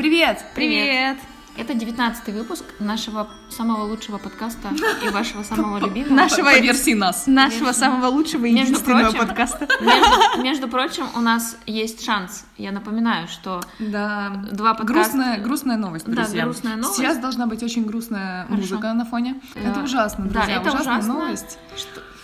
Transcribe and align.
Привет! 0.00 0.42
Привет! 0.54 1.18
Это 1.58 1.74
девятнадцатый 1.74 2.32
выпуск 2.32 2.64
нашего 2.78 3.28
самого 3.50 3.82
лучшего 3.84 4.16
подкаста 4.16 4.70
и 5.04 5.10
вашего 5.10 5.42
самого 5.42 5.76
любимого. 5.76 6.14
Нашего, 6.14 6.58
версии 6.58 6.94
нас. 6.94 7.26
нашего 7.26 7.72
самого 7.72 8.06
лучшего 8.06 8.46
и 8.46 8.52
между 8.54 8.70
единственного 8.72 9.10
прочим- 9.10 9.18
подкаста. 9.18 9.68
Между, 9.82 10.42
между 10.42 10.68
прочим, 10.68 11.04
у 11.16 11.20
нас 11.20 11.58
есть 11.66 12.02
шанс. 12.02 12.46
Я 12.56 12.72
напоминаю, 12.72 13.28
что 13.28 13.60
Да. 13.78 14.32
Два 14.52 14.72
подкаста. 14.72 14.94
Грустная, 14.94 15.38
грустная 15.38 15.76
новость, 15.76 16.06
Да, 16.06 16.12
друзья. 16.22 16.44
грустная 16.44 16.76
новость. 16.76 16.96
Сейчас 16.96 17.18
должна 17.18 17.46
быть 17.46 17.62
очень 17.62 17.84
грустная 17.84 18.44
Хорошо. 18.46 18.56
музыка 18.62 18.94
на 18.94 19.04
фоне. 19.04 19.38
Э, 19.54 19.70
Это 19.70 19.80
ужасно, 19.82 20.24
да, 20.28 20.32
друзья. 20.44 20.56
это 20.62 20.68
ужасная 20.70 20.94
ужасно. 21.00 21.12
новость. 21.12 21.58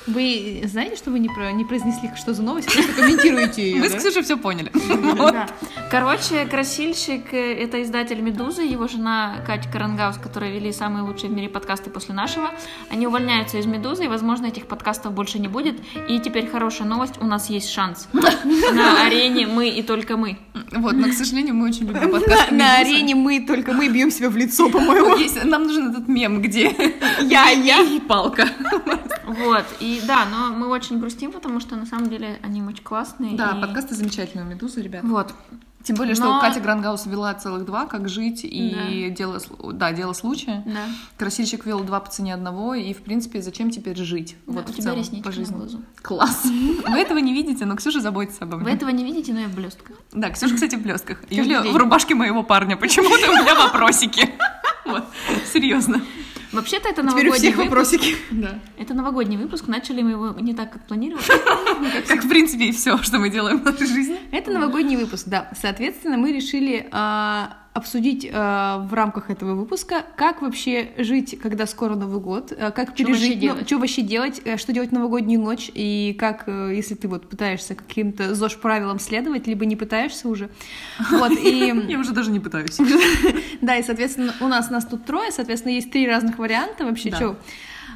Вы 0.07 0.63
знаете, 0.67 0.97
что 0.97 1.11
вы 1.11 1.19
не, 1.19 1.29
про- 1.29 1.53
не 1.53 1.65
произнесли, 1.65 2.11
что 2.17 2.33
за 2.35 2.43
новость, 2.43 2.73
просто 2.73 2.93
комментируете 2.93 3.63
ее, 3.71 3.81
Мы 3.81 3.89
с 3.89 3.93
да? 3.93 3.99
Ксюшей 3.99 4.23
все 4.23 4.37
поняли. 4.37 4.71
Да. 5.17 5.49
Короче, 5.91 6.45
красильщик 6.47 7.33
э,— 7.33 7.55
это 7.63 7.83
издатель 7.83 8.21
«Медузы», 8.21 8.63
его 8.63 8.87
жена 8.89 9.37
Катя 9.47 9.69
Карангаус, 9.71 10.19
которые 10.19 10.53
вели 10.53 10.73
самые 10.73 11.03
лучшие 11.03 11.31
в 11.31 11.33
мире 11.33 11.49
подкасты 11.49 11.91
после 11.91 12.15
нашего. 12.15 12.51
Они 12.91 13.07
увольняются 13.07 13.59
из 13.59 13.67
«Медузы», 13.67 14.05
и, 14.05 14.09
возможно, 14.09 14.47
этих 14.47 14.67
подкастов 14.67 15.13
больше 15.13 15.39
не 15.39 15.49
будет. 15.49 15.77
И 16.09 16.19
теперь 16.21 16.47
хорошая 16.49 16.89
новость, 16.89 17.15
у 17.21 17.27
нас 17.27 17.51
есть 17.51 17.71
шанс. 17.71 18.09
На 18.15 19.07
арене 19.07 19.47
мы 19.47 19.69
и 19.69 19.83
только 19.83 20.17
мы. 20.17 20.39
Вот, 20.73 20.95
но, 20.95 21.09
к 21.09 21.13
сожалению, 21.13 21.55
мы 21.55 21.67
очень 21.69 21.87
любим 21.87 22.11
подкасты 22.11 22.53
На, 22.55 22.59
на 22.59 22.77
арене 22.79 23.15
мы 23.15 23.41
только 23.41 23.73
мы 23.73 23.89
бьем 23.89 24.11
себя 24.11 24.31
в 24.31 24.37
лицо, 24.37 24.69
по-моему. 24.69 25.17
Нам 25.45 25.65
нужен 25.65 25.91
этот 25.91 26.09
мем, 26.09 26.41
где 26.43 26.75
Я, 27.23 27.51
я. 27.51 27.81
и 27.83 28.01
палка. 28.01 28.49
Вот, 29.27 29.65
и 29.81 30.01
да, 30.07 30.25
но 30.31 30.51
мы 30.55 30.69
очень 30.69 30.99
грустим, 31.01 31.33
потому 31.33 31.61
что 31.61 31.77
на 31.77 31.87
самом 31.87 32.09
деле 32.09 32.39
они 32.43 32.63
очень 32.63 32.85
классные. 32.85 33.37
Да, 33.37 33.51
и- 33.57 33.61
подкасты 33.61 33.95
замечательные 33.95 34.47
у 34.47 34.49
Медузы, 34.49 34.81
ребят. 34.83 35.03
Вот. 35.05 35.35
Тем 35.83 35.95
более, 35.95 36.17
что 36.17 36.25
Но- 36.25 36.41
Катя 36.41 36.59
Грангаус 36.59 37.07
вела 37.07 37.33
целых 37.35 37.65
два, 37.65 37.87
как 37.87 38.09
жить 38.09 38.41
и 38.43 39.15
дело, 39.17 39.37
слу- 39.39 39.73
да, 39.73 39.93
дело 39.93 40.15
случая. 40.15 40.65
Да. 40.67 40.81
Красильщик 41.17 41.65
вел 41.65 41.79
два 41.85 42.01
по 42.01 42.11
цене 42.11 42.35
одного, 42.35 42.75
и, 42.75 42.93
в 42.93 43.03
принципе, 43.03 43.41
зачем 43.41 43.71
теперь 43.71 43.97
жить? 43.97 44.37
Да, 44.47 44.53
вот 44.55 44.69
у 44.69 44.73
в 44.73 44.75
тебя 44.77 44.95
целом, 44.95 45.23
по 45.23 45.31
жизни. 45.31 45.55
глазу. 45.55 45.83
Класс. 46.03 46.43
Вы 46.89 46.99
этого 46.99 47.19
не 47.19 47.33
видите, 47.33 47.67
но 47.67 47.77
Ксюша 47.77 48.01
заботится 48.01 48.43
обо 48.45 48.57
Вы 48.57 48.65
мне. 48.65 48.73
этого 48.75 48.89
не 48.91 49.05
видите, 49.05 49.33
но 49.33 49.41
я 49.41 49.47
в 49.47 49.55
блестках. 49.55 49.97
Да, 50.13 50.31
Ксюша, 50.31 50.55
кстати, 50.55 50.75
в 50.75 50.83
блестках. 50.83 51.19
Юля 51.31 51.63
в 51.63 51.77
рубашке 51.77 52.17
моего 52.17 52.43
парня. 52.43 52.77
Почему-то 52.77 53.31
у 53.31 53.35
меня 53.43 53.55
вопросики. 53.55 54.31
Вот, 54.87 55.03
серьезно. 55.53 56.01
Вообще-то 56.57 56.89
это 56.89 57.03
Теперь 57.03 57.05
у 57.05 57.31
новогодний 57.31 57.39
всех 57.39 57.57
выпуск. 57.57 57.71
вопросики. 57.71 58.17
Да. 58.31 58.59
Это 58.79 58.95
новогодний 58.95 59.37
выпуск, 59.37 59.69
начали 59.69 60.03
мы 60.03 60.11
его 60.13 60.31
не 60.41 60.55
так, 60.55 60.73
как 60.73 60.87
планировали. 60.87 61.25
Как, 62.09 62.25
в 62.25 62.29
принципе, 62.29 62.67
и 62.67 62.73
все, 62.73 62.99
что 62.99 63.19
мы 63.19 63.31
делаем 63.31 63.61
в 63.61 63.65
нашей 63.65 63.87
жизни. 63.87 64.19
Это 64.33 64.51
новогодний 64.51 64.97
выпуск, 64.97 65.25
да. 65.29 65.51
Соответственно, 65.61 66.17
мы 66.17 66.33
решили 66.33 66.89
а, 66.91 67.57
обсудить 67.77 68.27
а, 68.33 68.79
в 68.79 68.95
рамках 68.95 69.31
этого 69.31 69.55
выпуска, 69.55 70.07
как 70.17 70.41
вообще 70.41 70.93
жить, 70.97 71.39
когда 71.39 71.67
скоро 71.67 71.95
Новый 71.95 72.21
год, 72.21 72.51
а, 72.59 72.71
как 72.71 72.89
вообще 72.89 73.05
пережить, 73.05 73.39
делать? 73.39 73.67
что 73.67 73.79
вообще 73.79 74.01
делать, 74.01 74.41
э, 74.47 74.57
что 74.57 74.73
делать 74.73 74.91
в 74.91 74.93
новогоднюю 74.93 75.41
ночь, 75.41 75.71
и 75.75 76.17
как, 76.19 76.45
э, 76.47 76.73
если 76.75 76.95
ты 76.95 77.07
вот 77.07 77.29
пытаешься 77.29 77.75
каким-то 77.75 78.35
ЗОЖ 78.35 78.57
правилам 78.57 78.99
следовать, 78.99 79.47
либо 79.47 79.67
не 79.67 79.77
пытаешься 79.77 80.27
уже. 80.29 80.49
Вот, 81.11 81.33
и... 81.33 81.75
Я 81.89 81.99
уже 81.99 82.13
даже 82.13 82.31
не 82.31 82.41
пытаюсь. 82.41 82.79
Да, 83.61 83.77
и, 83.77 83.83
соответственно, 83.83 84.35
у 84.41 84.49
нас 84.49 84.71
нас 84.71 84.87
тут 84.87 85.05
трое, 85.05 85.31
соответственно, 85.33 85.73
есть 85.73 85.91
три 85.91 86.07
разных 86.07 86.39
варианта 86.39 86.85
вообще, 86.85 87.11
что. 87.11 87.37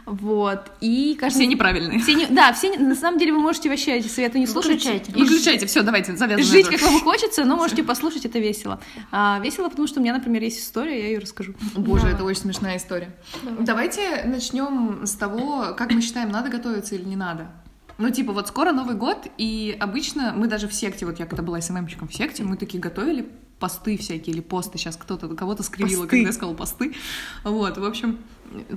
Вот, 0.06 0.70
и 0.80 1.16
кажется... 1.18 1.40
Все 1.40 1.46
неправильные. 1.46 1.98
все 2.00 2.14
не- 2.14 2.26
Да, 2.26 2.52
все, 2.52 2.76
на 2.78 2.94
самом 2.94 3.18
деле 3.18 3.32
вы 3.32 3.40
можете 3.40 3.68
вообще 3.68 3.98
эти 3.98 4.08
советы 4.08 4.38
не 4.38 4.46
слушать. 4.46 4.72
Выключайте. 4.84 5.12
и 5.12 5.14
Выключайте, 5.14 5.66
все, 5.66 5.82
давайте, 5.82 6.16
завязываем. 6.16 6.46
Жить 6.50 6.68
как 6.68 6.82
вам 6.82 7.00
хочется, 7.00 7.44
но 7.44 7.56
можете 7.56 7.82
послушать, 7.84 8.24
это 8.26 8.38
весело. 8.38 8.80
А, 9.12 9.40
весело, 9.42 9.68
потому 9.68 9.86
что 9.88 10.00
у 10.00 10.02
меня, 10.02 10.14
например, 10.14 10.42
есть 10.42 10.60
история, 10.60 10.98
я 11.00 11.06
ее 11.08 11.18
расскажу. 11.18 11.54
Боже, 11.76 12.02
Давай. 12.02 12.14
это 12.14 12.24
очень 12.24 12.40
смешная 12.40 12.76
история. 12.76 13.14
Давай. 13.42 13.64
Давайте 13.64 14.22
начнем 14.24 15.06
с 15.06 15.12
того, 15.12 15.74
как 15.76 15.92
мы 15.92 16.00
считаем, 16.02 16.30
надо 16.30 16.48
готовиться 16.50 16.94
или 16.94 17.04
не 17.04 17.16
надо. 17.16 17.48
Ну, 17.98 18.08
типа, 18.10 18.32
вот 18.32 18.48
скоро 18.48 18.72
Новый 18.72 18.96
год, 18.96 19.26
и 19.36 19.76
обычно 19.78 20.32
мы 20.34 20.46
даже 20.46 20.68
в 20.68 20.72
секте, 20.72 21.04
вот 21.04 21.18
я 21.18 21.26
когда 21.26 21.42
была 21.42 21.60
СММщиком 21.60 22.08
в 22.08 22.14
секте, 22.14 22.42
мы 22.42 22.56
такие 22.56 22.80
готовили 22.80 23.28
посты 23.58 23.98
всякие 23.98 24.34
или 24.34 24.40
посты. 24.40 24.78
Сейчас 24.78 24.96
кто-то 24.96 25.28
кого-то 25.28 25.62
скривило, 25.62 26.04
Посты. 26.04 26.16
когда 26.16 26.28
я 26.28 26.32
сказала 26.32 26.54
посты. 26.54 26.94
Вот, 27.44 27.76
в 27.76 27.84
общем, 27.84 28.18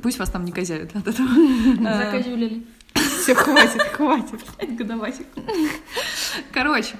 пусть 0.01 0.19
вас 0.19 0.29
там 0.29 0.45
не 0.45 0.51
козявят 0.51 0.95
от 0.95 1.07
этого. 1.07 1.27
Э, 1.87 2.05
Закозюлили. 2.05 2.63
Все, 3.21 3.33
хватит, 3.35 3.81
хватит. 3.93 4.39
Годовасик. 4.77 5.25
Короче, 6.51 6.95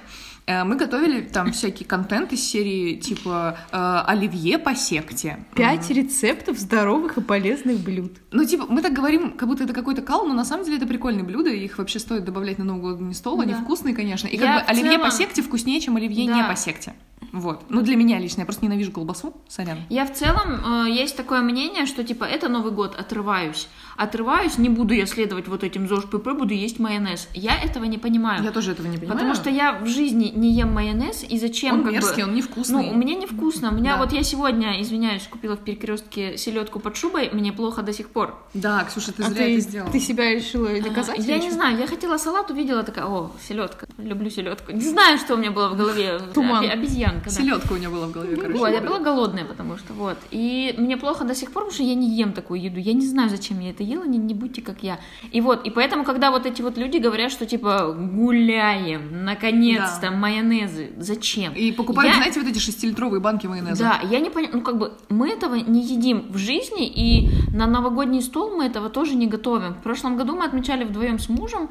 э, 0.46 0.64
мы 0.64 0.76
готовили 0.76 1.20
там 1.22 1.52
всякий 1.52 1.84
контент 1.84 2.32
из 2.32 2.42
серии 2.42 2.96
типа 2.96 3.56
э, 3.72 4.02
оливье 4.06 4.58
по 4.58 4.74
секте. 4.74 5.44
Пять 5.54 5.88
рецептов 5.90 6.58
здоровых 6.58 7.16
и 7.18 7.20
полезных 7.20 7.78
блюд. 7.80 8.12
Ну, 8.32 8.44
типа, 8.44 8.66
мы 8.68 8.82
так 8.82 8.92
говорим, 8.92 9.32
как 9.32 9.48
будто 9.48 9.64
это 9.64 9.72
какой-то 9.72 10.02
кал, 10.02 10.26
но 10.26 10.34
на 10.34 10.44
самом 10.44 10.64
деле 10.64 10.78
это 10.78 10.86
прикольные 10.86 11.24
блюда, 11.24 11.50
их 11.50 11.78
вообще 11.78 11.98
стоит 11.98 12.24
добавлять 12.24 12.58
на 12.58 12.64
новогодний 12.64 13.14
стол, 13.14 13.40
они 13.40 13.52
Да. 13.52 13.60
вкусные, 13.60 13.94
конечно. 13.94 14.26
И 14.28 14.36
Я 14.36 14.58
как 14.58 14.66
бы 14.66 14.70
оливье 14.72 14.92
целом- 14.98 15.04
по 15.04 15.10
секте 15.10 15.42
вкуснее, 15.42 15.80
чем 15.80 15.96
оливье 15.96 16.24
не 16.26 16.42
Да. 16.42 16.48
по 16.48 16.56
секте. 16.56 16.94
Вот. 17.34 17.64
Ну, 17.68 17.82
для 17.82 17.96
меня 17.96 18.20
лично, 18.20 18.40
я 18.42 18.44
просто 18.46 18.64
ненавижу 18.64 18.92
колбасу, 18.92 19.34
сорян. 19.48 19.78
Я 19.90 20.06
в 20.06 20.12
целом, 20.12 20.86
э, 20.86 20.90
есть 20.90 21.16
такое 21.16 21.40
мнение, 21.42 21.84
что 21.84 22.04
типа 22.04 22.22
это 22.24 22.48
Новый 22.48 22.70
год, 22.70 22.94
отрываюсь. 22.94 23.66
Отрываюсь, 23.96 24.56
не 24.58 24.68
буду 24.68 24.94
я 24.94 25.06
следовать 25.06 25.48
вот 25.48 25.64
этим 25.64 25.88
ЗОЖ 25.88 26.04
ПП, 26.04 26.28
буду 26.32 26.54
есть 26.54 26.78
майонез. 26.78 27.28
Я 27.34 27.60
этого 27.60 27.84
не 27.84 27.98
понимаю. 27.98 28.42
Я 28.44 28.50
тоже 28.52 28.72
этого 28.72 28.86
не 28.86 28.98
понимаю. 28.98 29.18
Потому 29.18 29.34
что 29.34 29.50
я 29.50 29.72
в 29.78 29.86
жизни 29.86 30.32
не 30.34 30.52
ем 30.52 30.72
майонез, 30.72 31.24
и 31.28 31.38
зачем 31.38 31.74
он 31.74 31.78
как 31.82 31.86
бы- 31.88 31.92
мерзкий, 31.94 32.22
он 32.24 32.34
невкусный. 32.34 32.86
Ну, 32.86 32.90
у 32.92 32.96
меня 32.96 33.14
невкусно. 33.16 33.70
У 33.70 33.74
меня 33.74 33.94
Да. 33.96 33.98
вот 34.02 34.12
я 34.12 34.22
сегодня, 34.22 34.80
извиняюсь, 34.80 35.26
купила 35.28 35.56
в 35.56 35.60
перекрестке 35.60 36.36
селедку 36.38 36.78
под 36.80 36.96
шубой, 36.96 37.30
мне 37.32 37.52
плохо 37.52 37.82
до 37.82 37.92
сих 37.92 38.10
пор. 38.10 38.34
Да, 38.54 38.84
Ксюша, 38.84 39.12
ты 39.12 39.22
А 39.24 39.26
зря 39.30 39.44
ты, 39.46 39.52
это 39.54 39.60
сделала. 39.60 39.90
ты 39.92 40.00
себя 40.00 40.30
решила 40.34 40.68
доказать? 40.80 41.18
А, 41.18 41.22
Я 41.22 41.38
не 41.38 41.50
знаю, 41.50 41.78
я 41.78 41.86
хотела 41.86 42.16
салат, 42.18 42.50
увидела 42.50 42.82
такая, 42.84 43.06
о, 43.06 43.30
селедка, 43.48 43.86
люблю 43.98 44.28
селедку. 44.28 44.72
Не 44.72 44.80
знаю, 44.80 45.18
что 45.18 45.34
у 45.34 45.36
меня 45.36 45.50
было 45.52 45.68
в 45.68 45.76
голове. 45.76 46.18
Туман. 46.34 46.68
Обезьянка, 46.68 47.26
да. 47.26 47.30
Селедка 47.30 47.74
у 47.74 47.76
нее 47.76 47.88
была 47.88 48.06
в 48.06 48.10
голове, 48.12 48.36
короче. 48.36 48.58
Вот, 48.58 48.68
я 48.68 48.80
была 48.80 48.98
голодная, 48.98 49.44
потому 49.44 49.76
что 49.78 49.92
вот. 49.92 50.16
И 50.32 50.74
мне 50.78 50.96
плохо 50.96 51.24
до 51.24 51.34
сих 51.34 51.52
пор, 51.52 51.62
потому 51.64 51.74
что 51.74 51.82
я 51.84 51.94
не 51.94 52.10
ем 52.16 52.32
такую 52.32 52.60
еду. 52.60 52.80
Я 52.80 52.92
не 52.92 53.06
знаю, 53.06 53.30
зачем 53.30 53.60
я 53.60 53.70
это 53.70 53.82
ела, 53.84 54.04
не, 54.04 54.18
не 54.18 54.34
будьте 54.34 54.62
как 54.62 54.82
я. 54.82 54.98
И 55.30 55.40
вот, 55.40 55.64
и 55.64 55.70
поэтому, 55.70 56.04
когда 56.04 56.30
вот 56.32 56.44
эти 56.44 56.60
вот 56.60 56.76
люди 56.76 56.96
говорят, 56.98 57.30
что 57.30 57.46
типа 57.46 57.92
гуляем, 57.96 59.24
наконец-то, 59.24 60.10
Да. 60.10 60.10
майонезы, 60.10 60.90
зачем? 60.98 61.52
И 61.54 61.70
покупают, 61.72 62.12
Я- 62.14 62.16
знаете, 62.16 62.40
вот 62.40 62.48
эти 62.48 62.58
шестилитровые 62.58 63.20
банки 63.20 63.46
майонеза. 63.46 63.84
Да, 63.84 64.00
я 64.08 64.18
не 64.20 64.30
понимаю, 64.30 64.56
ну 64.56 64.62
как 64.62 64.78
бы 64.78 64.92
мы 65.08 65.28
этого 65.30 65.54
не 65.54 65.82
едим 65.82 66.26
в 66.30 66.36
жизни, 66.36 66.86
и 66.88 67.30
на 67.54 67.66
новогодний 67.66 68.22
стол 68.22 68.56
мы 68.56 68.64
этого 68.64 68.90
тоже 68.90 69.14
не 69.14 69.26
готовим. 69.26 69.74
В 69.74 69.82
прошлом 69.82 70.16
году 70.16 70.34
мы 70.34 70.44
отмечали 70.44 70.84
вдвоем 70.84 71.18
с 71.18 71.28
мужем, 71.28 71.70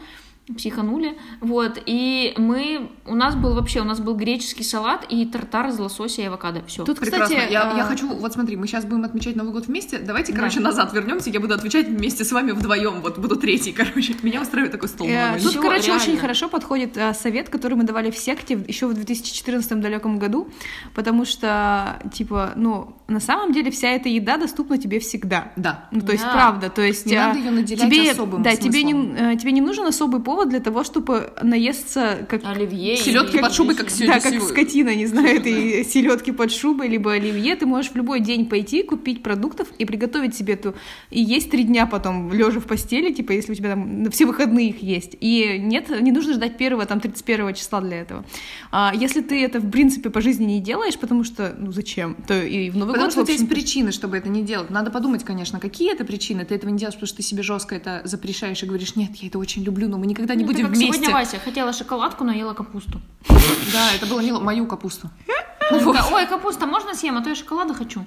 психанули, 0.58 1.18
вот, 1.40 1.82
и 1.86 2.34
мы, 2.38 2.92
у 3.06 3.16
нас 3.16 3.34
был 3.36 3.54
вообще, 3.56 3.80
у 3.80 3.86
нас 3.86 4.02
был 4.02 4.14
греческий 4.16 4.64
салат 4.64 5.06
и 5.08 5.26
тартар 5.26 5.68
из 5.68 5.80
лосося 5.80 6.22
и 6.22 6.26
авокадо, 6.26 6.64
все. 6.68 6.84
Тут, 6.84 7.00
Прекрасно. 7.00 7.36
кстати, 7.36 7.52
я, 7.52 7.72
а, 7.72 7.78
я 7.78 7.84
хочу, 7.86 8.14
вот 8.14 8.34
смотри, 8.34 8.58
мы 8.58 8.68
сейчас 8.68 8.84
будем 8.84 9.06
отмечать 9.06 9.38
Новый 9.38 9.54
год 9.54 9.68
вместе. 9.68 10.00
Давайте, 10.00 10.34
Да. 10.34 10.40
короче, 10.40 10.60
назад 10.60 10.92
вернемся. 10.94 11.30
Я 11.30 11.40
буду 11.40 11.54
отвечать 11.54 11.88
вместе 11.88 12.26
с 12.26 12.32
вами 12.34 12.52
вдвоем. 12.52 13.02
Вот 13.02 13.18
буду 13.20 13.38
третий, 13.38 13.72
короче. 13.78 14.16
Меня 14.22 14.42
устраивает 14.42 14.74
такой 14.74 14.90
стол. 14.90 15.08
Э. 15.08 15.40
Тут, 15.42 15.52
Всё, 15.52 15.62
короче, 15.62 15.88
реально. 15.88 16.04
очень 16.04 16.18
хорошо 16.18 16.50
подходит 16.50 16.98
э, 16.98 17.14
совет, 17.14 17.48
который 17.48 17.76
мы 17.76 17.84
давали 17.86 18.12
в 18.12 18.18
секте 18.18 18.62
еще 18.68 18.88
в 18.88 18.94
2014 18.94 19.80
далеком 19.80 20.20
году, 20.20 20.50
потому 20.94 21.24
что, 21.24 22.02
типа, 22.14 22.52
ну, 22.58 22.94
на 23.08 23.20
самом 23.20 23.52
деле 23.52 23.70
вся 23.72 23.90
эта 23.90 24.10
еда 24.10 24.38
доступна 24.38 24.78
тебе 24.78 25.00
всегда. 25.00 25.52
Да. 25.56 25.88
Ну, 25.92 26.02
то 26.02 26.12
есть, 26.14 26.24
Да. 26.24 26.32
правда, 26.34 26.70
то 26.70 26.82
есть... 26.82 27.06
Не 27.06 27.16
надо 27.16 27.40
её 27.40 27.52
наделять 27.52 27.90
тебе, 27.90 28.12
особым 28.12 28.44
Да, 28.44 28.56
тебе 28.56 28.84
не, 28.84 28.94
э, 28.94 29.36
тебе 29.38 29.52
не 29.52 29.62
нужен 29.62 29.86
особый 29.86 30.22
повод 30.22 30.50
для 30.50 30.60
того, 30.60 30.84
чтобы 30.84 31.34
наесться 31.42 32.26
как... 32.30 32.42
Оливье. 32.46 32.98
Селёдки 32.98 33.36
или- 33.36 33.42
под 33.42 33.54
шубой, 33.54 33.76
как 33.76 33.90
сегодня 33.90 34.22
Да, 34.22 34.30
как 34.30 34.42
скотина, 34.42 34.96
не 34.96 35.06
знаю, 35.06 35.38
этой 35.38 35.84
селедки 35.90 36.32
под 36.32 36.52
шубой, 36.52 36.88
либо 36.88 37.14
оливье. 37.14 37.56
Ты 37.56 37.66
можешь 37.66 37.92
в 37.92 37.96
любой 37.96 38.20
день 38.22 38.48
пойти, 38.48 38.84
купить 38.84 39.22
продуктов 39.22 39.68
и 39.78 39.86
приготовить 39.86 40.36
себе 40.36 40.54
эту... 40.54 40.76
И 41.10 41.22
есть 41.22 41.52
три 41.52 41.64
дня 41.64 41.86
потом, 41.86 42.32
лежа 42.32 42.60
в 42.60 42.66
постели, 42.66 43.12
типа, 43.12 43.32
если 43.34 43.52
у 43.52 43.56
тебя 43.56 43.72
там 43.72 44.10
все 44.12 44.26
выходные 44.26 44.70
их 44.70 44.82
есть. 44.82 45.16
И 45.20 45.58
нет, 45.60 45.90
не 46.02 46.12
нужно 46.12 46.34
ждать 46.34 46.58
первого, 46.58 46.86
там, 46.86 47.00
31 47.00 47.54
числа 47.54 47.82
для 47.82 48.02
этого. 48.02 48.26
А 48.72 48.94
если 48.96 49.22
ты 49.22 49.44
это, 49.44 49.60
в 49.60 49.70
принципе, 49.70 50.10
по 50.10 50.22
жизни 50.22 50.46
не 50.46 50.62
делаешь, 50.62 50.98
потому 50.98 51.24
что, 51.24 51.56
ну, 51.58 51.72
зачем? 51.72 52.16
То 52.28 52.42
и 52.42 52.70
в 52.70 52.78
Новый 52.78 52.93
Потому 52.94 53.06
год, 53.08 53.12
что 53.12 53.22
у 53.22 53.26
тебя 53.26 53.34
есть 53.34 53.50
причины, 53.50 53.92
чтобы 53.92 54.18
это 54.18 54.30
не 54.30 54.42
делать. 54.44 54.70
Надо 54.70 54.90
подумать, 54.92 55.24
конечно, 55.24 55.60
какие 55.60 55.92
это 55.94 56.06
причины. 56.06 56.46
Ты 56.46 56.56
этого 56.56 56.70
не 56.70 56.78
делаешь, 56.78 56.96
потому 56.96 57.08
что 57.08 57.18
ты 57.18 57.24
себе 57.24 57.44
жестко 57.44 57.76
это 57.76 58.02
запрещаешь 58.06 58.64
и 58.64 58.66
говоришь, 58.66 58.96
нет, 58.96 59.16
я 59.18 59.28
это 59.28 59.40
очень 59.40 59.64
люблю, 59.64 59.88
но 59.90 59.98
мы 59.98 60.06
никогда 60.08 60.36
не 60.36 60.44
Ну, 60.44 60.52
будем 60.52 60.68
как 60.68 60.76
вместе. 60.76 60.94
сегодня 60.94 61.14
Вася 61.14 61.40
хотела 61.40 61.74
шоколадку, 61.74 62.24
но 62.24 62.32
ела 62.32 62.54
капусту. 62.54 63.02
Да, 63.74 63.94
это 63.96 64.06
было 64.06 64.22
л- 64.22 64.42
мою 64.42 64.66
капусту. 64.68 65.10
Ой, 65.72 66.28
капуста, 66.28 66.66
можно 66.66 66.94
съем, 66.94 67.18
а 67.18 67.22
то 67.24 67.30
я 67.30 67.36
шоколада 67.36 67.74
хочу. 67.74 68.06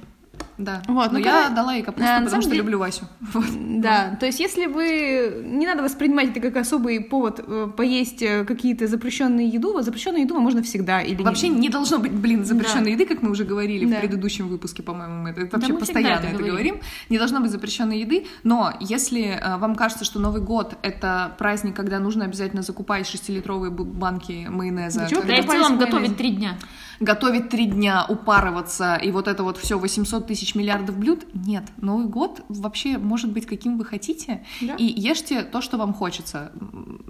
Да. 0.59 0.83
Вот, 0.89 1.13
Но 1.13 1.19
ну, 1.19 1.25
я 1.25 1.33
короче, 1.33 1.55
дала 1.55 1.75
ей 1.75 1.83
капусту, 1.83 2.09
на 2.11 2.23
потому 2.23 2.41
что 2.43 2.51
деле- 2.51 2.63
люблю 2.63 2.79
Васю. 2.79 3.05
Вот. 3.35 3.45
Да, 3.81 4.17
то 4.19 4.27
есть 4.27 4.41
если 4.41 4.67
вы... 4.67 5.43
Не 5.45 5.67
надо 5.67 5.83
воспринимать 5.83 6.31
это 6.31 6.41
как 6.41 6.57
особый 6.57 7.01
повод 7.01 7.41
э, 7.47 7.69
поесть 7.77 8.23
э, 8.23 8.45
какие-то 8.45 8.87
запрещенные 8.87 9.49
еду. 9.49 9.81
Запрещенную 9.83 10.23
еду 10.23 10.39
можно 10.39 10.63
всегда. 10.63 11.03
Или 11.03 11.17
не- 11.19 11.25
Вообще 11.25 11.49
не 11.49 11.69
должно 11.69 11.99
быть, 11.99 12.13
блин, 12.13 12.45
запрещенной 12.45 12.93
еды, 12.93 13.05
как 13.07 13.23
мы 13.23 13.31
уже 13.31 13.45
говорили 13.45 13.85
Да. 13.87 13.97
в 13.97 14.01
предыдущем 14.01 14.49
выпуске, 14.49 14.83
по-моему, 14.83 15.23
мы 15.25 15.31
это 15.31 15.41
вообще 15.43 15.73
мы 15.73 15.81
всегда 15.81 16.01
постоянно 16.01 16.19
это 16.21 16.27
это 16.29 16.37
говорим. 16.39 16.53
говорим. 16.55 16.81
Не 17.11 17.19
должно 17.19 17.41
быть 17.41 17.51
запрещенной 17.51 18.01
еды, 18.01 18.27
но 18.43 18.73
если 18.81 19.23
э, 19.39 19.57
вам 19.59 19.75
кажется, 19.75 20.05
что 20.05 20.19
Новый 20.21 20.41
год 20.41 20.75
это 20.83 21.35
праздник, 21.39 21.77
когда 21.77 21.99
нужно 21.99 22.25
обязательно 22.25 22.63
закупать 22.63 23.07
6-литровые 23.07 23.71
бу- 23.71 23.85
банки 23.85 24.47
майонеза, 24.49 25.01
Да 25.01 25.07
чего 25.09 25.21
когда 25.21 25.35
Да 25.35 25.39
и 25.41 25.43
в 25.43 25.47
целом 25.51 25.61
майонез. 25.77 25.85
готовить 25.87 26.17
три 26.17 26.31
дня. 26.31 26.57
готовить 27.01 27.49
три 27.51 27.67
дня, 27.67 28.07
упарываться 28.09 28.97
и 28.97 29.11
вот 29.11 29.29
это 29.29 29.43
вот 29.43 29.59
все 29.59 29.79
800 29.79 30.27
тысяч 30.27 30.46
миллиардов 30.55 30.97
блюд, 30.99 31.27
нет. 31.35 31.65
Новый 31.79 32.07
год 32.07 32.43
вообще 32.49 32.99
может 32.99 33.33
быть 33.33 33.47
каким 33.47 33.77
вы 33.79 33.85
хотите, 33.85 34.45
Да. 34.61 34.75
и 34.77 34.85
ешьте 34.85 35.43
то, 35.43 35.61
что 35.61 35.77
вам 35.79 35.93
хочется. 35.95 36.53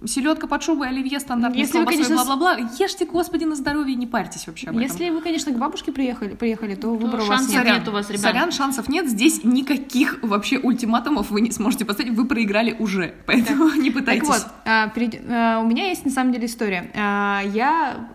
Селедка 0.07 0.47
под 0.47 0.63
шубой, 0.63 0.89
оливье 0.89 1.19
стандартный, 1.21 1.61
Если 1.61 1.73
колбасой, 1.75 1.97
конечно, 2.05 2.17
бла-бла-бла. 2.17 2.57
Ешьте, 2.79 3.05
господи, 3.07 3.45
на 3.45 3.55
здоровье, 3.57 3.95
не 3.97 4.07
парьтесь 4.07 4.47
вообще 4.47 4.69
об 4.69 4.77
этом. 4.77 4.83
Если 4.89 5.11
вы, 5.11 5.21
конечно, 5.21 5.53
к 5.53 5.59
бабушке 5.59 5.93
приехали, 5.93 6.35
приехали 6.35 6.75
то 6.75 6.91
выбора 6.91 7.23
у 7.23 7.27
вас 7.27 7.39
шансов 7.41 7.53
нет. 7.55 7.65
нет. 7.65 7.79
Нет 7.81 7.89
у 7.89 7.93
вас, 7.93 8.09
ребят. 8.09 8.21
Сорян, 8.23 8.53
шансов 8.53 8.89
нет. 8.89 9.09
Здесь 9.09 9.43
никаких 9.45 10.19
вообще 10.23 10.59
ультиматумов 10.59 11.31
вы 11.31 11.41
не 11.41 11.51
сможете 11.51 11.85
поставить. 11.85 12.13
Вы 12.13 12.25
проиграли 12.27 12.77
уже. 12.79 13.15
Поэтому 13.27 13.69
не 13.75 13.91
Так 13.91 13.99
пытайтесь. 14.01 14.29
вот, 14.29 14.47
а, 14.65 14.89
перейд- 14.95 15.23
а, 15.29 15.61
у 15.61 15.67
меня 15.67 15.89
есть 15.89 16.05
на 16.05 16.11
самом 16.11 16.33
деле 16.33 16.47
история. 16.47 16.91
А, 16.95 17.43
Я 17.53 18.09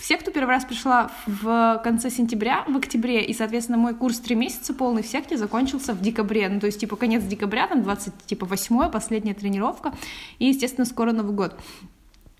все, 0.00 0.16
кто 0.16 0.30
первый 0.30 0.50
раз 0.50 0.64
пришла 0.64 1.10
в 1.26 1.80
конце 1.84 2.10
сентября, 2.10 2.64
в 2.68 2.76
октябре, 2.76 3.24
и, 3.24 3.32
соответственно, 3.34 3.78
мой 3.78 3.94
курс 3.94 4.18
три 4.32 4.40
месяца 4.40 4.72
полный 4.72 5.02
в 5.02 5.06
секте 5.06 5.36
закончился 5.36 5.92
в 5.92 6.00
декабре. 6.00 6.48
Ну, 6.48 6.58
то 6.58 6.66
есть, 6.66 6.80
типа, 6.80 6.96
конец 6.96 7.22
декабря, 7.22 7.66
там, 7.66 7.82
20, 7.82 8.14
типа, 8.24 8.46
8 8.46 8.90
последняя 8.90 9.34
тренировка, 9.34 9.92
и, 10.38 10.46
естественно, 10.46 10.86
скоро 10.86 11.12
Новый 11.12 11.34
год. 11.34 11.54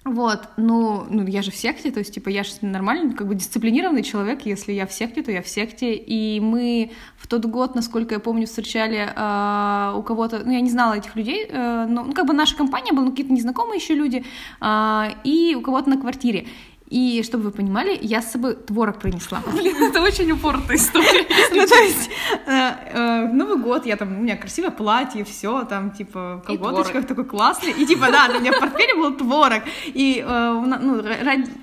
Вот, 0.04 0.48
ну, 0.56 1.04
ну, 1.10 1.26
я 1.26 1.42
же 1.42 1.50
в 1.50 1.54
секте, 1.54 1.90
то 1.90 1.98
есть, 1.98 2.14
типа, 2.14 2.30
я 2.30 2.44
же 2.44 2.52
нормальный, 2.62 3.12
как 3.14 3.28
бы 3.28 3.34
дисциплинированный 3.34 4.02
человек, 4.02 4.46
если 4.46 4.72
я 4.72 4.86
в 4.86 4.92
секте, 4.92 5.22
то 5.22 5.30
я 5.30 5.42
в 5.42 5.48
секте, 5.48 5.94
и 5.94 6.40
мы 6.40 6.92
в 7.18 7.26
тот 7.26 7.44
год, 7.44 7.74
насколько 7.74 8.14
я 8.14 8.20
помню, 8.20 8.46
встречали 8.46 8.96
э, 9.14 9.96
у 9.96 10.02
кого-то, 10.02 10.42
ну, 10.44 10.52
я 10.52 10.60
не 10.60 10.70
знала 10.70 10.94
этих 10.94 11.14
людей, 11.14 11.46
э, 11.46 11.86
но, 11.88 12.04
ну, 12.04 12.12
как 12.14 12.26
бы 12.26 12.32
наша 12.32 12.56
компания 12.56 12.92
была, 12.92 13.04
ну, 13.04 13.10
какие-то 13.10 13.32
незнакомые 13.34 13.76
еще 13.76 13.94
люди, 13.94 14.24
э, 14.60 15.04
и 15.24 15.54
у 15.54 15.60
кого-то 15.60 15.90
на 15.90 16.00
квартире. 16.00 16.46
И, 16.92 17.22
чтобы 17.22 17.44
вы 17.44 17.50
понимали, 17.52 17.98
я 18.02 18.20
с 18.20 18.32
собой 18.32 18.54
творог 18.54 18.98
принесла. 18.98 19.42
Блин, 19.52 19.82
это 19.82 20.02
очень 20.02 20.30
упоротая 20.32 20.76
история. 20.76 21.26
Ну, 21.54 21.66
то 21.66 21.74
есть, 21.74 22.10
э, 22.46 22.70
э, 22.92 23.32
Новый 23.32 23.58
год, 23.58 23.86
я 23.86 23.96
там, 23.96 24.16
у 24.18 24.20
меня 24.22 24.36
красивое 24.36 24.70
платье, 24.70 25.24
все, 25.24 25.64
там, 25.64 25.90
типа, 25.90 26.42
в 26.42 26.46
колготочках 26.46 27.06
такой 27.06 27.24
классный, 27.24 27.72
и, 27.72 27.86
типа, 27.86 28.08
да, 28.10 28.28
у 28.34 28.40
меня 28.40 28.52
в 28.52 28.60
портфеле 28.60 28.94
был 28.94 29.16
творог, 29.16 29.62
и, 29.86 30.24
э, 30.26 30.64
ну, 30.80 31.02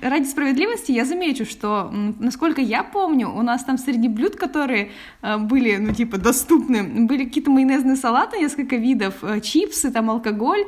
ради, 0.01 0.25
справедливости 0.25 0.91
я 0.91 1.05
замечу, 1.05 1.45
что, 1.45 1.91
насколько 2.19 2.61
я 2.61 2.83
помню, 2.83 3.29
у 3.29 3.41
нас 3.41 3.63
там 3.63 3.77
среди 3.77 4.07
блюд, 4.07 4.35
которые 4.35 4.91
были, 5.21 5.77
ну, 5.77 5.93
типа, 5.93 6.17
доступны, 6.17 6.83
были 7.07 7.25
какие-то 7.25 7.51
майонезные 7.51 7.95
салаты, 7.95 8.39
несколько 8.39 8.75
видов, 8.77 9.13
чипсы, 9.41 9.91
там, 9.91 10.09
алкоголь, 10.09 10.65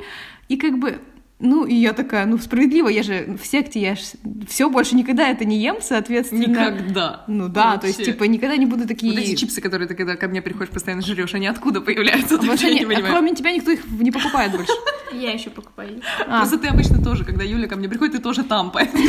и, 0.48 0.56
как 0.56 0.78
бы, 0.78 1.00
ну, 1.42 1.64
и 1.66 1.74
я 1.74 1.92
такая, 1.92 2.24
ну, 2.24 2.38
справедливо, 2.38 2.88
я 2.88 3.02
же 3.02 3.36
в 3.42 3.44
секте, 3.44 3.80
я 3.80 3.96
же 3.96 4.02
все 4.48 4.70
больше 4.70 4.94
никогда 4.94 5.28
это 5.28 5.44
не 5.44 5.58
ем, 5.58 5.76
соответственно. 5.80 6.46
Никогда. 6.46 7.24
Ну 7.26 7.48
да, 7.48 7.76
то 7.78 7.88
есть, 7.88 7.98
Вообще. 7.98 8.12
типа, 8.12 8.24
никогда 8.24 8.56
не 8.56 8.66
буду 8.66 8.86
такие... 8.86 9.12
Вот 9.12 9.20
эти 9.20 9.34
чипсы, 9.34 9.60
которые 9.60 9.88
ты 9.88 9.94
когда 9.94 10.16
ко 10.16 10.28
мне 10.28 10.40
приходишь, 10.40 10.72
постоянно 10.72 11.02
жрешь, 11.02 11.34
они 11.34 11.48
откуда 11.48 11.80
появляются? 11.80 12.38
А 12.40 12.44
Я 12.44 12.52
они- 12.52 12.84
не 12.84 12.94
а 12.94 13.02
кроме 13.02 13.34
тебя 13.34 13.52
никто 13.52 13.72
их 13.72 13.80
не 13.90 14.12
покупает 14.12 14.52
больше. 14.52 14.72
Я 15.12 15.32
еще 15.32 15.50
покупаю. 15.50 16.00
А, 16.26 16.38
Просто 16.38 16.58
ты 16.58 16.68
обычно 16.68 17.02
тоже, 17.02 17.24
когда 17.24 17.44
Юля 17.44 17.66
ко 17.66 17.76
мне 17.76 17.88
приходит, 17.88 18.14
ты 18.14 18.18
тоже 18.20 18.44
там, 18.44 18.70
поэтому 18.74 19.02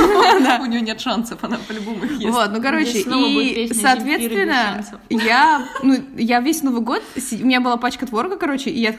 у 0.64 0.66
нее 0.66 0.82
нет 0.82 1.00
шансов, 1.00 1.44
она 1.44 1.58
по-любому 1.68 2.04
их 2.06 2.20
ест. 2.20 2.34
Вот, 2.34 2.52
ну 2.52 2.62
короче, 2.62 3.00
и 3.00 3.74
соответственно, 3.74 4.84
я, 5.10 5.66
ну, 5.84 5.98
я 6.18 6.40
весь 6.40 6.64
Новый 6.64 6.82
год, 6.82 7.04
у 7.16 7.46
меня 7.46 7.62
была 7.62 7.78
пачка 7.78 8.06
творога, 8.06 8.38
короче, 8.38 8.70
и 8.70 8.80
я, 8.80 8.94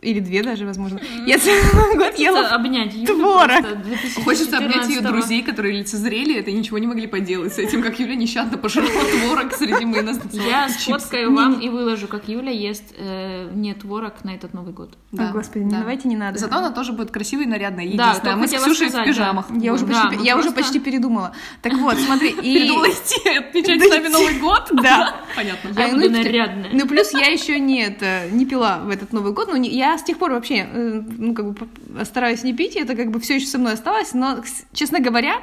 или 0.00 0.20
две 0.20 0.42
даже, 0.42 0.64
возможно, 0.64 1.00
я 1.26 1.38
целый 1.38 1.62
Новый 1.74 1.96
год 1.96 2.18
ела 2.18 2.61
обнять 2.66 2.94
Юлю 2.94 3.06
творог. 3.06 3.48
просто 3.48 3.76
2014 3.76 4.24
Хочется 4.24 4.58
обнять 4.58 4.88
ее 4.88 5.00
друзей, 5.00 5.42
которые 5.42 5.78
лицезрели 5.78 6.36
это 6.36 6.50
и 6.50 6.54
ничего 6.54 6.78
не 6.78 6.86
могли 6.86 7.06
поделать 7.06 7.54
с 7.54 7.58
этим, 7.58 7.82
как 7.82 7.98
Юля 7.98 8.14
нещадно 8.14 8.58
пожрала 8.58 8.88
творог 8.88 9.52
среди 9.52 9.84
майонезных 9.92 10.32
Я 10.32 10.68
сфоткаю 10.68 11.34
вам 11.34 11.60
и 11.60 11.68
выложу, 11.68 12.08
как 12.08 12.28
Юля 12.28 12.50
ест 12.50 12.94
э, 12.96 13.50
не 13.54 13.74
творог 13.74 14.24
на 14.24 14.34
этот 14.34 14.54
Новый 14.54 14.72
год. 14.72 14.96
Да, 15.12 15.30
господи, 15.32 15.66
давайте 15.68 16.08
не 16.08 16.16
надо. 16.16 16.38
Зато 16.38 16.56
она 16.56 16.70
тоже 16.70 16.92
будет 16.92 17.10
красивой 17.10 17.44
и 17.44 17.48
нарядной. 17.48 17.92
Да, 17.94 18.36
мы 18.36 18.48
с 18.48 18.52
Ксюшей 18.52 18.88
в 18.88 19.04
пижамах. 19.04 19.46
Я 19.50 19.72
уже, 19.72 20.50
почти, 20.52 20.80
передумала. 20.80 21.34
Так 21.60 21.74
вот, 21.74 21.96
смотри, 21.98 22.30
и... 22.42 22.54
Передумала 22.54 22.86
идти 22.88 23.28
отмечать 23.30 23.82
с 23.82 23.88
нами 23.88 24.08
Новый 24.08 24.38
год? 24.38 24.70
Да. 24.82 25.16
Понятно. 25.36 25.68
Я 25.78 25.84
А, 25.84 25.88
ну 25.92 26.00
буду 26.00 26.10
нарядная. 26.10 26.70
Ну, 26.72 26.88
плюс 26.88 27.12
я 27.12 27.26
еще 27.26 27.60
не, 27.60 27.90
пила 28.46 28.78
в 28.78 28.90
этот 28.90 29.12
Новый 29.12 29.32
год. 29.32 29.48
Ну, 29.48 29.56
не- 29.56 29.70
я 29.70 29.96
с 29.96 30.02
тех 30.02 30.18
пор 30.18 30.32
вообще, 30.32 30.68
э, 30.70 31.02
ну, 31.18 31.34
как 31.34 31.52
бы, 31.52 32.04
стараюсь 32.04 32.42
не 32.42 32.51
пить, 32.52 32.76
и 32.76 32.80
это 32.80 32.94
как 32.94 33.10
бы 33.10 33.20
все 33.20 33.36
еще 33.36 33.46
со 33.46 33.58
мной 33.58 33.74
осталось. 33.74 34.14
Но, 34.14 34.42
честно 34.72 35.00
говоря, 35.00 35.42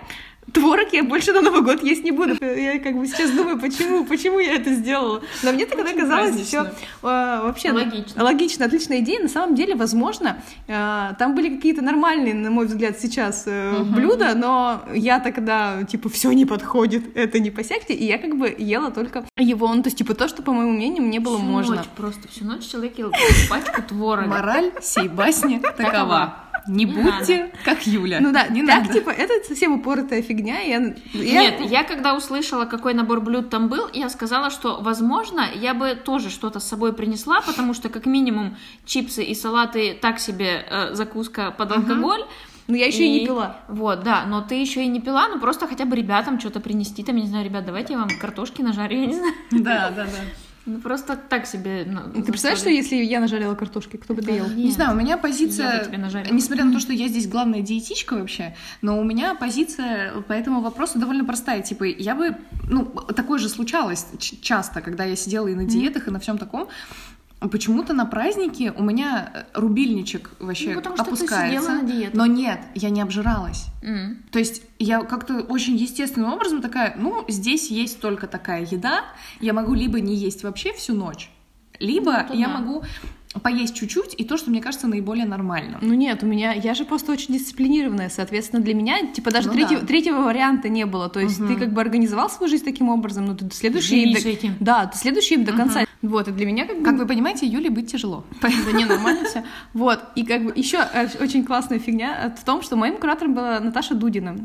творог 0.54 0.92
я 0.94 1.04
больше 1.04 1.32
на 1.34 1.42
Новый 1.42 1.62
год 1.62 1.84
есть 1.84 2.04
не 2.04 2.12
буду. 2.12 2.34
Я 2.44 2.80
как 2.80 2.96
бы 2.98 3.06
сейчас 3.08 3.32
думаю, 3.32 3.60
почему, 3.60 4.06
почему 4.06 4.40
я 4.40 4.56
это 4.56 4.74
сделала. 4.74 5.22
Но 5.44 5.52
мне 5.52 5.66
тогда 5.66 5.86
Очень 5.86 6.00
казалось 6.00 6.30
празднично. 6.32 6.66
все 6.66 6.74
вообще 7.02 7.72
Логично. 7.72 8.24
логично, 8.24 8.66
отличная 8.66 9.00
идея. 9.00 9.22
На 9.22 9.30
самом 9.30 9.56
деле, 9.56 9.76
возможно, 9.76 10.42
э, 10.68 11.14
там 11.18 11.36
были 11.36 11.56
какие-то 11.56 11.82
нормальные, 11.82 12.34
на 12.34 12.52
мой 12.52 12.66
взгляд, 12.68 13.00
сейчас 13.00 13.44
э, 13.46 13.84
блюда, 13.84 14.34
но 14.36 14.82
я 14.94 15.20
тогда, 15.20 15.84
типа, 15.84 16.10
все 16.10 16.32
не 16.32 16.46
подходит, 16.46 17.16
это 17.16 17.40
не 17.40 17.52
по 17.52 17.64
секте, 17.64 17.94
и 17.94 18.06
я 18.06 18.18
как 18.18 18.38
бы 18.38 18.54
ела 18.58 18.92
только 18.92 19.26
его, 19.38 19.74
ну, 19.74 19.82
то 19.84 19.88
есть, 19.88 19.98
типа, 19.98 20.14
то, 20.14 20.28
что, 20.28 20.42
по 20.44 20.52
моему 20.52 20.72
мнению, 20.74 21.04
мне 21.04 21.20
было 21.20 21.38
Всю 21.38 21.46
можно. 21.46 21.76
ночь, 21.78 21.86
просто 21.96 22.28
всю 22.28 22.46
ночь 22.46 22.68
человек 22.68 22.98
ел 22.98 23.12
пачку 23.50 23.82
творога. 23.82 24.28
Мораль 24.28 24.72
сей 24.82 25.08
басни 25.08 25.60
такова. 25.60 26.46
Не 26.68 26.84
Не 26.84 26.86
будьте 26.94 27.52
как 27.64 27.88
Юля. 27.88 28.20
Ну 28.20 28.32
да, 28.34 28.48
не 28.48 28.66
так, 28.66 28.82
надо. 28.82 28.94
типа, 28.94 29.10
это 29.10 29.34
совсем 29.48 29.74
упоротая 29.80 30.22
фигня. 30.22 30.39
Я, 30.40 30.60
я- 30.62 30.80
Нет, 31.14 31.62
я 31.72 31.84
когда 31.84 32.16
услышала, 32.16 32.66
какой 32.66 32.94
набор 32.94 33.22
блюд 33.22 33.50
там 33.50 33.68
был, 33.68 33.88
я 33.94 34.10
сказала, 34.10 34.50
что, 34.50 34.80
возможно, 34.82 35.46
я 35.56 35.74
бы 35.74 35.96
тоже 35.96 36.30
что-то 36.30 36.60
с 36.60 36.68
собой 36.68 36.94
принесла, 36.94 37.42
потому 37.42 37.74
что, 37.74 37.90
как 37.90 38.06
минимум, 38.06 38.56
чипсы 38.86 39.24
и 39.24 39.36
салаты 39.36 39.94
так 40.02 40.20
себе 40.20 40.66
э, 40.70 40.94
закуска 40.96 41.52
под 41.52 41.72
алкоголь. 41.72 42.24
Но 42.68 42.76
я 42.76 42.86
еще 42.86 43.04
и 43.04 43.10
не 43.10 43.26
пила. 43.26 43.58
Вот, 43.68 44.04
да, 44.04 44.26
но 44.28 44.42
ты 44.42 44.54
еще 44.56 44.84
и 44.84 44.88
не 44.88 45.00
пила, 45.02 45.28
ну 45.28 45.40
просто 45.40 45.68
хотя 45.68 45.86
бы 45.86 45.96
ребятам 45.96 46.40
что-то 46.40 46.60
принести, 46.60 47.04
там, 47.04 47.16
я 47.16 47.24
не 47.24 47.28
знаю, 47.28 47.44
ребят, 47.46 47.66
давайте 47.66 47.94
я 47.94 48.00
вам 48.00 48.10
картошки 48.22 48.62
нажарю, 48.62 49.00
я 49.02 49.06
не 49.08 49.16
знаю. 49.16 49.34
Да, 49.52 49.90
да, 49.90 50.04
да. 50.06 50.12
Ну 50.66 50.80
просто 50.80 51.16
так 51.16 51.46
себе. 51.48 51.86
ну, 51.88 52.22
Ты 52.22 52.32
представляешь, 52.32 52.60
что 52.60 52.70
если 52.70 52.96
я 52.98 53.20
нажарила 53.20 53.56
картошки, 53.56 53.98
кто 53.98 54.14
бы 54.14 54.22
Да 54.22 54.28
доел? 54.28 54.48
нет. 54.48 54.58
Не 54.58 54.72
знаю, 54.72 54.92
у 54.92 55.00
меня 55.00 55.18
позиция, 55.18 55.88
несмотря 56.32 56.66
на 56.66 56.74
то, 56.74 56.80
что 56.80 56.94
я 56.94 57.08
здесь 57.08 57.28
главная 57.28 57.62
диетичка 57.62 58.14
вообще, 58.16 58.56
но 58.82 59.00
у 59.00 59.04
меня 59.04 59.36
позиция 59.36 60.22
по 60.22 60.34
этому 60.34 60.62
вопросу 60.62 61.00
довольно 61.00 61.26
простая. 61.26 61.62
Типа, 61.62 61.86
я 61.86 62.14
бы, 62.16 62.36
ну, 62.70 62.86
такое 63.16 63.40
же 63.40 63.50
случалось 63.50 64.06
часто, 64.42 64.82
когда 64.82 65.06
я 65.06 65.16
сидела 65.16 65.48
и 65.48 65.56
на 65.56 65.66
диетах, 65.66 66.08
и 66.08 66.12
на 66.12 66.20
всем 66.20 66.38
таком. 66.38 66.68
Почему-то 67.40 67.94
на 67.94 68.06
празднике 68.06 68.72
у 68.72 68.84
меня 68.84 69.32
э, 69.34 69.44
рубильничек 69.60 70.32
вообще 70.40 70.70
Ну, 70.72 70.76
потому 70.76 70.98
что 70.98 71.06
ты 71.06 71.12
опускается. 71.12 71.62
сидела 71.62 71.82
на 71.82 71.88
диетах. 71.88 72.14
Но 72.14 72.26
нет, 72.26 72.60
я 72.76 72.90
не 72.90 73.02
обжиралась. 73.02 73.66
М. 73.82 74.24
То 74.32 74.40
есть 74.40 74.62
я 74.78 75.02
как-то 75.04 75.40
очень 75.42 75.78
естественным 75.78 76.34
образом 76.34 76.62
такая, 76.62 76.96
ну, 76.98 77.24
здесь 77.30 77.72
есть 77.72 78.02
только 78.02 78.28
такая 78.28 78.64
еда, 78.70 79.06
я 79.40 79.54
могу 79.54 79.74
либо 79.74 80.02
не 80.02 80.16
есть 80.16 80.44
вообще 80.44 80.74
всю 80.74 80.94
ночь, 80.94 81.30
либо 81.80 82.26
Ну, 82.30 82.36
я 82.36 82.48
да. 82.48 82.58
могу 82.60 82.84
поесть 83.44 83.76
чуть-чуть, 83.76 84.16
и 84.18 84.24
то, 84.24 84.38
что 84.38 84.50
мне 84.50 84.60
кажется 84.60 84.88
наиболее 84.88 85.26
нормальным. 85.26 85.80
Ну 85.82 85.94
нет, 85.94 86.24
у 86.24 86.26
меня, 86.26 86.54
я 86.54 86.74
же 86.74 86.84
просто 86.84 87.12
очень 87.12 87.36
дисциплинированная, 87.36 88.10
соответственно, 88.10 88.62
для 88.62 88.74
меня, 88.74 89.06
типа, 89.06 89.32
даже 89.32 89.48
Ну 89.48 89.54
третьего, 89.54 89.82
да. 89.82 89.88
третьего 89.88 90.22
варианта 90.22 90.68
не 90.68 90.86
было, 90.86 91.10
то 91.10 91.20
есть 91.20 91.38
ты 91.38 91.56
как 91.56 91.72
бы 91.72 91.82
организовал 91.82 92.30
свою 92.30 92.50
жизнь 92.50 92.66
таким 92.66 92.90
образом, 92.90 93.26
но 93.26 93.36
ты 93.36 93.50
следующий... 93.52 94.16
Этим. 94.30 94.56
Да, 94.60 94.88
ты 94.88 94.98
следующий 94.98 95.38
до 95.38 95.54
конца. 95.54 95.86
Вот, 96.02 96.30
и 96.30 96.32
для 96.32 96.46
меня 96.46 96.66
как 96.66 96.78
бы... 96.78 96.84
Как 96.84 96.96
вы 96.96 97.06
понимаете, 97.06 97.46
Юле 97.46 97.70
быть 97.70 97.92
тяжело. 97.92 98.26
Да 98.42 98.72
не, 98.72 98.86
нормально 98.86 99.26
все. 99.26 99.44
Вот, 99.74 100.00
и 100.16 100.24
как 100.24 100.44
бы 100.46 100.54
еще 100.56 100.80
очень 101.20 101.44
классная 101.44 101.80
фигня 101.80 102.34
в 102.40 102.46
том, 102.46 102.62
что 102.62 102.76
моим 102.76 102.98
куратором 102.98 103.34
была 103.34 103.60
Наташа 103.60 103.96
Дудина. 103.96 104.36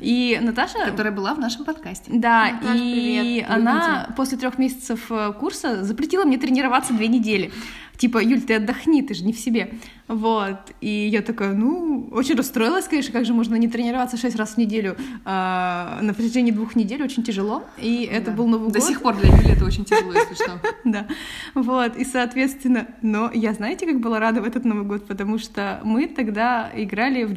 И 0.00 0.38
Наташа... 0.42 0.78
Которая 0.90 1.12
была 1.12 1.34
в 1.34 1.38
нашем 1.38 1.64
подкасте. 1.64 2.10
Да, 2.12 2.48
и 2.74 3.40
привет. 3.44 3.50
она 3.50 4.08
после 4.16 4.36
трех 4.36 4.58
месяцев 4.58 5.06
э, 5.10 5.32
курса 5.32 5.84
запретила 5.84 6.24
мне 6.24 6.38
тренироваться 6.38 6.92
две 6.92 7.08
недели. 7.08 7.52
Типа, 7.98 8.22
Юль, 8.22 8.40
ты 8.42 8.54
отдохни, 8.54 9.02
ты 9.02 9.14
же 9.14 9.24
не 9.24 9.32
в 9.32 9.38
себе. 9.38 9.74
Вот. 10.08 10.58
И 10.80 11.08
я 11.08 11.20
такая, 11.22 11.52
ну, 11.54 12.08
очень 12.12 12.36
расстроилась, 12.36 12.86
конечно, 12.86 13.12
как 13.12 13.24
же 13.24 13.34
можно 13.34 13.56
не 13.56 13.68
тренироваться 13.68 14.16
шесть 14.16 14.36
раз 14.36 14.50
в 14.54 14.58
неделю 14.58 14.96
а, 15.24 15.98
на 16.02 16.14
протяжении 16.14 16.52
двух 16.52 16.76
недель, 16.76 17.02
очень 17.02 17.22
тяжело. 17.24 17.64
И 17.78 18.08
это 18.10 18.30
Да. 18.30 18.36
был 18.36 18.46
Новый 18.46 18.70
До 18.70 18.78
год. 18.78 18.88
сих 18.88 19.02
пор 19.02 19.16
для 19.16 19.28
Юли 19.30 19.50
это 19.52 19.64
очень 19.64 19.84
тяжело, 19.84 20.12
если 20.12 20.34
что. 20.34 20.60
Да, 20.84 21.06
вот, 21.54 21.96
и, 21.96 22.04
соответственно, 22.04 22.86
но 23.02 23.30
я, 23.34 23.52
знаете, 23.54 23.86
как 23.86 24.00
была 24.00 24.20
рада 24.20 24.40
в 24.40 24.44
этот 24.44 24.64
Новый 24.64 24.84
год, 24.84 25.06
потому 25.06 25.38
что 25.38 25.80
мы 25.84 26.06
тогда 26.06 26.70
играли 26.74 27.24
в. 27.24 27.36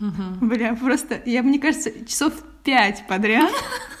Мгм. 0.00 0.38
Бля, 0.40 0.74
просто, 0.74 1.20
я, 1.26 1.42
мне 1.42 1.58
кажется, 1.58 1.90
часов 2.06 2.32
пять 2.64 3.04
подряд 3.08 3.50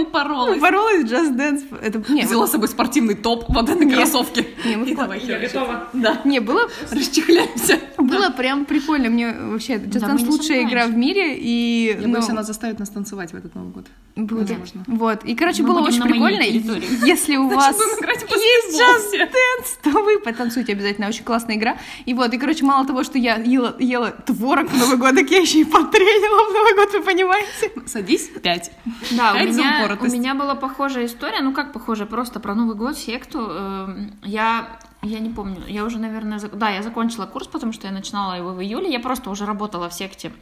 Упоролась. 0.00 0.60
боролась 0.60 1.04
в 1.04 1.06
Just 1.06 1.36
Dance. 1.36 1.78
Это, 1.82 2.02
не, 2.12 2.22
Взяла 2.22 2.46
с 2.46 2.52
собой 2.52 2.68
спортивный 2.68 3.14
топ, 3.14 3.44
вот 3.48 3.68
это 3.68 3.84
Нет. 3.84 3.96
кроссовки. 3.96 4.46
Не, 4.64 4.76
мы 4.76 4.86
в- 4.86 4.96
давай 4.96 5.20
Я 5.20 5.38
готова. 5.38 5.88
Да. 5.92 6.20
не, 6.24 6.40
было, 6.40 6.68
Расчехляемся. 6.90 7.78
было 7.98 8.30
прям 8.30 8.64
прикольно. 8.64 9.10
Мне 9.10 9.32
вообще 9.32 9.74
Just 9.74 10.02
Dance 10.08 10.26
лучшая 10.26 10.64
игра 10.64 10.86
в 10.86 10.96
мире, 10.96 11.36
и... 11.36 11.96
Я 12.00 12.06
ну, 12.06 12.14
боюсь, 12.14 12.28
она 12.30 12.42
заставит 12.42 12.78
нас 12.78 12.88
танцевать 12.88 13.32
в 13.32 13.36
этот 13.36 13.54
Новый 13.54 13.72
год. 13.72 13.86
будет. 14.16 14.50
Возможно. 14.50 14.84
Вот, 14.86 15.24
и, 15.24 15.34
короче, 15.34 15.62
было 15.62 15.80
очень 15.80 16.02
прикольно. 16.02 16.42
Если 16.42 17.36
у 17.36 17.48
вас 17.48 17.76
есть 17.78 18.80
Just. 18.80 19.20
Dance, 19.20 19.78
то 19.82 19.90
вы 19.90 20.18
потанцуйте 20.20 20.72
обязательно. 20.72 21.08
Очень 21.08 21.24
классная 21.24 21.56
игра. 21.56 21.76
И 22.06 22.14
вот, 22.14 22.32
и, 22.32 22.38
короче, 22.38 22.64
мало 22.64 22.86
того, 22.86 23.04
что 23.04 23.18
я 23.18 23.36
ела, 23.36 23.76
ела 23.78 24.10
творог 24.10 24.70
в 24.70 24.76
Новый 24.78 24.96
год, 24.96 25.14
так 25.14 25.30
я 25.30 25.38
еще 25.40 25.60
и 25.60 25.64
потренила 25.64 26.48
в 26.50 26.52
Новый 26.54 26.74
год, 26.74 26.92
вы 26.92 27.00
понимаете? 27.02 27.72
Садись, 27.86 28.30
пять. 28.42 28.70
Да, 29.12 29.34
у 29.34 29.49
За 29.52 29.58
меня, 29.60 29.86
у 30.00 30.04
меня 30.20 30.34
была 30.34 30.54
похожая 30.54 31.06
история, 31.06 31.40
ну 31.42 31.52
как 31.52 31.72
похожая, 31.72 32.06
просто 32.06 32.40
про 32.40 32.54
Новый 32.54 32.76
год, 32.76 32.96
секту. 32.96 33.38
Эм, 33.50 34.12
Я, 34.22 34.78
я 35.02 35.18
не 35.18 35.30
помню, 35.30 35.62
я 35.68 35.84
уже, 35.84 35.98
наверное, 35.98 36.38
зак- 36.38 36.56
да, 36.56 36.70
я 36.70 36.82
закончила 36.82 37.26
курс, 37.26 37.46
потому 37.46 37.72
что 37.72 37.86
я 37.86 37.92
начинала 37.92 38.34
его 38.34 38.50
в 38.52 38.60
июле, 38.62 38.90
я 38.92 39.00
просто 39.00 39.30
уже 39.30 39.46
работала 39.46 39.88
в 39.88 39.94
секте, 39.94 40.32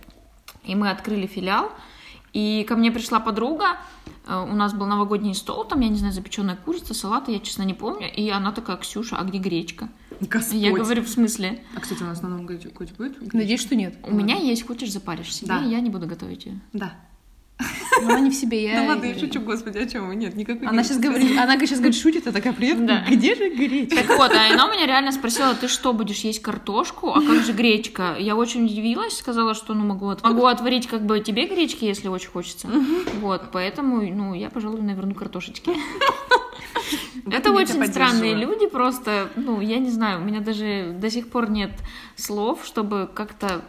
и 0.65 0.75
мы 0.75 0.91
открыли 0.91 1.27
филиал, 1.27 1.71
и 2.33 2.65
ко 2.69 2.77
мне 2.77 2.91
пришла 2.91 3.21
подруга, 3.21 3.77
э, 4.27 4.47
у 4.51 4.55
нас 4.55 4.75
был 4.75 4.87
новогодний 4.87 5.35
стол, 5.35 5.65
там, 5.65 5.81
я 5.81 5.89
не 5.89 5.97
знаю, 5.97 6.13
запеченная 6.13 6.57
курица, 6.57 6.93
салаты, 6.95 7.33
я, 7.33 7.39
честно, 7.41 7.63
не 7.63 7.75
помню, 7.75 8.13
и 8.13 8.29
она 8.31 8.53
такая, 8.53 8.77
Ксюша, 8.77 9.17
а 9.17 9.25
где 9.25 9.39
гречка? 9.39 9.89
Господь. 10.21 10.59
Я 10.61 10.73
говорю, 10.73 11.03
в 11.03 11.09
смысле? 11.09 11.63
А, 11.77 11.81
кстати, 11.81 12.03
у 12.03 12.07
нас 12.07 12.21
на 12.23 12.29
Новом 12.29 12.45
году 12.47 12.69
будет? 12.77 13.33
Надеюсь, 13.33 13.61
что 13.61 13.77
нет. 13.77 13.95
У 14.03 14.13
меня 14.13 14.35
есть, 14.37 14.67
хочешь, 14.67 14.91
запаришь 14.93 15.33
себе, 15.35 15.49
Да. 15.49 15.63
и 15.65 15.69
я 15.71 15.81
не 15.81 15.91
буду 15.91 16.07
готовить 16.07 16.47
ее. 16.47 16.59
Да. 16.73 16.93
Но 18.03 18.11
она 18.11 18.21
не 18.21 18.31
в 18.31 18.35
себе, 18.35 18.63
я... 18.63 18.81
Да 18.83 18.89
ладно, 18.89 19.07
я 19.07 19.19
шучу, 19.19 19.41
господи, 19.41 19.79
о 19.79 19.87
чем 19.87 20.07
вы? 20.09 20.15
Нет, 20.15 20.37
никакой 20.37 20.69
Она 20.69 20.85
сейчас 20.85 20.99
говорит, 20.99 21.37
она 21.37 21.59
сейчас 21.59 21.79
говорит, 21.79 21.97
шутит, 22.01 22.27
а 22.29 22.33
такая, 22.33 22.53
привет, 22.53 22.87
Да. 22.87 23.05
где 23.11 23.35
же 23.35 23.51
гречка? 23.51 23.97
Так 23.97 24.17
вот, 24.17 24.31
а 24.33 24.53
она 24.53 24.67
у 24.69 24.73
меня 24.73 24.87
реально 24.87 25.11
спросила, 25.11 25.55
ты 25.55 25.67
что, 25.67 25.93
будешь 25.93 26.21
есть 26.21 26.41
картошку? 26.41 27.09
А 27.11 27.21
как 27.21 27.43
же 27.45 27.53
гречка? 27.53 28.17
Я 28.19 28.37
очень 28.37 28.65
удивилась, 28.67 29.19
сказала, 29.19 29.55
что 29.55 29.75
ну 29.75 29.85
могу, 29.85 30.09
от- 30.11 30.23
могу 30.23 30.47
отварить 30.47 30.87
как 30.87 31.05
бы 31.05 31.19
тебе 31.21 31.47
гречки, 31.47 31.85
если 31.85 32.07
очень 32.09 32.29
хочется. 32.31 32.69
Вот, 33.21 33.51
поэтому, 33.53 34.03
ну, 34.03 34.35
я, 34.35 34.51
пожалуй, 34.51 34.81
наверну 34.81 35.15
картошечки. 35.15 35.73
Это 37.31 37.53
очень 37.53 37.85
странные 37.87 38.35
люди, 38.35 38.67
просто, 38.67 39.29
ну, 39.37 39.61
я 39.61 39.79
не 39.79 39.91
знаю, 39.91 40.21
у 40.21 40.25
меня 40.25 40.41
даже 40.41 40.95
до 40.99 41.11
сих 41.11 41.29
пор 41.29 41.51
нет 41.51 41.73
слов, 42.17 42.61
чтобы 42.65 43.09
как-то 43.13 43.63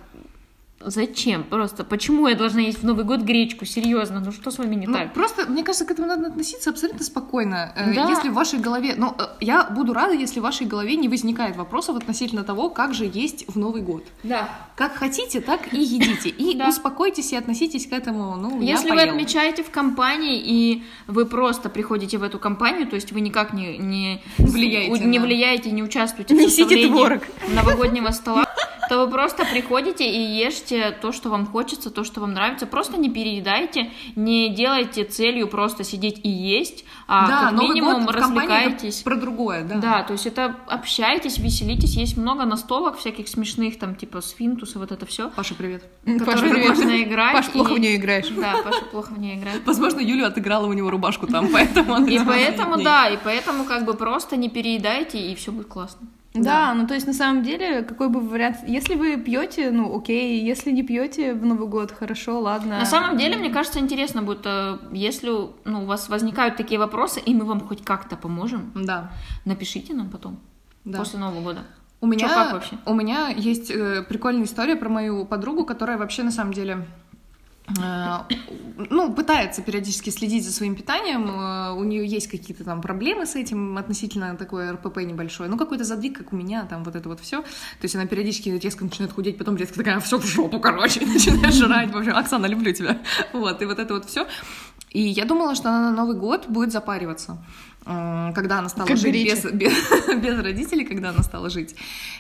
Зачем? 0.81 1.43
Просто 1.43 1.83
почему 1.83 2.27
я 2.29 2.35
должна 2.35 2.61
есть 2.61 2.79
в 2.79 2.85
Новый 2.85 3.03
год 3.03 3.19
гречку? 3.21 3.65
Серьезно, 3.65 4.21
ну 4.21 4.31
что 4.31 4.49
с 4.49 4.57
вами 4.57 4.75
не 4.75 4.87
Ну, 4.87 4.93
так? 4.93 5.13
просто, 5.13 5.45
мне 5.45 5.63
кажется, 5.63 5.85
к 5.85 5.91
этому 5.91 6.07
надо 6.07 6.27
относиться 6.27 6.69
абсолютно 6.69 7.03
спокойно. 7.03 7.73
Э, 7.75 7.93
Да. 7.93 8.07
Если 8.09 8.29
в 8.29 8.33
вашей 8.33 8.59
голове... 8.59 8.93
Ну, 8.97 9.13
э, 9.17 9.23
я 9.41 9.65
буду 9.65 9.93
рада, 9.93 10.13
если 10.13 10.39
в 10.39 10.43
вашей 10.43 10.65
голове 10.67 10.95
не 10.95 11.09
возникает 11.09 11.57
вопросов 11.57 11.97
относительно 11.97 12.43
того, 12.45 12.69
как 12.69 12.93
же 12.93 13.09
есть 13.13 13.45
в 13.49 13.57
Новый 13.59 13.81
год. 13.81 14.05
Да. 14.23 14.47
Как 14.77 14.95
хотите, 14.95 15.41
так 15.41 15.73
и 15.73 15.81
едите. 15.81 16.29
И 16.29 16.53
Да. 16.57 16.69
успокойтесь 16.69 17.33
и 17.33 17.35
относитесь 17.35 17.85
к 17.85 17.91
этому, 17.91 18.37
ну, 18.37 18.61
я 18.61 18.71
Если 18.75 18.89
вы 18.89 18.95
поела. 18.95 19.11
отмечаете 19.11 19.63
в 19.63 19.71
компании 19.71 20.41
и 20.41 20.83
вы 21.07 21.25
просто 21.25 21.69
приходите 21.69 22.17
в 22.17 22.23
эту 22.23 22.39
компанию, 22.39 22.87
то 22.87 22.95
есть 22.95 23.11
вы 23.11 23.19
никак 23.19 23.51
не, 23.51 23.77
не 23.77 24.21
Влияете 24.37 25.03
не 25.05 25.19
на- 25.19 25.25
влияете, 25.25 25.71
не 25.71 25.83
участвуете 25.83 26.33
в 26.35 26.37
Несите 26.37 26.87
творог. 26.87 27.23
новогоднего 27.53 28.11
стола, 28.11 28.45
то 28.89 29.05
вы 29.05 29.09
просто 29.11 29.45
приходите 29.45 30.09
и 30.09 30.19
ешьте 30.19 30.91
то, 30.99 31.11
что 31.11 31.29
вам 31.29 31.45
хочется, 31.45 31.91
то, 31.91 32.03
что 32.03 32.21
вам 32.21 32.33
нравится. 32.33 32.65
Просто 32.65 32.97
не 32.97 33.09
переедайте, 33.09 33.91
не 34.15 34.49
делайте 34.49 35.03
целью 35.03 35.47
просто 35.47 35.83
сидеть 35.83 36.19
и 36.23 36.29
есть, 36.29 36.85
а 37.07 37.27
да, 37.27 37.39
как 37.41 37.51
Новый 37.53 37.69
минимум 37.69 38.05
год 38.05 38.15
развлекайтесь. 38.15 39.01
про 39.03 39.15
другое, 39.15 39.63
да. 39.63 39.75
Да, 39.75 40.03
то 40.03 40.13
есть 40.13 40.25
это 40.25 40.55
общайтесь, 40.67 41.37
веселитесь, 41.37 41.95
есть 41.95 42.17
много 42.17 42.45
настолок 42.45 42.97
всяких 42.97 43.27
смешных, 43.27 43.77
там 43.77 43.95
типа 43.95 44.21
сфинтус 44.21 44.75
и 44.75 44.79
вот 44.79 44.91
это 44.91 45.05
все. 45.05 45.29
Паша, 45.29 45.53
привет. 45.53 45.83
Паша, 46.25 46.49
привет. 46.49 46.69
можно 46.69 47.03
играть. 47.03 47.33
Паш, 47.33 47.49
плохо 47.49 47.73
и- 47.73 47.75
в 47.75 47.79
нее 47.79 47.95
играешь. 47.95 48.27
Да, 48.29 48.55
Паша 48.63 48.85
плохо 48.85 49.13
в 49.13 49.19
нее 49.19 49.35
играет. 49.35 49.61
Возможно, 49.65 49.99
Юлю 49.99 50.25
отыграла 50.25 50.65
у 50.65 50.73
него 50.73 50.89
рубашку 50.89 51.27
там, 51.27 51.49
поэтому 51.49 52.05
И 52.07 52.19
поэтому, 52.25 52.81
да, 52.81 53.07
и 53.09 53.17
поэтому 53.23 53.65
как 53.65 53.85
бы 53.85 53.93
просто 53.93 54.35
не 54.35 54.49
переедайте, 54.49 55.19
и 55.19 55.35
все 55.35 55.51
будет 55.51 55.67
классно. 55.67 56.07
Да, 56.33 56.73
ну 56.75 56.85
то 56.87 56.93
есть 56.93 57.07
на 57.07 57.13
самом 57.13 57.43
деле, 57.43 57.81
какой 57.81 58.07
бы 58.09 58.19
вариант, 58.19 58.57
если 58.67 58.95
вы 58.95 59.17
пьете, 59.17 59.71
ну 59.71 59.97
окей, 59.97 60.39
если 60.43 60.71
не 60.71 60.83
пьете 60.83 61.33
в 61.33 61.43
Новый 61.43 61.67
год, 61.67 61.91
хорошо, 61.91 62.39
ладно. 62.39 62.77
На 62.77 62.85
самом 62.85 63.17
деле, 63.17 63.35
мне 63.37 63.49
кажется, 63.49 63.79
интересно 63.79 64.21
будет, 64.21 64.41
э, 64.45 64.77
если 64.91 65.29
ну, 65.65 65.83
у 65.83 65.85
вас 65.85 66.07
возникают 66.07 66.55
такие 66.55 66.79
вопросы, 66.79 67.19
и 67.19 67.33
мы 67.33 67.45
вам 67.45 67.61
хоть 67.61 67.83
как-то 67.83 68.15
поможем, 68.15 68.71
Да, 68.75 69.11
напишите 69.45 69.93
нам 69.93 70.09
потом, 70.09 70.39
да. 70.85 70.99
после 70.99 71.19
Нового 71.19 71.41
года. 71.41 71.59
У 72.01 72.07
меня, 72.07 72.27
Чё, 72.27 72.33
как 72.33 72.53
вообще? 72.53 72.77
У 72.85 72.93
меня 72.93 73.29
есть 73.29 73.71
э, 73.71 74.03
прикольная 74.07 74.45
история 74.45 74.75
про 74.75 74.87
мою 74.87 75.25
подругу, 75.25 75.65
которая 75.65 75.97
вообще 75.97 76.23
на 76.23 76.31
самом 76.31 76.53
деле 76.53 76.85
ну, 78.89 79.13
пытается 79.13 79.61
периодически 79.61 80.09
следить 80.09 80.45
за 80.45 80.51
своим 80.51 80.75
питанием. 80.75 81.29
э, 81.29 81.73
У 81.73 81.83
нее 81.83 82.05
есть 82.05 82.27
какие-то 82.27 82.63
там 82.63 82.81
проблемы 82.81 83.25
с 83.25 83.35
этим 83.35 83.77
относительно 83.77 84.35
такое 84.35 84.73
РПП 84.73 84.97
небольшое. 84.97 85.49
Ну, 85.49 85.57
какой-то 85.57 85.83
задвиг, 85.83 86.17
как 86.17 86.33
у 86.33 86.35
меня, 86.35 86.65
там 86.65 86.83
вот 86.83 86.95
это 86.95 87.09
вот 87.09 87.19
все. 87.19 87.41
То 87.41 87.47
есть 87.83 87.95
она 87.95 88.05
периодически 88.05 88.49
резко 88.49 88.83
начинает 88.83 89.13
худеть, 89.13 89.37
потом 89.37 89.57
резко 89.57 89.75
такая, 89.75 89.99
все 89.99 90.17
в 90.17 90.25
жопу, 90.25 90.59
короче, 90.59 91.01
начинает 91.05 91.53
жрать. 91.53 91.91
В 91.91 91.97
общем, 91.97 92.15
Оксана, 92.15 92.45
люблю 92.47 92.73
тебя. 92.73 92.97
Вот, 93.33 93.61
и 93.61 93.65
вот 93.65 93.79
это 93.79 93.93
вот 93.93 94.05
все. 94.05 94.27
И 94.91 95.01
я 95.01 95.25
думала, 95.25 95.53
что 95.55 95.69
она 95.69 95.91
на 95.91 95.95
Новый 95.95 96.15
год 96.15 96.47
будет 96.47 96.71
запариваться, 96.71 97.37
м, 97.85 98.33
когда 98.33 98.57
она 98.57 98.69
стала 98.69 98.87
Как 98.87 98.97
жить 98.97 99.13
без, 99.13 99.43
без, 99.53 99.73
без 100.19 100.39
родителей, 100.39 100.83
когда 100.83 101.09
она 101.09 101.21
стала 101.21 101.49
жить. 101.49 101.75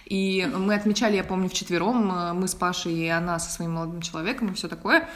И 0.05 0.47
мы 0.55 0.75
отмечали, 0.75 1.15
я 1.15 1.23
помню, 1.23 1.49
вчетвером, 1.49 2.11
э, 2.11 2.33
мы 2.33 2.47
с 2.47 2.53
Пашей 2.53 2.93
и 2.93 3.07
она 3.07 3.39
со 3.39 3.49
своим 3.51 3.71
молодым 3.73 4.01
человеком 4.01 4.49
и 4.49 4.53
все 4.53 4.67
такое. 4.67 5.09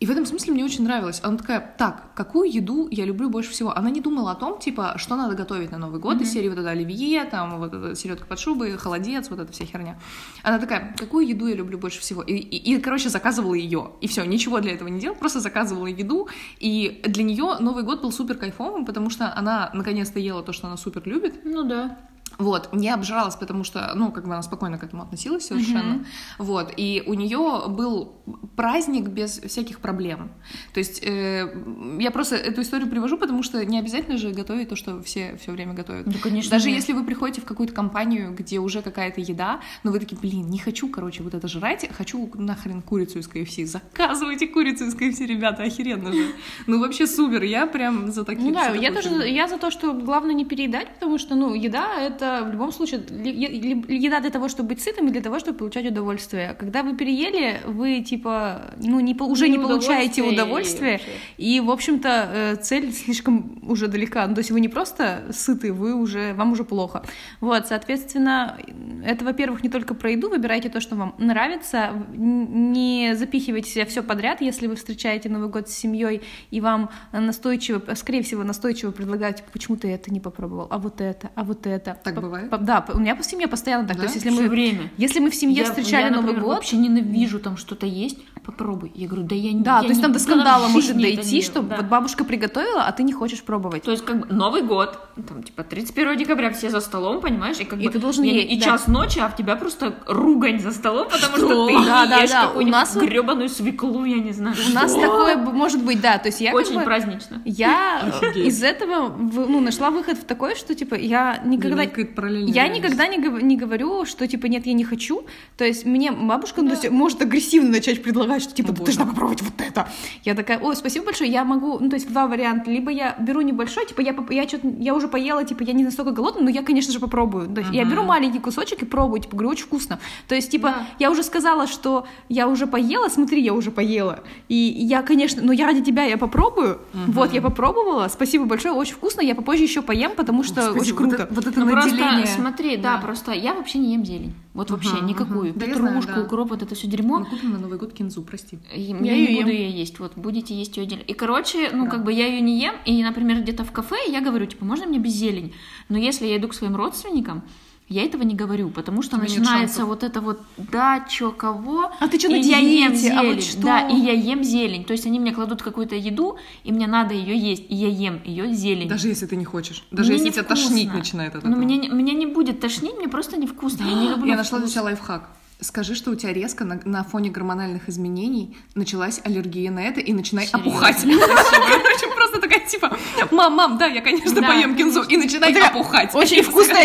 И 0.00 0.06
в 0.06 0.10
этом 0.10 0.26
смысле 0.26 0.52
мне 0.52 0.64
очень 0.64 0.84
нравилось. 0.84 1.20
Она 1.24 1.36
такая, 1.36 1.74
так, 1.76 2.14
какую 2.14 2.48
еду 2.52 2.86
я 2.88 3.04
люблю 3.04 3.28
больше 3.28 3.50
всего? 3.50 3.76
Она 3.76 3.90
не 3.90 4.00
думала 4.00 4.30
о 4.30 4.34
том, 4.36 4.60
типа, 4.60 4.94
что 4.96 5.16
надо 5.16 5.34
готовить 5.34 5.72
на 5.72 5.78
Новый 5.78 5.98
год, 5.98 6.20
из 6.20 6.32
серии 6.32 6.48
вот 6.48 6.58
это 6.58 6.70
оливье, 6.70 7.24
там, 7.24 7.58
вот 7.58 7.74
это 7.74 7.96
селедка 7.96 8.24
под 8.24 8.38
шубой, 8.38 8.76
холодец, 8.76 9.28
вот 9.28 9.40
эта 9.40 9.52
вся 9.52 9.64
херня. 9.64 9.98
Она 10.44 10.60
такая, 10.60 10.94
какую 10.96 11.26
еду 11.26 11.48
я 11.48 11.56
люблю 11.56 11.78
больше 11.78 12.00
всего? 12.00 12.22
И, 12.22 12.34
и- 12.34 12.74
и, 12.74 12.78
короче, 12.78 13.08
заказывала 13.08 13.54
ее. 13.54 13.90
И 14.00 14.06
все, 14.06 14.24
ничего 14.24 14.60
для 14.60 14.72
этого 14.72 14.86
не 14.88 15.00
делала, 15.00 15.16
просто 15.18 15.40
заказывала 15.40 15.88
еду. 15.88 16.28
И 16.60 17.02
для 17.04 17.24
нее 17.24 17.56
Новый 17.58 17.82
год 17.82 18.00
был 18.00 18.12
супер 18.12 18.36
кайфовым, 18.36 18.84
потому 18.84 19.10
что 19.10 19.34
она 19.34 19.70
наконец-то 19.74 20.20
ела 20.20 20.44
то, 20.44 20.52
что 20.52 20.68
она 20.68 20.76
супер 20.76 21.02
любит. 21.06 21.40
Ну 21.44 21.64
да. 21.64 21.98
Вот, 22.38 22.72
не 22.72 22.88
обжиралась, 22.88 23.34
потому 23.34 23.64
что, 23.64 23.92
ну, 23.96 24.12
как 24.12 24.24
бы 24.26 24.32
она 24.32 24.42
спокойно 24.42 24.78
к 24.78 24.84
этому 24.84 25.02
относилась 25.02 25.46
совершенно. 25.46 26.04
Вот, 26.38 26.72
и 26.76 27.02
у 27.06 27.14
нее 27.14 27.64
был 27.68 28.14
праздник 28.56 29.08
без 29.08 29.40
всяких 29.40 29.80
проблем. 29.80 30.30
То 30.72 30.78
есть 30.78 31.02
э, 31.02 31.52
я 31.98 32.10
просто 32.10 32.36
эту 32.36 32.62
историю 32.62 32.88
привожу, 32.88 33.18
потому 33.18 33.42
что 33.42 33.64
не 33.64 33.78
обязательно 33.78 34.18
же 34.18 34.30
готовить 34.30 34.68
то, 34.68 34.76
что 34.76 35.02
все 35.02 35.36
все 35.36 35.50
время 35.50 35.74
готовят. 35.74 36.06
Ну, 36.06 36.12
конечно, 36.22 36.50
Даже 36.50 36.68
нет. 36.68 36.76
если 36.76 36.92
вы 36.92 37.04
приходите 37.04 37.40
в 37.40 37.44
какую-то 37.44 37.74
компанию, 37.74 38.34
где 38.34 38.58
уже 38.58 38.82
какая-то 38.82 39.20
еда, 39.20 39.60
но 39.82 39.90
вы 39.90 39.98
такие, 39.98 40.16
блин, 40.20 40.48
не 40.48 40.58
хочу, 40.58 40.88
короче, 40.88 41.22
вот 41.22 41.34
это 41.34 41.48
жрать, 41.48 41.88
хочу 41.96 42.30
нахрен 42.34 42.82
курицу 42.82 43.18
из 43.18 43.26
КФС. 43.26 43.72
Заказывайте 43.72 44.46
курицу 44.46 44.84
из 44.84 44.94
КФС, 44.94 45.20
ребята, 45.20 45.64
охеренно 45.64 46.12
же. 46.12 46.34
Ну, 46.66 46.80
вообще 46.80 47.06
супер, 47.06 47.42
я 47.42 47.66
прям 47.66 48.12
за 48.12 48.24
такие 48.24 48.48
Ну 48.48 48.54
да, 48.54 48.68
я 48.74 48.92
тоже, 48.92 49.28
я 49.28 49.48
за 49.48 49.58
то, 49.58 49.70
что 49.70 49.92
главное 49.92 50.34
не 50.34 50.44
переедать, 50.44 50.94
потому 50.94 51.18
что, 51.18 51.34
ну, 51.34 51.54
еда— 51.54 52.00
это 52.00 52.27
в 52.48 52.52
любом 52.52 52.72
случае 52.72 53.00
еда 53.00 54.20
для 54.20 54.30
того, 54.30 54.48
чтобы 54.48 54.70
быть 54.70 54.80
сытым 54.80 55.08
и 55.08 55.10
для 55.10 55.20
того, 55.20 55.38
чтобы 55.38 55.58
получать 55.58 55.86
удовольствие. 55.86 56.54
Когда 56.58 56.82
вы 56.82 56.96
переели, 56.96 57.60
вы, 57.66 58.00
типа, 58.00 58.74
ну, 58.78 59.00
не, 59.00 59.14
уже 59.14 59.48
не, 59.48 59.56
Не 59.56 59.62
получаете 59.62 60.22
удовольствие 60.22 60.30
и 60.30 60.34
удовольствие, 60.34 60.92
вообще. 60.92 61.10
и, 61.36 61.60
в 61.60 61.70
общем-то, 61.70 62.30
э, 62.32 62.56
цель 62.56 62.92
слишком 62.92 63.58
уже 63.68 63.88
далека. 63.88 64.26
Ну, 64.26 64.34
то 64.34 64.40
есть 64.40 64.50
вы 64.50 64.60
не 64.60 64.68
просто 64.68 65.24
сыты, 65.32 65.72
вы 65.72 65.94
уже, 65.94 66.34
вам 66.34 66.52
уже 66.52 66.64
плохо. 66.64 67.02
Вот, 67.40 67.66
соответственно, 67.66 68.58
это, 69.04 69.24
во-первых, 69.24 69.62
не 69.62 69.68
только 69.68 69.94
про 69.94 70.10
еду, 70.10 70.28
выбирайте 70.28 70.68
то, 70.68 70.80
что 70.80 70.96
вам 70.96 71.14
нравится, 71.18 71.90
не 72.12 73.14
запихивайте 73.14 73.70
себя 73.70 73.86
все 73.86 74.02
подряд, 74.02 74.40
если 74.40 74.66
вы 74.66 74.76
встречаете 74.76 75.28
Новый 75.28 75.48
год 75.48 75.68
с 75.68 75.72
семьей, 75.72 76.22
и 76.50 76.60
вам 76.60 76.90
настойчиво, 77.12 77.82
скорее 77.94 78.22
всего, 78.22 78.44
настойчиво 78.44 78.90
предлагают, 78.90 79.38
типа, 79.38 79.50
почему 79.52 79.76
ты 79.76 79.88
это 79.88 80.12
не 80.12 80.20
попробовал, 80.20 80.66
а 80.70 80.78
вот 80.78 81.00
это, 81.00 81.30
а 81.34 81.44
вот 81.44 81.66
это. 81.66 81.98
Так 82.02 82.17
бывает? 82.20 82.50
По- 82.50 82.58
Да, 82.58 82.84
у 82.94 82.98
меня 82.98 83.14
в 83.16 83.22
семье 83.24 83.46
постоянно 83.48 83.86
так. 83.86 83.96
Да? 83.96 84.02
То 84.02 84.08
есть, 84.08 84.16
если 84.16 84.30
Всё 84.30 84.42
мы, 84.42 84.48
время. 84.48 84.90
если 84.96 85.20
мы 85.20 85.30
в 85.30 85.34
семье 85.34 85.58
Я- 85.58 85.64
встречали 85.64 86.04
я, 86.04 86.10
Новый 86.10 86.22
например, 86.22 86.42
год, 86.44 86.54
вообще 86.56 86.76
ненавижу 86.76 87.38
там 87.40 87.56
что-то 87.56 87.86
есть. 87.86 88.18
Попробуй. 88.44 88.90
Я 88.94 89.08
говорю, 89.08 89.26
да 89.26 89.34
я 89.34 89.52
не 89.52 89.60
да, 89.62 89.76
я 89.76 89.82
то 89.82 89.88
есть 89.88 90.00
там 90.00 90.12
до 90.12 90.18
скандала 90.18 90.68
может 90.68 90.96
дойти, 90.96 91.36
не 91.36 91.42
что. 91.42 91.60
Да. 91.60 91.76
вот 91.76 91.84
бабушка 91.86 92.24
приготовила, 92.24 92.82
а 92.84 92.92
ты 92.92 93.02
не 93.02 93.12
хочешь 93.12 93.42
пробовать. 93.42 93.82
То 93.82 93.90
есть, 93.90 94.04
как 94.06 94.20
бы, 94.26 94.34
Новый 94.34 94.62
год, 94.62 94.98
там, 95.28 95.42
типа, 95.42 95.64
31 95.64 96.16
декабря 96.16 96.50
все 96.50 96.70
за 96.70 96.80
столом, 96.80 97.20
понимаешь, 97.20 97.58
и 97.60 97.64
как 97.64 97.78
И 97.78 97.86
бы... 97.86 97.92
ты 97.92 97.98
должен 97.98 98.24
я- 98.24 98.32
есть, 98.32 98.50
И 98.50 98.58
да. 98.58 98.64
час 98.64 98.86
ночи, 98.86 99.18
а 99.18 99.28
в 99.28 99.36
тебя 99.36 99.54
просто 99.56 99.94
ругань 100.06 100.60
за 100.60 100.70
столом, 100.72 101.08
потому 101.10 101.36
что, 101.36 101.46
Что? 101.46 101.66
ты 101.68 101.74
Да, 101.84 102.06
да, 102.06 102.20
ешь 102.22 102.30
да, 102.30 102.44
у 102.44 102.46
какую-нибудь 102.48 102.72
нас 102.72 102.96
гребаную 102.96 103.48
свеклу, 103.50 104.04
я 104.06 104.16
не 104.18 104.32
знаю. 104.32 104.56
У 104.70 104.72
нас 104.72 104.94
такое 104.94 105.36
может 105.36 105.82
быть, 105.84 106.00
да. 106.00 106.16
То 106.16 106.28
есть 106.28 106.40
я 106.40 106.52
как 106.52 106.60
Очень 106.60 106.78
бы- 106.78 106.84
празднично. 106.84 107.42
Я 107.44 108.00
Офигеть. 108.00 108.46
из 108.46 108.62
этого 108.62 109.14
ну, 109.18 109.60
нашла 109.60 109.90
выход 109.90 110.16
в 110.16 110.24
такой, 110.24 110.54
что 110.56 110.74
типа 110.74 110.94
я 110.94 111.38
никогда. 111.44 111.84
Параллельная 112.14 112.52
Я 112.52 112.68
никогда 112.68 113.06
не, 113.06 113.18
гов- 113.18 113.42
не 113.42 113.56
говорю, 113.56 114.04
что 114.04 114.26
типа 114.26 114.46
нет, 114.46 114.66
я 114.66 114.72
не 114.72 114.84
хочу. 114.84 115.24
То 115.56 115.64
есть 115.64 115.84
мне 115.86 116.12
бабушка 116.12 116.62
ну, 116.62 116.68
то 116.68 116.74
есть, 116.74 116.90
может 116.90 117.22
агрессивно 117.22 117.70
начать 117.70 118.02
предлагать, 118.02 118.42
что 118.42 118.54
типа 118.54 118.70
О, 118.72 118.74
ты 118.74 118.82
должна 118.84 119.06
попробовать 119.06 119.42
вот 119.42 119.54
это. 119.58 119.88
Я 120.24 120.34
такая, 120.34 120.58
ой, 120.58 120.76
спасибо 120.76 121.06
большое, 121.06 121.30
я 121.30 121.44
могу, 121.44 121.78
ну 121.78 121.88
то 121.88 121.96
есть 121.96 122.08
два 122.08 122.26
варианта. 122.26 122.70
Либо 122.70 122.90
я 122.90 123.16
беру 123.18 123.40
небольшой, 123.40 123.86
типа 123.86 124.00
я, 124.00 124.14
я, 124.30 124.48
что-то, 124.48 124.68
я 124.78 124.94
уже 124.94 125.08
поела, 125.08 125.44
типа 125.44 125.62
я 125.62 125.72
не 125.72 125.84
настолько 125.84 126.10
голодна, 126.12 126.42
но 126.42 126.50
я, 126.50 126.62
конечно 126.62 126.92
же, 126.92 127.00
попробую. 127.00 127.48
То 127.48 127.60
есть 127.60 127.72
я 127.72 127.82
Мгм. 127.82 127.90
беру 127.92 128.02
маленький 128.04 128.38
кусочек 128.38 128.82
и 128.82 128.84
пробую, 128.84 129.20
типа 129.20 129.36
говорю, 129.36 129.50
очень 129.50 129.64
вкусно. 129.66 129.98
То 130.28 130.34
есть 130.34 130.50
типа 130.50 130.68
Да. 130.68 130.86
я 130.98 131.10
уже 131.10 131.22
сказала, 131.22 131.66
что 131.66 132.06
я 132.28 132.48
уже 132.48 132.66
поела, 132.66 133.08
смотри, 133.08 133.42
я 133.42 133.52
уже 133.54 133.70
поела. 133.70 134.20
И 134.48 134.54
я, 134.54 135.02
конечно, 135.02 135.42
но 135.42 135.52
я 135.52 135.66
ради 135.66 135.82
тебя 135.82 136.04
я 136.04 136.16
попробую. 136.18 136.80
Вот, 136.92 137.32
я 137.32 137.40
попробовала, 137.42 138.08
спасибо 138.08 138.44
большое, 138.44 138.74
очень 138.74 138.94
вкусно, 138.94 139.20
я 139.20 139.34
попозже 139.34 139.62
еще 139.62 139.82
поем, 139.82 140.12
потому 140.16 140.42
что 140.42 140.54
Господи, 140.72 140.78
очень 140.80 140.92
вот 140.92 140.98
круто. 140.98 141.22
это- 141.24 141.34
Вот 141.34 141.46
это 141.46 141.60
Ну, 141.60 141.66
просто 141.96 142.26
смотри, 142.26 142.76
да, 142.76 142.96
Да. 142.96 143.02
просто 143.02 143.32
я 143.32 143.54
вообще 143.54 143.78
не 143.78 143.92
ем 143.94 144.04
зелень. 144.04 144.34
Вот 144.54 144.70
вообще 144.70 144.96
Мгм, 144.96 145.06
никакую. 145.06 145.54
Да 145.54 145.66
я 145.66 145.74
знаю, 145.74 145.96
Петрушку, 145.96 146.20
да. 146.20 146.26
укроп, 146.26 146.50
вот 146.50 146.62
это 146.62 146.74
все 146.74 146.86
Мы 146.86 146.92
дерьмо. 146.92 147.24
купим 147.24 147.52
на 147.52 147.58
Новый 147.58 147.78
год 147.78 147.92
кинзу, 147.92 148.22
прости. 148.22 148.58
И 148.74 148.80
Я 148.80 148.96
я 148.98 149.14
её 149.14 149.30
не 149.30 149.36
буду 149.40 149.50
ем. 149.50 149.56
ее 149.62 149.70
есть. 149.70 149.98
Вот 149.98 150.12
будете 150.16 150.54
есть 150.54 150.76
ее 150.76 150.82
отдельно. 150.84 151.02
И, 151.02 151.12
короче, 151.14 151.70
ну, 151.72 151.84
Да. 151.84 151.90
как 151.90 152.04
бы 152.04 152.12
я 152.12 152.26
ее 152.26 152.40
не 152.40 152.58
ем, 152.60 152.74
и, 152.84 153.02
например, 153.02 153.40
где-то 153.42 153.64
в 153.64 153.72
кафе 153.72 153.96
я 154.08 154.20
говорю, 154.20 154.46
типа, 154.46 154.64
можно 154.64 154.86
мне 154.86 154.98
без 154.98 155.12
зелень? 155.12 155.52
Но 155.88 155.98
если 155.98 156.26
я 156.26 156.36
иду 156.36 156.48
к 156.48 156.54
своим 156.54 156.76
родственникам, 156.76 157.42
я 157.88 158.04
этого 158.04 158.22
не 158.22 158.34
говорю, 158.34 158.70
потому 158.70 159.02
что 159.02 159.16
Тебе 159.16 159.28
начинается 159.28 159.84
вот 159.86 160.02
это 160.02 160.20
вот, 160.20 160.40
да, 160.56 161.04
чё, 161.08 161.30
кого, 161.32 161.90
А 162.00 162.08
ты 162.08 162.18
чё 162.18 162.28
и 162.28 162.32
на 162.32 162.36
я 162.36 162.58
ем 162.58 162.92
диете? 162.92 163.12
А 163.12 163.22
зелень, 163.22 163.34
вот 163.34 163.44
что? 163.44 163.62
да, 163.62 163.88
и 163.88 163.96
я 163.96 164.12
ем 164.12 164.44
зелень, 164.44 164.84
то 164.84 164.92
есть 164.92 165.06
они 165.06 165.18
мне 165.20 165.32
кладут 165.32 165.62
какую-то 165.62 165.94
еду, 165.94 166.36
и 166.64 166.72
мне 166.72 166.86
надо 166.86 167.14
ее 167.14 167.36
есть, 167.38 167.64
и 167.68 167.74
я 167.74 167.88
ем 167.88 168.20
ее 168.24 168.52
зелень. 168.52 168.88
Даже 168.88 169.08
если 169.08 169.26
ты 169.26 169.36
не 169.36 169.44
хочешь. 169.44 169.84
Даже 169.90 170.10
Мне 170.12 170.18
если 170.18 170.30
тебя 170.32 170.42
невкусно. 170.42 170.68
тошнить 170.68 170.92
начинает 170.94 171.34
от 171.34 171.44
Но 171.44 171.50
этого. 171.50 171.62
меня, 171.62 171.76
не- 171.76 171.88
меня 171.88 172.12
не 172.14 172.26
будет 172.26 172.60
тошнить, 172.60 172.96
мне 172.98 173.08
просто 173.08 173.36
невкусно, 173.38 173.84
я 173.84 173.94
не 173.94 174.08
люблю 174.10 174.26
Я 174.26 174.36
нашла 174.36 174.58
для 174.58 174.68
тебя 174.68 174.82
лайфхак. 174.82 175.30
Скажи, 175.60 175.96
что 175.96 176.12
у 176.12 176.14
тебя 176.14 176.32
резко 176.32 176.64
на, 176.64 176.80
на 176.84 177.02
фоне 177.02 177.30
гормональных 177.30 177.88
изменений 177.88 178.56
началась 178.76 179.20
аллергия 179.24 179.72
на 179.72 179.80
это 179.80 179.98
и 180.00 180.12
начинай 180.12 180.46
Серьёзно? 180.46 180.70
опухать. 180.70 181.02
Просто 182.16 182.40
такая 182.40 182.60
типа, 182.60 182.96
мам, 183.32 183.54
мам, 183.54 183.78
да, 183.78 183.86
я, 183.86 184.00
конечно, 184.00 184.40
поем 184.40 184.76
кинзу. 184.76 185.02
И 185.02 185.16
начинай 185.16 185.52
опухать. 185.60 186.14
Очень 186.14 186.42
вкусная, 186.42 186.84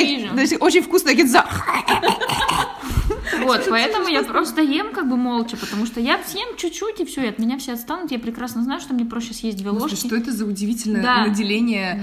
очень 0.60 0.82
вкусная 0.82 1.14
гинза. 1.14 1.46
Вот, 3.44 3.66
поэтому 3.70 4.08
я 4.08 4.24
просто 4.24 4.62
ем 4.62 4.94
как 4.94 5.10
бы 5.10 5.18
молча, 5.18 5.58
потому 5.58 5.86
что 5.86 6.00
я 6.00 6.20
съем 6.24 6.56
чуть-чуть, 6.58 7.00
и 7.02 7.06
все, 7.06 7.24
и 7.24 7.28
от 7.28 7.40
меня 7.40 7.58
все 7.58 7.74
отстанут. 7.74 8.12
Я 8.12 8.20
прекрасно 8.20 8.64
знаю, 8.64 8.80
что 8.80 8.94
мне 8.94 9.06
проще 9.06 9.34
съесть 9.34 9.58
две 9.58 9.70
ложки. 9.70 9.96
что 9.96 10.16
это 10.16 10.32
за 10.32 10.46
удивительное 10.46 11.02
Да. 11.04 11.26
наделение? 11.28 11.98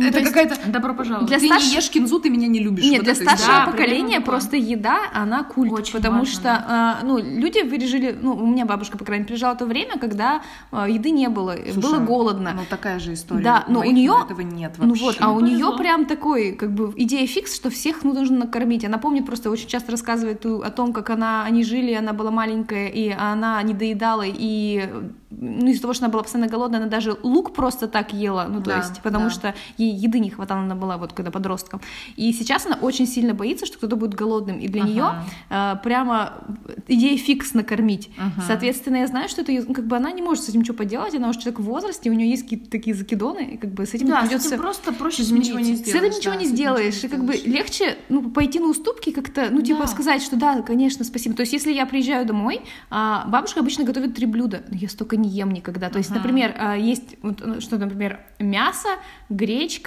Да. 0.00 0.06
Это 0.08 0.22
какая-то... 0.22 0.56
Добро 0.70 0.94
пожаловать. 0.94 1.28
Для 1.28 1.38
ты 1.38 1.46
старш- 1.48 1.68
не 1.68 1.74
ешь 1.76 1.90
кинзу, 1.90 2.18
ты 2.20 2.30
меня 2.30 2.46
не 2.48 2.58
любишь. 2.60 2.84
Нет, 2.84 2.98
Вот 2.98 3.04
для 3.04 3.14
старшего. 3.14 3.48
Да, 3.48 3.66
поколения 3.66 4.20
просто 4.20 4.56
еда, 4.56 4.98
она 5.12 5.44
культ. 5.44 5.72
Очень 5.72 5.92
потому 5.94 6.18
важно, 6.20 6.32
что, 6.32 6.64
а, 6.68 6.98
ну, 7.04 7.18
люди 7.18 7.62
пережили, 7.68 8.16
ну, 8.20 8.32
у 8.34 8.46
меня 8.46 8.64
бабушка, 8.66 8.98
по 8.98 9.04
крайней 9.04 9.22
мере, 9.22 9.28
пережила 9.34 9.54
то 9.54 9.66
время, 9.66 9.98
когда 9.98 10.42
а, 10.70 10.88
еды 10.88 11.10
не 11.10 11.28
было, 11.28 11.56
Слушай, 11.72 11.80
было 11.82 11.98
голодно. 11.98 12.52
Ну, 12.54 12.62
такая 12.68 12.98
же 12.98 13.14
история. 13.14 13.42
Да, 13.42 13.64
но 13.68 13.80
у 13.80 13.82
Моих 13.82 13.94
неё- 13.94 14.24
этого 14.24 14.40
нет 14.40 14.74
Ну 14.78 14.88
вообще. 14.88 15.04
вот, 15.04 15.16
а 15.20 15.30
у 15.32 15.40
нее 15.40 15.72
прям 15.76 16.06
такой, 16.06 16.52
как 16.52 16.72
бы, 16.72 16.92
идея 16.96 17.26
фикс, 17.26 17.54
что 17.54 17.70
всех 17.70 18.04
ну, 18.04 18.12
нужно 18.12 18.38
накормить. 18.38 18.84
Она 18.84 18.98
помнит, 18.98 19.26
просто 19.26 19.50
очень 19.50 19.68
часто 19.68 19.92
рассказывает 19.92 20.44
о 20.46 20.70
том, 20.70 20.92
как 20.92 21.10
она, 21.10 21.44
они 21.44 21.64
жили, 21.64 21.92
она 21.92 22.12
была 22.12 22.30
маленькая, 22.30 22.88
и 22.88 23.10
она 23.10 23.62
не 23.62 23.74
доедала, 23.74 24.24
и 24.26 24.88
ну, 25.30 25.66
из-за 25.68 25.82
того, 25.82 25.92
что 25.92 26.04
она 26.06 26.12
была 26.12 26.22
постоянно 26.22 26.50
голодная, 26.50 26.80
она 26.80 26.88
даже 26.88 27.16
лук 27.22 27.52
просто 27.54 27.86
так 27.86 28.12
ела, 28.12 28.46
ну, 28.48 28.60
то 28.60 28.70
Да, 28.70 28.76
есть, 28.78 29.00
потому 29.02 29.24
да. 29.26 29.30
что 29.30 29.54
ей 29.76 29.87
еды 29.90 30.18
не 30.18 30.30
хватало, 30.30 30.60
она 30.62 30.74
была 30.74 30.96
вот 30.98 31.12
когда 31.12 31.30
подростком. 31.30 31.80
И 32.16 32.32
сейчас 32.32 32.66
она 32.66 32.76
очень 32.80 33.06
сильно 33.06 33.34
боится, 33.34 33.66
что 33.66 33.78
кто-то 33.78 33.96
будет 33.96 34.14
голодным, 34.14 34.58
и 34.58 34.68
для 34.68 34.82
Ага. 34.82 34.90
нее 34.90 35.80
прямо 35.82 36.44
идея 36.86 37.16
фикс 37.18 37.54
накормить. 37.54 38.10
Ага. 38.18 38.42
Соответственно, 38.46 38.96
я 38.96 39.06
знаю, 39.06 39.28
что 39.28 39.42
это, 39.42 39.52
её- 39.52 39.64
ну, 39.66 39.74
как 39.74 39.86
бы 39.86 39.96
она 39.96 40.10
не 40.12 40.22
может 40.22 40.44
с 40.44 40.48
этим 40.48 40.60
ничего 40.60 40.76
поделать, 40.76 41.14
она 41.14 41.28
уже 41.28 41.38
человек 41.40 41.60
в 41.60 41.64
возрасте, 41.64 42.10
у 42.10 42.12
нее 42.14 42.30
есть 42.30 42.42
какие-то 42.44 42.70
такие 42.70 42.94
закидоны, 42.94 43.52
и 43.54 43.56
как 43.56 43.70
бы 43.72 43.86
с 43.86 43.94
этим 43.94 44.08
Да, 44.08 44.20
придется... 44.22 44.56
просто 44.56 44.92
проще 44.92 45.22
С 45.22 45.30
ничего 45.30 45.58
не 45.58 45.76
смириться. 45.76 45.84
С 45.84 45.88
этим 45.94 45.98
сделаешь, 46.00 46.16
ничего 46.18 46.34
да, 46.34 46.40
не 46.40 46.46
сделаешь. 46.46 47.04
И 47.04 47.08
как 47.08 47.24
бы 47.24 47.36
сделаешь. 47.36 47.58
легче 47.58 47.96
ну, 48.08 48.30
пойти 48.30 48.58
на 48.60 48.66
уступки 48.68 49.10
как-то, 49.10 49.48
ну, 49.50 49.62
типа 49.62 49.80
Да. 49.82 49.86
сказать, 49.86 50.22
что 50.22 50.36
да, 50.36 50.62
конечно, 50.62 51.04
спасибо. 51.04 51.34
То 51.34 51.42
есть, 51.42 51.52
если 51.52 51.72
я 51.72 51.86
приезжаю 51.86 52.26
домой, 52.26 52.60
а, 52.90 53.26
бабушка 53.28 53.60
обычно 53.60 53.84
готовит 53.84 54.14
три 54.14 54.26
блюда, 54.26 54.62
но 54.68 54.76
я 54.76 54.88
столько 54.88 55.16
не 55.16 55.28
ем 55.28 55.50
никогда. 55.50 55.88
То 55.90 55.98
есть, 55.98 56.10
Ага. 56.10 56.20
например, 56.20 56.54
а, 56.58 56.76
есть 56.76 57.16
вот, 57.22 57.40
э, 57.40 57.60
что, 57.60 57.78
например, 57.78 58.20
мясо, 58.38 58.88
гречка 59.28 59.77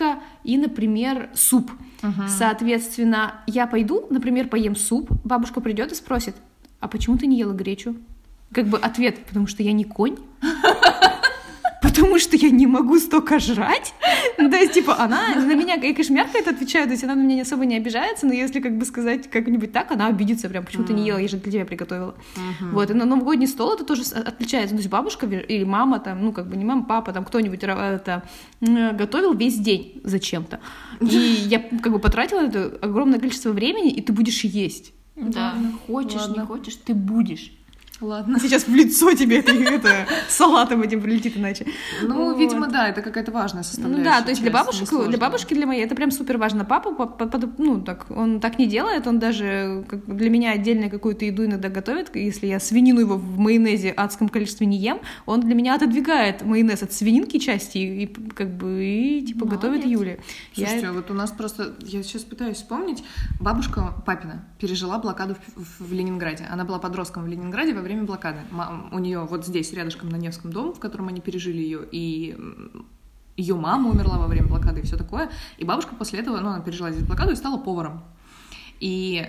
и, 0.43 0.57
например, 0.57 1.29
суп. 1.33 1.71
Ага. 2.01 2.27
Соответственно, 2.27 3.35
я 3.47 3.67
пойду, 3.67 4.07
например, 4.09 4.47
поем 4.47 4.75
суп, 4.75 5.11
бабушка 5.23 5.61
придет 5.61 5.91
и 5.91 5.95
спросит, 5.95 6.35
а 6.79 6.87
почему 6.87 7.17
ты 7.17 7.27
не 7.27 7.37
ела 7.37 7.53
гречу? 7.53 7.95
Как 8.51 8.67
бы 8.67 8.77
ответ, 8.77 9.23
потому 9.25 9.47
что 9.47 9.63
я 9.63 9.71
не 9.71 9.83
конь. 9.83 10.17
Потому 11.81 12.19
что 12.19 12.35
я 12.37 12.51
не 12.51 12.67
могу 12.67 12.99
столько 12.99 13.39
жрать. 13.39 13.93
Ну, 14.37 14.49
то 14.51 14.55
есть, 14.55 14.73
типа, 14.73 14.95
она 14.99 15.35
на 15.35 15.55
меня, 15.55 15.73
я, 15.73 15.81
конечно, 15.93 16.13
мягко 16.13 16.37
это 16.37 16.51
отвечаю, 16.51 16.85
то 16.85 16.91
есть 16.91 17.03
она 17.03 17.15
на 17.15 17.21
меня 17.21 17.41
особо 17.41 17.65
не 17.65 17.75
обижается, 17.75 18.27
но 18.27 18.33
если 18.33 18.59
как 18.59 18.77
бы 18.77 18.85
сказать 18.85 19.29
как-нибудь 19.29 19.71
так, 19.71 19.91
она 19.91 20.07
обидится 20.07 20.47
прям, 20.47 20.63
почему 20.63 20.83
ты 20.83 20.93
не 20.93 21.07
ела, 21.07 21.17
я 21.17 21.27
же 21.27 21.37
для 21.37 21.51
тебя 21.51 21.65
приготовила. 21.65 22.13
Вот, 22.71 22.91
и 22.91 22.93
на 22.93 23.05
новогодний 23.05 23.47
стол 23.47 23.73
это 23.73 23.83
тоже 23.83 24.03
с- 24.03 24.13
отличается. 24.13 24.75
То 24.75 24.79
есть 24.79 24.89
бабушка 24.89 25.25
или 25.25 25.63
мама 25.63 25.99
там, 25.99 26.23
ну, 26.23 26.31
как 26.31 26.47
бы 26.47 26.55
не 26.55 26.63
мама, 26.65 26.83
папа, 26.83 27.11
там 27.13 27.25
кто-нибудь 27.25 27.63
это, 27.63 28.23
готовил 28.61 29.33
весь 29.33 29.57
день 29.57 30.01
зачем-то. 30.03 30.59
И 31.01 31.05
я 31.49 31.59
как 31.59 31.91
бы 31.91 31.99
потратила 31.99 32.41
это 32.41 32.77
огромное 32.81 33.19
количество 33.19 33.51
времени, 33.51 33.89
и 33.91 34.01
ты 34.01 34.13
будешь 34.13 34.43
есть. 34.43 34.93
Да, 35.15 35.55
хочешь, 35.87 36.21
не 36.29 36.45
хочешь, 36.45 36.75
ты 36.75 36.93
будешь. 36.93 37.51
Ладно. 38.01 38.39
Сейчас 38.39 38.67
в 38.67 38.73
лицо 38.73 39.13
тебе 39.13 39.39
это, 39.39 39.51
это 39.53 40.07
салатом 40.27 40.81
этим 40.81 41.01
прилетит 41.01 41.37
иначе. 41.37 41.65
Ну, 42.01 42.31
Вот. 42.31 42.39
видимо, 42.39 42.67
да, 42.67 42.87
это 42.87 43.01
какая-то 43.01 43.31
важная 43.31 43.61
Ну 43.61 43.63
составляющая. 43.63 44.03
да, 44.03 44.21
то 44.21 44.29
есть 44.29 44.41
для 44.41 44.51
бабушек, 44.51 44.89
для 45.07 45.17
бабушки, 45.17 45.53
для 45.53 45.67
моей, 45.67 45.83
это 45.85 45.95
прям 45.95 46.11
супер 46.11 46.37
важно. 46.37 46.65
Папа, 46.65 47.17
ну 47.57 47.81
так, 47.81 48.05
он 48.09 48.39
так 48.39 48.57
не 48.57 48.67
делает, 48.67 49.07
он 49.07 49.19
даже 49.19 49.85
для 50.07 50.29
меня 50.29 50.51
отдельно 50.51 50.89
какую-то 50.89 51.25
еду 51.25 51.45
иногда 51.45 51.69
готовит, 51.69 52.15
если 52.15 52.47
я 52.47 52.59
свинину 52.59 52.99
его 53.01 53.17
в 53.17 53.37
майонезе 53.37 53.91
адском 53.91 54.29
количестве 54.29 54.65
не 54.65 54.77
ем, 54.77 54.99
он 55.25 55.41
для 55.41 55.53
меня 55.53 55.75
отодвигает 55.75 56.41
майонез 56.43 56.81
от 56.83 56.93
свининки 56.93 57.37
части 57.37 57.77
и, 57.77 58.03
и 58.03 58.07
как 58.07 58.49
бы 58.55 58.83
и 58.83 59.21
типа 59.25 59.45
готовит. 59.45 59.85
Юле. 59.85 60.19
Слушайте, 60.53 60.87
а 60.87 60.93
вот 60.93 61.11
у 61.11 61.13
нас 61.13 61.31
просто, 61.31 61.73
я 61.81 62.01
сейчас 62.03 62.21
пытаюсь 62.23 62.57
вспомнить, 62.57 63.03
бабушка 63.39 63.93
папина 64.05 64.45
пережила 64.59 64.97
блокаду 64.99 65.35
в, 65.55 65.87
в 65.89 65.93
Ленинграде. 65.93 66.47
Она 66.49 66.63
была 66.65 66.79
подростком 66.79 67.23
в 67.23 67.27
Ленинграде 67.27 67.73
во 67.73 67.81
время 67.81 67.90
блокады. 67.99 68.39
Ма- 68.51 68.87
У 68.91 68.99
нее 68.99 69.19
вот 69.25 69.45
здесь, 69.45 69.71
рядышком 69.73 70.09
на 70.09 70.15
Невском 70.15 70.51
дом, 70.51 70.73
в 70.73 70.79
котором 70.79 71.07
они 71.09 71.21
пережили 71.21 71.61
ее, 71.61 71.81
и 71.91 72.37
ее 73.37 73.55
мама 73.55 73.89
умерла 73.89 74.17
во 74.17 74.27
время 74.27 74.47
блокады 74.47 74.81
и 74.81 74.83
все 74.83 74.97
такое. 74.97 75.29
И 75.57 75.65
бабушка 75.65 75.95
после 75.95 76.19
этого, 76.19 76.39
ну, 76.39 76.49
она 76.49 76.59
пережила 76.61 76.91
здесь 76.91 77.05
блокаду 77.05 77.31
и 77.31 77.35
стала 77.35 77.57
поваром. 77.57 78.03
И 78.79 79.25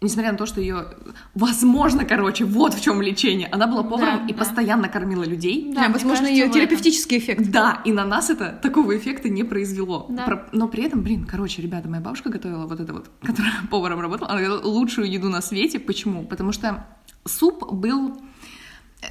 несмотря 0.00 0.32
на 0.32 0.38
то, 0.38 0.46
что 0.46 0.60
ее, 0.60 0.86
возможно, 1.34 2.04
короче, 2.04 2.44
вот 2.44 2.74
в 2.74 2.82
чем 2.82 3.00
лечение, 3.02 3.46
она 3.48 3.66
была 3.68 3.84
поваром 3.84 4.20
Да, 4.20 4.26
и 4.26 4.32
да. 4.32 4.38
постоянно 4.38 4.88
кормила 4.88 5.22
людей. 5.22 5.72
Да, 5.72 5.82
мне 5.84 5.92
возможно, 5.92 6.26
кажется, 6.26 6.44
ее 6.44 6.48
терапевтический 6.50 7.18
эффект. 7.18 7.50
Да, 7.50 7.80
и 7.84 7.92
на 7.92 8.04
нас 8.04 8.28
это 8.30 8.58
такого 8.62 8.96
эффекта 8.96 9.28
не 9.28 9.44
произвело. 9.44 10.06
Да. 10.08 10.24
Про- 10.24 10.48
но 10.52 10.66
при 10.66 10.82
этом, 10.84 11.02
блин, 11.02 11.24
короче, 11.24 11.62
ребята, 11.62 11.88
моя 11.88 12.02
бабушка 12.02 12.30
готовила 12.30 12.66
вот 12.66 12.80
это 12.80 12.92
вот, 12.92 13.10
которая 13.22 13.52
поваром 13.70 14.00
работала, 14.00 14.30
она 14.30 14.40
готовила 14.40 14.66
лучшую 14.66 15.08
еду 15.10 15.28
на 15.28 15.40
свете. 15.40 15.78
Почему? 15.78 16.24
Потому 16.24 16.50
что 16.50 16.84
суп 17.24 17.72
был... 17.72 18.20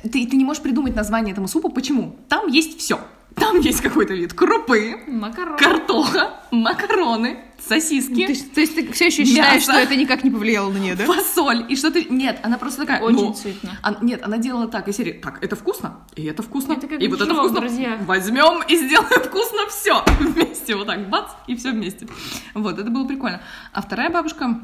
Ты, 0.04 0.26
ты 0.26 0.36
не 0.38 0.46
можешь 0.46 0.64
придумать 0.64 0.96
название 0.96 1.34
этому 1.34 1.48
супу. 1.48 1.70
Почему? 1.70 2.18
Там 2.30 2.48
есть 2.48 2.80
все. 2.80 3.00
Там 3.36 3.60
есть 3.60 3.82
какой-то 3.82 4.14
вид 4.14 4.34
крупы, 4.34 5.00
Макарон. 5.08 5.58
картоха, 5.58 6.42
макароны, 6.52 7.40
сосиски, 7.66 8.26
То 8.26 8.32
есть, 8.32 8.54
то 8.54 8.60
есть 8.60 8.76
ты 8.76 8.92
все 8.92 9.08
еще 9.08 9.24
считаешь, 9.24 9.62
Мясо. 9.62 9.72
что 9.72 9.82
это 9.82 9.96
никак 9.96 10.26
не 10.26 10.30
повлияло 10.30 10.70
на 10.70 10.78
нее, 10.78 10.96
да? 10.96 11.06
фасоль 11.06 11.66
и 11.70 11.78
что-то... 11.78 12.04
Нет, 12.04 12.40
она 12.44 12.58
просто 12.58 12.82
такая... 12.82 13.02
Очень 13.02 13.16
ну, 13.28 13.34
сытно. 13.34 13.78
а- 13.82 13.98
нет, 14.02 14.22
она 14.24 14.38
делала 14.38 14.68
так, 14.68 14.90
из 14.90 14.98
серии, 14.98 15.14
так, 15.14 15.42
это 15.42 15.56
вкусно, 15.56 16.06
и 16.16 16.26
это 16.26 16.44
вкусно, 16.44 16.74
Это 16.74 16.88
и 16.88 17.08
вот 17.08 17.22
это 17.22 17.34
вкусно. 17.34 17.62
друзья. 17.62 17.98
Возьмем 18.06 18.64
и 18.68 18.76
сделаем 18.76 19.24
вкусно 19.24 19.60
все 19.70 20.04
вместе, 20.20 20.76
вот 20.76 20.88
так, 20.88 21.10
бац, 21.10 21.30
и 21.48 21.56
все 21.56 21.72
вместе. 21.72 22.08
Вот, 22.54 22.80
это 22.80 22.90
было 22.90 23.08
прикольно. 23.08 23.42
А 23.72 23.82
вторая 23.82 24.10
бабушка, 24.10 24.60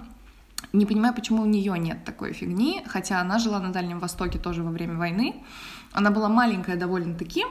не 0.73 0.85
понимаю, 0.85 1.13
почему 1.13 1.41
у 1.43 1.45
нее 1.45 1.77
нет 1.79 2.03
такой 2.03 2.33
фигни, 2.33 2.83
хотя 2.87 3.21
она 3.21 3.39
жила 3.39 3.59
на 3.59 3.71
Дальнем 3.71 3.99
Востоке 3.99 4.39
тоже 4.39 4.63
во 4.63 4.71
время 4.71 4.97
войны. 4.97 5.35
Она 5.93 6.11
была 6.11 6.29
маленькая 6.29 6.75
довольно-таки, 6.75 7.45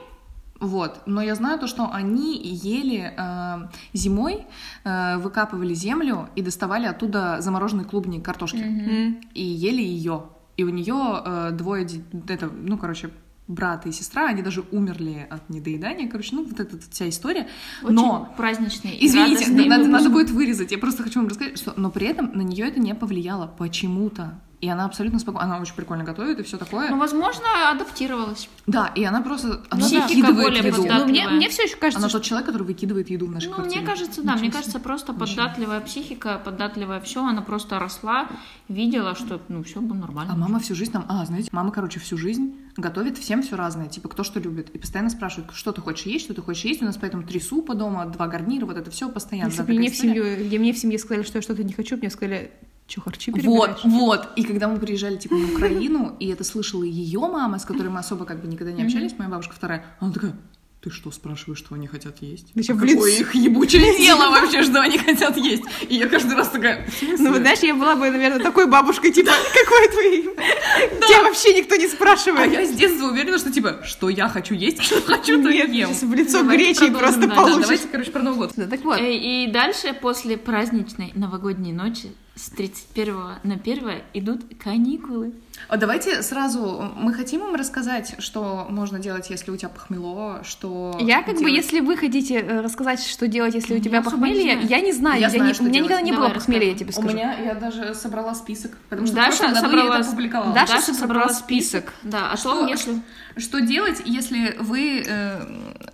вот, 0.60 1.02
но 1.06 1.20
я 1.22 1.34
знаю 1.34 1.58
то, 1.58 1.66
что 1.66 1.90
они 1.92 2.40
ели 2.42 3.12
э, 3.16 3.68
зимой, 3.92 4.46
э, 4.84 5.16
выкапывали 5.18 5.74
землю 5.74 6.28
и 6.34 6.42
доставали 6.42 6.86
оттуда 6.86 7.40
замороженный 7.40 7.84
клубни 7.84 8.20
картошки 8.20 8.56
Мгм. 8.56 9.20
и 9.34 9.42
ели 9.42 9.82
ее. 9.82 10.24
И 10.56 10.64
у 10.64 10.70
нее 10.70 11.22
э, 11.24 11.50
двое, 11.52 11.86
это, 12.28 12.48
ну, 12.48 12.78
короче, 12.78 13.10
брат 13.48 13.86
и 13.86 13.92
сестра, 13.92 14.26
они 14.28 14.42
даже 14.42 14.64
умерли 14.72 15.26
от 15.30 15.48
недоедания, 15.48 16.08
короче, 16.08 16.34
ну, 16.34 16.44
вот 16.44 16.58
эта 16.58 16.78
вся 16.90 17.08
история. 17.08 17.48
Очень 17.82 17.94
но 17.94 18.34
праздничный. 18.36 18.96
Извините, 19.00 19.50
надо, 19.50 19.84
выпуск. 19.84 19.90
надо 19.90 20.10
будет 20.10 20.30
вырезать. 20.30 20.72
Я 20.72 20.78
просто 20.78 21.02
хочу 21.02 21.20
вам 21.20 21.28
рассказать, 21.28 21.58
что, 21.58 21.74
но 21.76 21.90
при 21.90 22.06
этом 22.06 22.32
на 22.34 22.42
нее 22.42 22.66
это 22.66 22.80
не 22.80 22.94
повлияло 22.94 23.46
почему-то. 23.46 24.40
И 24.62 24.68
она 24.70 24.86
абсолютно 24.86 25.18
спокойна. 25.18 25.44
Она 25.54 25.60
очень 25.60 25.74
прикольно 25.74 26.02
готовит 26.02 26.40
и 26.40 26.42
все 26.42 26.56
такое. 26.56 26.88
Ну, 26.90 26.98
возможно, 26.98 27.44
адаптировалась. 27.70 28.48
да, 28.66 28.86
и 28.94 29.04
она 29.04 29.20
просто 29.20 29.62
она 29.68 29.86
Ну 29.86 30.00
выкидывает 30.02 30.36
Более 30.36 30.58
еду. 30.64 30.76
податливая. 30.82 30.98
Ну, 31.04 31.10
мне, 31.10 31.28
мне 31.28 31.48
все 31.50 31.64
еще 31.64 31.76
кажется, 31.76 31.98
Она 31.98 32.08
что 32.08 32.18
тот 32.18 32.26
человек, 32.26 32.46
который 32.46 32.62
выкидывает 32.62 33.10
еду 33.10 33.26
в 33.26 33.30
нашей 33.30 33.48
Ну, 33.48 33.54
квартире. 33.54 33.80
мне 33.80 33.86
кажется, 33.86 34.22
да, 34.22 34.32
Ничего 34.32 34.38
мне 34.40 34.48
себе. 34.48 34.58
кажется, 34.58 34.80
просто 34.80 35.12
податливая 35.12 35.80
психика, 35.80 36.40
податливая 36.42 37.00
все, 37.00 37.22
она 37.24 37.42
просто 37.42 37.78
росла, 37.78 38.28
видела, 38.68 39.14
что, 39.14 39.40
ну, 39.48 39.62
все 39.62 39.80
было 39.82 39.98
нормально. 39.98 40.32
А 40.32 40.36
мама 40.36 40.58
всю 40.58 40.74
жизнь 40.74 40.92
там... 40.92 41.04
А, 41.08 41.24
знаете, 41.26 41.50
мама, 41.52 41.70
короче, 41.70 42.00
всю 42.00 42.16
жизнь 42.16 42.56
готовит 42.78 43.18
всем 43.18 43.42
все 43.42 43.56
разное. 43.56 43.88
Типа, 43.88 44.08
кто 44.08 44.24
что 44.24 44.40
любит. 44.40 44.70
И 44.70 44.78
постоянно 44.78 45.10
спрашивает, 45.10 45.50
что 45.52 45.72
ты 45.72 45.80
хочешь 45.82 46.06
есть, 46.06 46.24
что 46.24 46.32
ты 46.34 46.40
хочешь 46.40 46.64
есть. 46.64 46.80
У 46.82 46.86
нас 46.86 46.96
поэтому 46.96 47.24
три 47.24 47.40
супа 47.40 47.74
дома, 47.74 48.06
два 48.06 48.26
гарнира, 48.26 48.64
вот 48.64 48.76
это 48.78 48.90
все 48.90 49.08
постоянно. 49.10 49.50
если 49.50 49.62
бы 49.62 49.72
мне 49.74 49.90
в 49.90 49.96
семью, 49.96 50.24
где 50.46 50.58
мне 50.58 50.72
в 50.72 50.78
семье 50.78 50.98
сказали, 50.98 51.24
что 51.24 51.38
я 51.38 51.42
что-то 51.42 51.62
не 51.62 51.72
хочу, 51.74 51.96
мне 51.98 52.08
сказали, 52.10 52.52
что 52.86 53.00
харчи 53.00 53.30
Вот, 53.30 53.40
перебираешь?» 53.40 53.80
вот. 53.84 54.28
И 54.36 54.44
когда 54.44 54.68
мы 54.68 54.78
приезжали, 54.78 55.16
типа, 55.16 55.34
на 55.34 55.52
Украину, 55.54 56.16
и 56.20 56.28
это 56.28 56.44
слышала 56.44 56.84
ее 56.84 57.20
мама, 57.20 57.58
с 57.58 57.64
которой 57.64 57.88
мы 57.88 57.98
особо 58.00 58.24
как 58.24 58.40
бы 58.40 58.48
никогда 58.48 58.72
не 58.72 58.82
общались, 58.84 59.14
моя 59.18 59.30
бабушка 59.30 59.54
вторая, 59.54 59.84
она 60.00 60.12
такая, 60.12 60.36
ты 60.82 60.90
что, 60.90 61.10
спрашиваешь, 61.10 61.58
что 61.58 61.74
они 61.74 61.88
хотят 61.88 62.18
есть? 62.22 62.52
Да 62.54 62.62
А 62.68 62.74
в 62.76 62.78
какое 62.78 62.94
лицо. 62.94 63.06
их 63.22 63.34
ебучее 63.34 63.98
дело 63.98 64.30
вообще, 64.30 64.62
что 64.62 64.80
они 64.80 64.98
хотят 64.98 65.36
есть? 65.36 65.64
И 65.88 65.96
я 65.96 66.06
каждый 66.08 66.36
раз 66.36 66.48
такая, 66.50 66.86
«В 66.88 66.92
смысле?» 66.94 67.16
Ну, 67.24 67.32
вот 67.32 67.40
знаешь, 67.40 67.58
я 67.60 67.74
была 67.74 67.96
бы, 67.96 68.08
наверное, 68.08 68.38
такой 68.38 68.68
бабушкой, 68.68 69.10
типа, 69.10 69.32
какое 69.52 69.88
твое 69.88 70.20
имя? 70.20 70.30
Тебя 71.08 71.22
вообще 71.24 71.58
никто 71.58 71.74
не 71.74 71.86
А 71.86 71.88
спрашивает. 71.88 72.52
я 72.52 72.64
с 72.64 72.70
детства 72.72 73.06
уверена, 73.08 73.38
что, 73.38 73.50
типа, 73.50 73.80
что 73.84 74.08
я 74.10 74.28
хочу 74.28 74.54
есть, 74.54 74.80
что 74.80 75.00
хочу, 75.02 75.42
то 75.42 75.48
Нет, 75.50 75.70
ем. 75.72 75.88
сейчас 75.88 76.02
в 76.04 76.14
лицо 76.14 76.44
гречи 76.44 76.88
просто 76.92 77.28
получишь. 77.30 77.62
давайте, 77.62 77.88
короче, 77.90 78.10
про 78.12 78.22
Новый 78.22 78.46
год. 78.46 78.52
Так 78.70 78.80
вот. 78.84 78.98
Э, 79.00 79.12
И 79.16 79.50
дальше, 79.50 79.92
после 80.00 80.36
праздничной 80.36 81.10
новогодней 81.16 81.72
ночи, 81.72 82.12
с 82.36 82.50
31 82.50 83.14
на 83.44 83.54
1 83.54 83.90
идут 84.14 84.42
каникулы. 84.62 85.32
А 85.68 85.78
давайте 85.78 86.22
сразу, 86.22 86.92
мы 86.94 87.14
хотим 87.14 87.40
им 87.48 87.54
рассказать, 87.54 88.14
что 88.18 88.66
можно 88.68 88.98
делать, 88.98 89.30
если 89.30 89.50
у 89.50 89.56
тебя 89.56 89.70
похмело, 89.70 90.42
что 90.44 90.98
Я 91.00 91.22
как 91.22 91.36
бы, 91.36 91.40
делать? 91.40 91.54
если 91.54 91.80
вы 91.80 91.96
хотите 91.96 92.34
э, 92.40 92.60
рассказать, 92.60 93.00
что 93.02 93.26
делать, 93.26 93.54
если 93.54 93.72
у 93.72 93.76
Я 93.78 93.82
тебя 93.82 93.98
не 94.00 94.04
похмелье, 94.04 94.60
я 94.64 94.80
не 94.80 94.92
знаю. 94.92 95.18
Я 95.18 95.28
Я 95.28 95.30
знаю, 95.30 95.46
не- 95.48 95.54
что 95.54 95.62
у 95.62 95.66
меня 95.66 95.76
делать. 95.76 95.88
никогда 95.90 96.02
не 96.04 96.12
Давай, 96.12 96.28
было 96.28 96.34
похмелья, 96.38 96.68
я 96.68 96.74
тебе 96.74 96.90
У 96.90 96.92
скажу. 96.92 97.08
меня, 97.08 97.38
я 97.40 97.54
даже 97.54 97.94
собрала 97.94 98.34
список, 98.34 98.76
потому 98.90 99.06
что 99.06 99.16
Даша 99.16 99.44
я 99.46 99.54
собрала, 99.54 99.98
это 100.00 100.06
опубликовала. 100.08 100.52
Даша 100.52 100.74
Даша 100.74 100.92
собрала 100.92 101.28
список. 101.30 101.94
Да, 102.02 102.32
о 102.32 102.36
Что- 102.36 102.66
если... 102.66 103.00
Что 103.38 103.60
делать, 103.60 104.00
если 104.06 104.56
вы 104.60 105.04
э, 105.06 105.40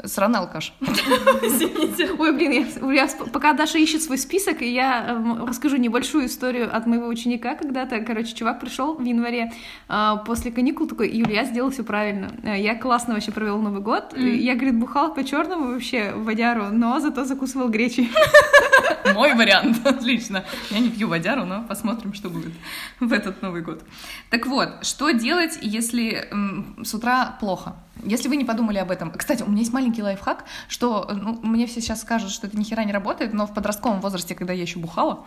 сраный 0.05 0.39
алкаш? 0.39 0.75
Ой, 2.19 2.33
блин, 2.33 2.67
я, 2.93 2.93
я 3.05 3.09
пока 3.33 3.53
Даша 3.53 3.79
ищет 3.79 4.03
свой 4.03 4.19
список, 4.19 4.63
и 4.63 4.73
я 4.73 5.07
эм, 5.09 5.45
расскажу 5.47 5.77
небольшую 5.77 6.29
историю 6.33 6.75
от 6.75 6.87
моего 6.87 7.07
ученика 7.07 7.55
когда-то. 7.55 8.01
Короче, 8.01 8.35
чувак 8.35 8.61
пришел 8.61 8.95
в 8.95 9.03
январе 9.05 9.53
а, 9.89 10.17
после 10.17 10.51
каникул, 10.51 10.87
такой, 10.89 11.11
Юля, 11.11 11.43
я 11.43 11.45
сделал 11.45 11.71
все 11.71 11.85
правильно. 11.85 12.31
Э, 12.43 12.61
Я 12.61 12.75
классно 12.75 13.15
вообще 13.15 13.33
провел 13.33 13.61
Новый 13.61 13.81
год. 13.81 14.13
Мгм. 14.13 14.27
Я, 14.27 14.55
говорит, 14.55 14.79
бухал 14.79 15.15
по-черному 15.15 15.73
вообще 15.73 16.13
водяру, 16.15 16.67
но 16.73 16.99
зато 17.01 17.25
закусывал 17.25 17.69
гречей. 17.69 18.11
Мой 19.15 19.35
вариант, 19.35 19.87
отлично. 19.87 20.45
Я 20.71 20.79
не 20.81 20.91
пью 20.91 21.09
водяру, 21.09 21.45
но 21.45 21.63
посмотрим, 21.63 22.15
что 22.15 22.31
будет 22.31 22.53
в 23.01 23.13
этот 23.13 23.43
Новый 23.43 23.63
год. 23.63 23.83
Так 24.31 24.47
вот, 24.47 24.69
что 24.87 25.11
делать, 25.11 25.59
если 25.61 26.29
с 26.83 26.95
утра 26.95 27.37
плохо? 27.41 27.75
Если 28.03 28.29
вы 28.29 28.37
не 28.37 28.45
подумали 28.45 28.79
об 28.79 28.91
этом. 28.91 29.11
Кстати, 29.13 29.43
у 29.43 29.47
меня 29.47 29.61
есть 29.61 29.73
маленький 29.73 30.03
лайфхак, 30.03 30.45
что 30.69 31.09
ну, 31.13 31.39
мне 31.43 31.67
все 31.67 31.81
сейчас 31.81 32.01
скажут, 32.01 32.31
что 32.31 32.47
это 32.47 32.59
ни 32.59 32.65
хера 32.65 32.85
не 32.85 32.93
работает, 32.93 33.33
но 33.33 33.47
в 33.47 33.55
подростковом 33.55 34.01
возрасте, 34.01 34.35
когда 34.35 34.53
я 34.53 34.63
еще 34.63 34.79
бухала, 34.79 35.25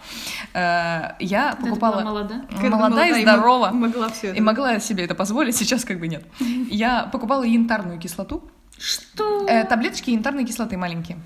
э, 0.53 1.15
я 1.19 1.51
Когда 1.51 1.55
ты 1.55 1.69
покупала... 1.69 1.93
была 1.93 2.03
молода. 2.03 2.45
Молода 2.61 3.07
и 3.07 3.21
здорова. 3.21 3.69
Могла 3.71 4.09
все 4.09 4.33
И 4.33 4.41
могла 4.41 4.79
себе 4.79 5.05
это 5.05 5.15
позволить, 5.15 5.55
сейчас 5.57 5.85
как 5.85 5.99
бы 5.99 6.07
нет. 6.07 6.25
Я 6.69 7.03
покупала 7.11 7.43
янтарную 7.43 7.99
кислоту, 7.99 8.43
Что? 8.77 9.45
Э, 9.47 9.63
таблеточки 9.63 10.11
янтарной 10.11 10.45
кислоты 10.45 10.77
маленькие. 10.77 11.17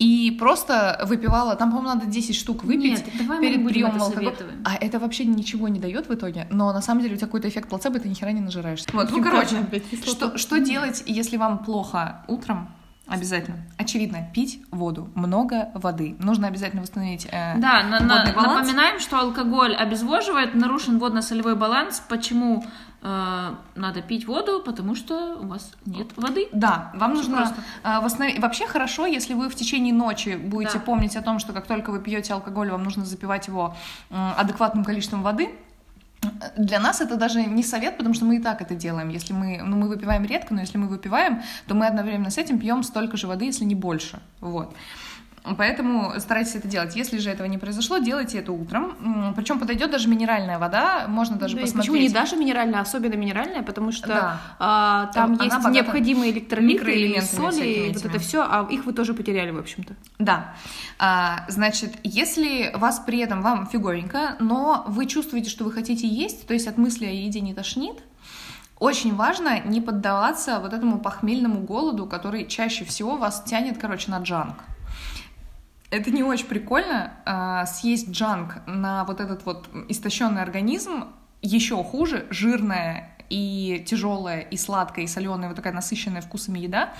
И 0.00 0.30
просто 0.38 0.98
выпивала, 1.06 1.56
там, 1.56 1.70
по-моему, 1.70 1.94
надо 1.94 2.06
10 2.06 2.34
штук 2.34 2.64
выпить 2.64 3.04
Нет, 3.04 3.04
давай 3.18 3.38
перед 3.40 3.68
приемом 3.68 4.02
алкоголя. 4.02 4.34
А 4.64 4.74
это 4.76 4.98
вообще 4.98 5.26
ничего 5.26 5.68
не 5.68 5.78
дает 5.78 6.08
в 6.08 6.14
итоге, 6.14 6.46
но 6.50 6.72
на 6.72 6.80
самом 6.80 7.02
деле 7.02 7.14
у 7.14 7.16
тебя 7.18 7.26
какой-то 7.26 7.48
эффект 7.48 7.68
плацебо, 7.68 7.98
и 7.98 8.00
ты 8.00 8.08
ни 8.08 8.14
хера 8.14 8.32
не 8.32 8.40
нажираешься. 8.40 8.88
Вот, 8.94 9.10
ну, 9.10 9.18
Янтарная 9.18 9.44
короче, 9.44 9.82
что, 10.06 10.38
что 10.38 10.58
делать, 10.58 11.02
если 11.06 11.36
вам 11.36 11.58
плохо 11.58 12.24
утром? 12.28 12.70
Обязательно. 13.08 13.58
Очевидно, 13.76 14.28
пить 14.32 14.62
воду. 14.70 15.10
Много 15.16 15.70
воды. 15.74 16.14
Нужно 16.20 16.46
обязательно 16.46 16.80
восстановить 16.82 17.26
э, 17.26 17.58
Да, 17.58 17.82
на- 17.82 17.98
на- 18.00 18.16
водный 18.18 18.32
баланс. 18.34 18.60
напоминаем, 18.68 19.00
что 19.00 19.18
алкоголь 19.18 19.74
обезвоживает, 19.74 20.54
нарушен 20.54 20.98
водно-солевой 21.00 21.56
баланс. 21.56 22.00
Почему 22.08 22.64
надо 23.02 24.02
пить 24.06 24.26
воду? 24.26 24.62
Потому 24.64 24.94
что 24.94 25.36
у 25.40 25.46
вас 25.46 25.72
нет 25.86 26.08
воды. 26.16 26.48
Да, 26.52 26.90
вам 26.94 27.12
Всё 27.12 27.22
нужно 27.22 27.36
просто. 27.38 27.56
а, 27.82 28.00
восстановить. 28.00 28.38
Вообще 28.40 28.66
хорошо, 28.66 29.06
если 29.06 29.34
вы 29.34 29.48
в 29.48 29.54
течение 29.54 29.94
ночи 29.94 30.36
будете 30.36 30.74
Да. 30.78 30.84
помнить 30.84 31.16
о 31.16 31.22
том, 31.22 31.38
что 31.38 31.52
как 31.52 31.66
только 31.66 31.90
вы 31.90 32.00
пьете 32.00 32.34
алкоголь, 32.34 32.70
вам 32.70 32.84
нужно 32.84 33.04
запивать 33.04 33.48
его 33.48 33.74
адекватным 34.10 34.84
количеством 34.84 35.22
воды. 35.22 35.50
Для 36.58 36.78
нас 36.80 37.00
это 37.00 37.16
даже 37.16 37.42
не 37.42 37.62
совет, 37.62 37.96
потому 37.96 38.14
что 38.14 38.26
мы 38.26 38.36
и 38.36 38.40
так 38.40 38.60
это 38.60 38.74
делаем. 38.74 39.08
Если 39.08 39.32
мы, 39.32 39.62
ну, 39.64 39.76
мы 39.76 39.88
выпиваем 39.88 40.26
редко, 40.26 40.52
но 40.52 40.60
если 40.60 40.76
мы 40.76 40.86
выпиваем, 40.86 41.40
то 41.66 41.74
мы 41.74 41.86
одновременно 41.86 42.28
с 42.30 42.36
этим 42.36 42.58
пьем 42.58 42.82
столько 42.82 43.16
же 43.16 43.26
воды, 43.26 43.46
если 43.46 43.64
не 43.64 43.74
больше. 43.74 44.20
Вот. 44.40 44.74
Поэтому 45.56 46.12
старайтесь 46.18 46.54
это 46.56 46.68
делать. 46.68 46.94
Если 46.96 47.18
же 47.18 47.30
этого 47.30 47.46
не 47.46 47.56
произошло, 47.56 47.98
делайте 47.98 48.38
это 48.38 48.52
утром. 48.52 49.32
Причем 49.36 49.58
подойдет 49.58 49.90
даже 49.90 50.08
минеральная 50.08 50.58
вода, 50.58 51.06
можно 51.08 51.36
даже 51.36 51.56
Да 51.56 51.62
посмотреть. 51.62 51.90
почему 51.90 52.02
не 52.02 52.08
даже 52.10 52.36
минеральная, 52.36 52.80
а 52.80 52.82
особенно 52.82 53.14
минеральная, 53.14 53.62
потому 53.62 53.90
что 53.90 54.08
Да. 54.08 54.40
а, 54.58 55.06
там, 55.14 55.36
Там 55.38 55.46
есть 55.46 55.68
необходимые 55.70 56.32
электролиты, 56.32 56.92
и 56.92 57.20
соли, 57.22 57.66
и 57.66 57.92
вот 57.92 58.04
это 58.04 58.18
все, 58.18 58.42
а 58.42 58.66
их 58.70 58.84
вы 58.84 58.92
тоже 58.92 59.14
потеряли, 59.14 59.50
в 59.50 59.58
общем-то. 59.58 59.94
Да. 60.18 60.54
А, 60.98 61.46
значит, 61.48 61.94
если 62.02 62.70
вас 62.74 63.00
при 63.00 63.18
этом 63.20 63.40
вам 63.40 63.66
фиговенько, 63.66 64.36
но 64.40 64.84
вы 64.88 65.06
чувствуете, 65.06 65.48
что 65.48 65.64
вы 65.64 65.72
хотите 65.72 66.06
есть, 66.06 66.46
то 66.46 66.52
есть 66.54 66.66
от 66.66 66.76
мысли 66.76 67.06
о 67.06 67.10
еде 67.10 67.40
не 67.40 67.54
тошнит, 67.54 67.96
очень 68.78 69.14
важно 69.14 69.60
не 69.60 69.80
поддаваться 69.80 70.58
вот 70.58 70.72
этому 70.72 70.98
похмельному 71.00 71.60
голоду, 71.60 72.06
который 72.06 72.46
чаще 72.46 72.84
всего 72.84 73.16
вас 73.16 73.42
тянет, 73.46 73.78
короче, 73.78 74.10
на 74.10 74.18
джанк. 74.18 74.56
Это 75.90 76.10
не 76.10 76.22
очень 76.22 76.46
прикольно. 76.46 77.12
а, 77.24 77.66
съесть 77.66 78.10
джанк 78.10 78.62
на 78.66 79.04
вот 79.04 79.20
этот 79.20 79.44
вот 79.44 79.68
истощенный 79.88 80.42
организм 80.42 81.04
еще 81.42 81.82
хуже, 81.82 82.26
жирная 82.30 83.10
и 83.28 83.84
тяжелая, 83.86 84.40
и 84.40 84.56
сладкая, 84.56 85.04
и 85.04 85.08
соленая, 85.08 85.48
вот 85.48 85.56
такая 85.56 85.72
насыщенная 85.72 86.20
вкусами 86.20 86.58
еда, 86.58 86.92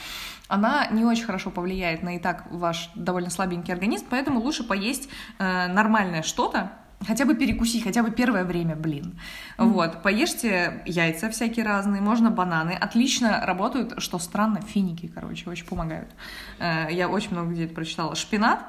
она 0.48 0.86
не 0.88 1.04
очень 1.04 1.24
хорошо 1.24 1.50
повлияет 1.50 2.02
на 2.02 2.16
и 2.16 2.18
так 2.18 2.46
ваш 2.50 2.90
довольно 2.94 3.30
слабенький 3.30 3.74
организм, 3.74 4.06
поэтому 4.08 4.40
лучше 4.40 4.64
поесть 4.64 5.08
э, 5.38 5.66
нормальное 5.66 6.22
что-то, 6.22 6.72
хотя 7.06 7.24
бы 7.24 7.34
перекусить, 7.34 7.84
хотя 7.84 8.02
бы 8.02 8.10
первое 8.10 8.44
время, 8.44 8.76
блин. 8.76 9.18
Вот, 9.58 10.02
поешьте 10.02 10.82
яйца 10.86 11.30
всякие 11.30 11.64
разные, 11.64 12.00
можно 12.02 12.30
бананы, 12.30 12.72
отлично 12.72 13.44
работают, 13.46 13.94
что 14.02 14.18
странно, 14.18 14.60
финики, 14.60 15.10
короче, 15.14 15.48
очень 15.48 15.66
помогают. 15.66 16.10
Э, 16.58 16.88
я 16.90 17.08
очень 17.08 17.32
много 17.32 17.52
где 17.52 17.64
это 17.64 17.74
прочитала. 17.74 18.14
Шпинат, 18.14 18.60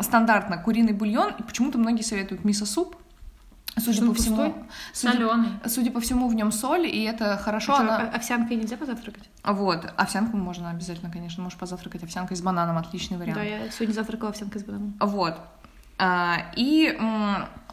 стандартно 0.00 0.58
куриный 0.58 0.92
бульон, 0.92 1.32
и 1.38 1.42
почему-то 1.42 1.78
многие 1.78 2.02
советуют 2.02 2.44
мисо-суп, 2.44 2.96
Судя 3.78 4.04
по 4.06 4.12
всему, 4.12 4.36
пустой? 4.36 4.54
судя, 4.92 5.12
Соленый. 5.14 5.48
судя 5.66 5.90
по 5.90 6.00
всему, 6.00 6.28
в 6.28 6.34
нем 6.34 6.52
соль, 6.52 6.86
и 6.86 7.04
это 7.04 7.38
хорошо. 7.38 7.72
Что, 7.74 7.82
она- 7.82 8.10
овсянкой 8.10 8.56
нельзя 8.58 8.76
позавтракать? 8.76 9.30
Вот, 9.44 9.90
овсянку 9.96 10.36
можно 10.36 10.68
обязательно, 10.70 11.10
конечно, 11.10 11.42
можешь 11.42 11.58
позавтракать 11.58 12.02
овсянкой 12.04 12.36
с 12.36 12.42
бананом, 12.42 12.76
отличный 12.76 13.16
вариант. 13.16 13.38
Да, 13.38 13.42
я 13.42 13.70
сегодня 13.70 13.94
завтракала 13.94 14.28
овсянкой 14.30 14.60
с 14.60 14.64
бананом. 14.64 14.94
Вот. 15.00 15.38
А, 15.98 16.52
и 16.54 16.98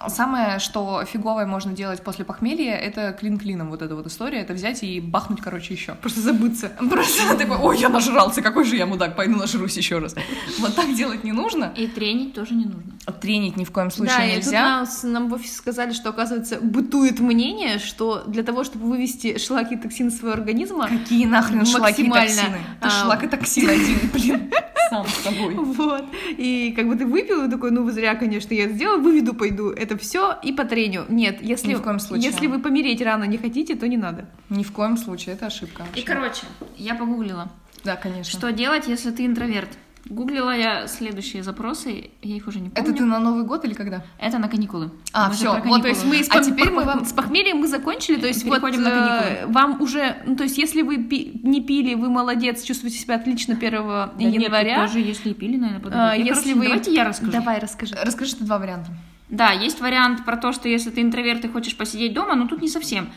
Самое, 0.07 0.59
что 0.59 1.03
фиговое 1.05 1.45
можно 1.45 1.73
делать 1.73 2.01
после 2.01 2.23
похмелья, 2.23 2.75
это 2.75 3.11
клин-клином 3.11 3.69
вот 3.69 3.81
эта 3.81 3.95
вот 3.95 4.07
история, 4.07 4.39
это 4.39 4.53
взять 4.53 4.83
и 4.83 5.01
бахнуть, 5.01 5.41
короче, 5.41 5.73
еще. 5.73 5.95
Просто 5.95 6.21
забыться. 6.21 6.71
Просто 6.89 7.35
такой, 7.37 7.57
ой, 7.57 7.77
я 7.79 7.89
нажрался, 7.89 8.41
какой 8.41 8.63
же 8.63 8.75
я 8.75 8.85
мудак, 8.85 9.15
пойду 9.15 9.35
нажрусь 9.35 9.77
еще 9.77 9.99
раз. 9.99 10.15
Вот 10.59 10.75
так 10.75 10.93
делать 10.95 11.23
не 11.23 11.31
нужно. 11.31 11.73
И 11.75 11.87
тренить 11.87 12.33
тоже 12.33 12.53
не 12.53 12.65
нужно. 12.65 12.93
Тренить 13.21 13.57
ни 13.57 13.65
в 13.65 13.71
коем 13.71 13.91
случае 13.91 14.17
да, 14.17 14.25
и 14.25 14.35
тут 14.35 14.45
нельзя. 14.45 14.61
нас, 14.61 15.03
нам 15.03 15.29
в 15.29 15.33
офисе 15.33 15.55
сказали, 15.55 15.93
что, 15.93 16.09
оказывается, 16.09 16.59
бытует 16.61 17.19
мнение, 17.19 17.79
что 17.79 18.23
для 18.25 18.43
того, 18.43 18.63
чтобы 18.63 18.87
вывести 18.87 19.37
шлаки 19.37 19.75
и 19.75 19.77
токсины 19.77 20.11
своего 20.11 20.33
организма, 20.33 20.87
Какие 20.87 21.25
нахрен 21.25 21.65
шлаки 21.65 22.03
и 22.03 22.09
токсины? 22.09 22.59
Ты 22.81 22.87
а, 22.87 22.89
шлак 22.89 23.23
и 23.23 23.27
токсин 23.27 23.69
один, 23.69 23.97
блин, 24.13 24.51
сам 24.89 25.07
с 25.07 25.13
собой. 25.23 25.55
Вот. 25.79 26.05
И 26.29 26.73
как 26.75 26.87
бы 26.87 26.95
ты 26.95 27.05
выпил, 27.05 27.45
и 27.45 27.49
такой, 27.49 27.71
ну 27.71 27.83
вы 27.83 27.91
зря, 27.91 28.15
конечно, 28.15 28.53
я 28.53 28.65
это 28.65 28.73
сделаю, 28.73 29.01
выведу, 29.01 29.33
пойду. 29.33 29.69
Это 29.69 29.88
все 29.97 30.37
и 30.43 30.51
по 30.51 30.65
трению. 30.65 31.05
Нет, 31.09 31.41
если, 31.41 31.69
Ни 31.69 31.75
в 31.75 31.81
коем 31.81 31.99
случае. 31.99 32.31
если 32.31 32.47
вы 32.47 32.59
помереть 32.59 33.01
рано 33.01 33.23
не 33.25 33.37
хотите, 33.37 33.75
то 33.75 33.87
не 33.87 33.97
надо. 33.97 34.25
Ни 34.49 34.63
в 34.63 34.71
коем 34.71 34.97
случае, 34.97 35.35
это 35.35 35.47
ошибка. 35.47 35.83
И, 35.95 36.01
короче, 36.01 36.43
я 36.77 36.95
погуглила. 36.95 37.49
Да, 37.83 37.95
конечно. 37.95 38.31
Что 38.37 38.51
делать, 38.51 38.87
если 38.87 39.11
ты 39.11 39.25
интроверт? 39.25 39.69
Гуглила 40.05 40.55
я 40.55 40.87
следующие 40.87 41.43
запросы, 41.43 42.09
я 42.23 42.35
их 42.37 42.47
уже 42.47 42.59
не 42.61 42.69
помню. 42.69 42.89
Это 42.89 42.97
ты 42.97 43.05
на 43.05 43.19
Новый 43.19 43.43
год 43.43 43.65
или 43.65 43.73
когда? 43.73 44.01
Это 44.17 44.39
на 44.39 44.47
каникулы. 44.47 44.91
А, 45.13 45.29
Мы 45.29 45.35
про 45.35 45.61
вот, 45.69 45.81
То 45.81 45.87
есть 45.89 46.01
каникулы. 46.01 46.17
мы 46.19 46.23
с 46.23 46.29
А 46.29 46.41
теперь 46.43 46.69
мы 46.71 46.83
вам- 46.85 47.05
с 47.05 47.11
похмельем 47.11 47.57
мы 47.57 47.67
закончили, 47.67 48.15
то 48.15 48.25
есть 48.25 48.43
Переходим 48.43 48.81
вот, 48.81 48.89
на 48.89 48.89
каникулы. 48.91 49.31
э, 49.31 49.45
вам 49.47 49.81
уже, 49.81 50.15
ну 50.25 50.35
то 50.37 50.43
есть 50.43 50.57
если 50.57 50.81
вы 50.83 51.03
пи- 51.03 51.41
не 51.43 51.61
пили, 51.61 51.95
вы 51.95 52.09
молодец, 52.09 52.63
чувствуете 52.63 52.97
себя 52.97 53.15
отлично 53.15 53.55
1 53.55 53.71
Да 53.83 54.13
нет, 54.17 54.41
января. 54.41 54.77
даже 54.77 54.99
если 54.99 55.31
и 55.31 55.33
пили, 55.33 55.57
наверное, 55.57 55.81
подойдет. 55.81 56.11
а, 56.11 56.15
если 56.15 56.53
короче, 56.53 56.55
вы... 56.55 56.63
Давайте 56.65 56.93
я 56.93 57.03
расскажу. 57.03 57.31
Давай, 57.33 57.59
расскажи. 57.59 57.95
Расскажи, 58.01 58.31
что 58.31 58.45
два 58.45 58.57
варианта. 58.57 58.91
Да, 59.29 59.51
есть 59.51 59.79
вариант 59.79 60.25
про 60.25 60.37
то, 60.37 60.51
что 60.51 60.67
если 60.67 60.89
ты 60.89 61.01
интроверт 61.01 61.45
и 61.45 61.49
хочешь 61.49 61.77
посидеть 61.77 62.13
дома, 62.13 62.35
но 62.35 62.47
тут 62.47 62.61
не 62.61 62.67
совсем. 62.67 63.09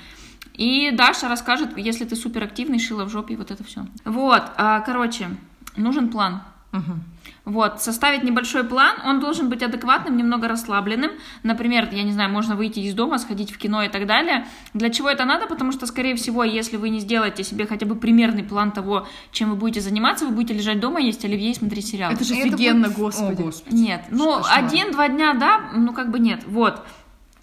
И 0.55 0.91
Даша 0.91 1.29
расскажет, 1.29 1.77
если 1.79 2.05
ты 2.05 2.15
суперактивный, 2.15 2.79
шила 2.79 3.05
в 3.05 3.11
жопе 3.11 3.35
и 3.35 3.37
вот 3.37 3.51
это 3.51 3.65
все. 3.65 3.87
Вот, 4.05 4.43
а, 4.57 4.81
короче, 4.81 5.29
нужен 5.77 6.11
план. 6.11 6.43
Мгм. 6.73 7.05
Вот, 7.45 7.83
составить 7.83 8.23
небольшой 8.23 8.65
план, 8.65 8.97
он 9.05 9.21
должен 9.21 9.49
быть 9.51 9.63
адекватным, 9.63 10.17
немного 10.17 10.49
расслабленным. 10.49 11.11
Например, 11.43 11.89
я 11.93 12.03
не 12.03 12.13
знаю, 12.13 12.31
можно 12.31 12.55
выйти 12.57 12.79
из 12.81 12.95
дома, 12.95 13.19
сходить 13.19 13.51
в 13.51 13.59
кино 13.59 13.83
и 13.83 13.89
так 13.89 14.07
далее. 14.07 14.47
Для 14.75 14.89
чего 14.91 15.11
это 15.11 15.25
надо? 15.25 15.47
Потому 15.47 15.73
что, 15.73 15.87
скорее 15.87 16.15
всего, 16.15 16.45
если 16.45 16.77
вы 16.77 16.89
не 16.89 17.01
сделаете 17.01 17.45
себе 17.45 17.67
хотя 17.67 17.85
бы 17.85 17.95
примерный 17.97 18.43
план 18.45 18.71
того, 18.73 19.07
чем 19.33 19.51
вы 19.51 19.57
будете 19.57 19.81
заниматься, 19.81 20.25
вы 20.25 20.33
будете 20.33 20.55
лежать 20.55 20.81
дома, 20.81 21.01
есть 21.01 21.25
оливье 21.25 21.51
и 21.51 21.55
смотреть 21.55 21.87
сериал. 21.89 22.13
Это 22.13 22.25
же 22.25 22.35
Это 22.35 22.49
офигенно, 22.55 22.89
будет- 22.89 22.97
господи. 22.99 23.43
О, 23.43 23.45
господи. 23.45 23.75
Нет, 23.75 24.03
ну, 24.11 24.41
один-два 24.49 25.09
дня, 25.09 25.35
да, 25.35 25.61
ну, 25.75 25.93
как 25.93 26.11
бы 26.11 26.19
нет, 26.21 26.43
вот. 26.47 26.83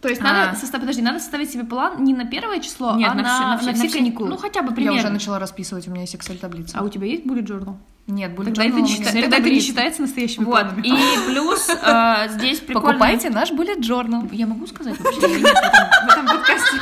То 0.01 0.07
есть 0.07 0.21
А. 0.21 0.23
надо 0.23 0.57
составить, 0.57 0.83
подожди, 0.83 1.01
надо 1.01 1.19
составить 1.19 1.51
себе 1.51 1.65
план 1.65 2.01
не 2.05 2.13
на 2.13 2.23
первое 2.25 2.61
число, 2.61 2.95
Нет, 2.95 3.11
а 3.11 3.15
на, 3.15 3.21
на, 3.21 3.29
все, 3.35 3.43
на, 3.43 3.49
на 3.51 3.57
все, 3.57 3.67
на 3.67 3.73
все- 3.89 3.97
каникулы. 3.97 4.29
Ну, 4.29 4.37
хотя 4.37 4.61
бы 4.61 4.69
Я 4.69 4.75
примерно. 4.75 4.99
уже 4.99 5.09
начала 5.09 5.39
расписывать, 5.39 5.87
у 5.89 5.91
меня 5.91 6.01
есть 6.01 6.15
Excel-таблица. 6.15 6.77
А 6.79 6.83
у 6.83 6.89
тебя 6.89 7.05
есть 7.05 7.25
bullet 7.25 7.45
journal? 7.45 7.75
Нет, 8.09 8.33
будет 8.33 8.55
Тогда, 8.55 8.65
это 8.65 8.77
journal 8.77 8.85
счита- 8.87 9.21
тогда 9.21 9.37
это 9.37 9.49
не 9.49 9.59
считается 9.59 10.01
настоящими 10.01 10.43
Вот, 10.43 10.61
планами. 10.61 10.81
и 10.87 10.93
плюс 11.27 11.69
э, 11.69 12.27
здесь 12.29 12.59
прикольно... 12.59 12.87
Покупайте 12.89 13.29
наш 13.29 13.51
bullet 13.51 13.79
journal. 13.81 14.27
Я 14.33 14.47
могу 14.47 14.65
сказать 14.67 14.99
вообще 14.99 15.19
или 15.27 15.39
нет 15.43 15.53
в 15.53 15.57
этом, 15.57 16.07
в 16.07 16.11
этом 16.11 16.25
подкасте? 16.27 16.77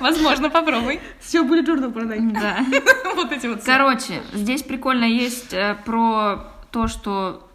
Возможно, 0.00 0.50
попробуй. 0.50 1.00
Все, 1.20 1.44
bullet 1.44 1.64
journal 1.66 1.92
продай. 1.92 2.20
Да. 2.20 2.58
Вот 3.16 3.32
эти 3.32 3.46
вот. 3.46 3.62
Короче, 3.64 4.22
здесь 4.34 4.62
прикольно 4.62 5.04
есть 5.04 5.54
э, 5.54 5.76
про 5.86 6.52
то, 6.70 6.86
что 6.86 7.48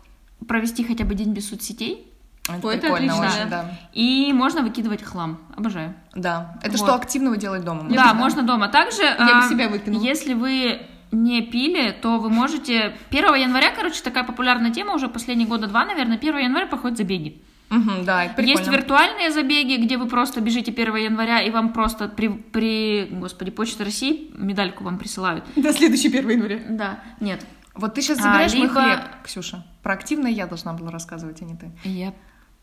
провести 0.47 0.83
хотя 0.83 1.05
бы 1.05 1.13
день 1.13 1.33
без 1.33 1.49
соцсетей, 1.49 2.11
Это 2.49 2.69
это 2.69 2.81
прикольно 2.81 3.13
отлично, 3.13 3.41
очень, 3.41 3.49
да. 3.49 3.79
и 3.93 4.33
можно 4.33 4.63
выкидывать 4.63 5.03
хлам. 5.03 5.37
Обожаю. 5.55 5.93
Да. 6.15 6.55
Это 6.63 6.71
Вот. 6.71 6.79
что 6.79 6.95
активного 6.95 7.37
делать 7.37 7.63
дома? 7.63 7.83
да, 7.89 8.05
можно? 8.05 8.13
можно 8.15 8.43
дома. 8.43 8.69
Также, 8.69 9.03
Я 9.03 9.17
а, 9.19 9.43
бы 9.43 9.49
себя 9.49 9.69
выкинула. 9.69 10.01
если 10.01 10.33
вы 10.33 10.81
не 11.11 11.41
пили, 11.41 11.91
то 12.01 12.17
вы 12.19 12.29
можете... 12.29 12.95
1 13.09 13.35
января, 13.35 13.71
короче, 13.75 14.01
такая 14.01 14.23
популярная 14.23 14.71
тема 14.71 14.93
уже 14.95 15.07
последние 15.07 15.47
года 15.47 15.67
два, 15.67 15.85
наверное. 15.85 16.17
1 16.17 16.37
января 16.37 16.67
проходят 16.67 16.97
забеги. 16.97 17.41
Мгм, 17.69 18.03
да, 18.05 18.27
прикольно. 18.35 18.49
Есть 18.59 18.67
виртуальные 18.71 19.31
забеги, 19.31 19.75
где 19.77 19.97
вы 19.97 20.05
просто 20.07 20.41
бежите 20.41 20.71
1 20.71 20.95
января, 20.97 21.41
и 21.41 21.49
вам 21.51 21.71
просто 21.73 22.07
при, 22.09 22.27
при 22.27 23.07
господи, 23.11 23.51
Почта 23.51 23.85
России 23.85 24.31
медальку 24.37 24.83
вам 24.83 24.97
присылают. 24.97 25.45
До 25.55 25.71
следующей 25.73 26.09
1 26.09 26.29
января. 26.29 26.59
Да, 26.69 26.99
нет. 27.19 27.45
Вот 27.73 27.93
ты 27.93 28.01
сейчас 28.01 28.19
А, 28.19 28.23
забираешь 28.23 28.53
мой 28.53 28.63
либо- 28.67 28.73
хлеб, 28.81 28.99
Ксюша. 29.23 29.65
Про 29.83 29.93
активное 29.93 30.31
я 30.31 30.47
должна 30.47 30.73
была 30.73 30.91
рассказывать, 30.91 31.41
а 31.41 31.45
не 31.45 31.55
ты. 31.55 31.71
Я, 31.85 32.13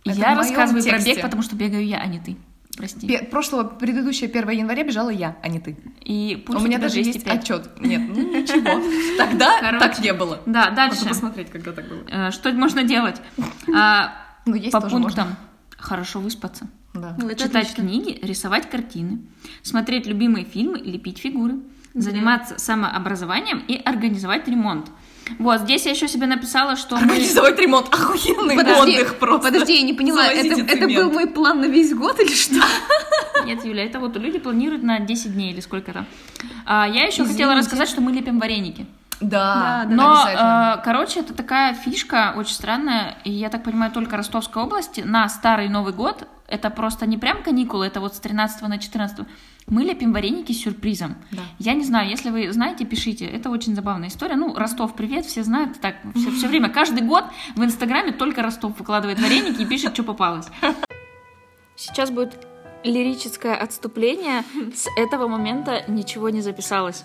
Это 0.05 0.19
я 0.19 0.35
рассказываю 0.35 0.83
про 0.83 0.93
тексте. 0.93 1.15
бег, 1.15 1.23
потому 1.23 1.43
что 1.43 1.57
бегаю 1.57 1.87
я, 1.87 1.99
а 1.99 2.07
не 2.07 2.19
ты. 2.21 2.37
Прости. 2.79 3.07
Пе- 3.09 3.25
Прошлого, 3.25 3.64
предыдущее 3.64 4.31
1 4.31 4.49
января 4.51 4.85
бежала 4.85 5.11
я, 5.11 5.37
а 5.43 5.49
не 5.49 5.59
ты. 5.61 5.77
И 6.01 6.43
пульс 6.47 6.62
у 6.62 6.64
меня 6.64 6.79
даже 6.79 6.99
есть 6.99 7.25
205. 7.25 7.38
отчет. 7.43 7.81
Нет, 7.81 8.01
ну 8.09 8.38
ничего. 8.41 9.17
Тогда 9.19 9.61
Короче. 9.61 9.85
так 9.85 9.99
не 9.99 10.12
было. 10.12 10.41
Да, 10.47 10.71
Можно 10.71 10.77
дальше. 10.77 11.09
посмотреть, 11.09 11.51
когда 11.51 11.73
так 11.73 11.88
было. 11.88 12.01
Э, 12.09 12.31
Что 12.31 12.53
можно 12.53 12.85
делать? 12.85 13.21
А, 13.75 14.12
Ну, 14.47 14.55
есть 14.55 14.71
По 14.73 14.81
тоже 14.81 14.95
пунктам. 14.97 15.37
Хорошо 15.77 16.21
выспаться. 16.21 16.69
можно. 16.95 17.17
Да. 17.17 17.17
Ну, 17.23 17.31
Читать 17.35 17.71
отлично. 17.71 17.83
книги, 17.85 18.19
рисовать 18.23 18.71
картины, 18.71 19.19
смотреть 19.62 20.07
любимые 20.07 20.45
фильмы, 20.45 20.79
лепить 20.79 21.19
фигуры, 21.19 21.57
заниматься 22.01 22.59
самообразованием 22.59 23.63
и 23.69 23.77
организовать 23.85 24.49
ремонт. 24.49 24.87
Вот, 25.39 25.61
здесь 25.61 25.85
я 25.85 25.91
еще 25.93 26.09
себе 26.09 26.27
написала, 26.27 26.75
что 26.77 26.97
мы... 26.97 27.03
Организовать 27.03 27.59
ремонт. 27.59 27.93
Охуенный 27.93 28.57
Подожди, 28.57 28.97
отдых 28.99 29.19
просто. 29.19 29.53
подожди, 29.53 29.77
я 29.77 29.83
не 29.83 29.93
поняла, 29.93 30.27
это, 30.27 30.61
это 30.63 30.87
был 30.89 31.11
мой 31.11 31.27
план 31.27 31.61
на 31.61 31.67
весь 31.67 31.93
год 31.95 32.19
или 32.21 32.33
что? 32.33 32.65
Нет, 33.45 33.63
Юля, 33.65 33.85
это 33.85 33.99
вот 34.01 34.17
люди 34.17 34.39
планируют 34.39 34.83
на 34.83 35.01
10 35.01 35.35
дней 35.35 35.53
или 35.53 35.61
сколько 35.61 35.93
там. 35.93 36.07
А, 36.65 36.87
я 36.89 37.03
еще 37.05 37.23
Извините. 37.23 37.33
хотела 37.33 37.55
рассказать, 37.57 37.89
что 37.91 38.01
мы 38.01 38.13
лепим 38.13 38.39
вареники. 38.39 38.87
Да, 39.21 39.85
Да, 39.85 39.95
Но, 39.95 40.13
обязательно. 40.23 40.77
э, 40.79 40.85
короче, 40.85 41.21
это 41.21 41.35
такая 41.35 41.75
фишка 41.75 42.35
очень 42.37 42.55
странная, 42.55 43.19
и 43.25 43.31
я 43.31 43.49
так 43.51 43.65
понимаю, 43.65 43.91
только 43.93 44.17
Ростовской 44.17 44.63
области 44.63 45.01
на 45.01 45.29
Старый 45.29 45.69
Новый 45.69 45.93
год, 45.93 46.27
это 46.49 46.71
просто 46.71 47.07
не 47.07 47.19
прям 47.19 47.43
каникулы, 47.43 47.87
это 47.87 48.01
вот 48.01 48.15
с 48.15 48.21
13 48.21 48.63
на 48.63 48.79
14. 48.79 49.27
Мы 49.67 49.83
лепим 49.83 50.13
вареники 50.13 50.53
с 50.53 50.63
сюрпризом. 50.63 51.17
Да. 51.31 51.43
Я 51.59 51.75
не 51.75 51.85
знаю, 51.85 52.09
если 52.09 52.31
вы 52.31 52.51
знаете, 52.53 52.87
пишите. 52.87 53.27
Это 53.27 53.51
очень 53.51 53.75
забавная 53.75 54.09
история. 54.09 54.37
Ну, 54.37 54.55
Ростов, 54.55 54.95
привет, 54.95 55.27
все 55.27 55.45
знают. 55.45 55.79
Так, 55.81 55.97
все, 56.15 56.49
время, 56.49 56.71
каждый 56.71 57.03
год 57.03 57.25
в 57.55 57.63
Инстаграме 57.63 58.13
только 58.13 58.43
Ростов 58.43 58.79
выкладывает 58.79 59.21
вареники 59.21 59.63
и 59.63 59.67
пишет, 59.67 59.93
что 59.93 60.03
попалось. 60.03 60.47
Сейчас 61.77 62.11
будет 62.11 62.47
лирическое 62.85 63.55
отступление. 63.57 64.45
С 64.75 64.87
этого 64.97 65.27
момента 65.29 65.85
ничего 65.88 66.31
не 66.31 66.41
записалось. 66.43 67.05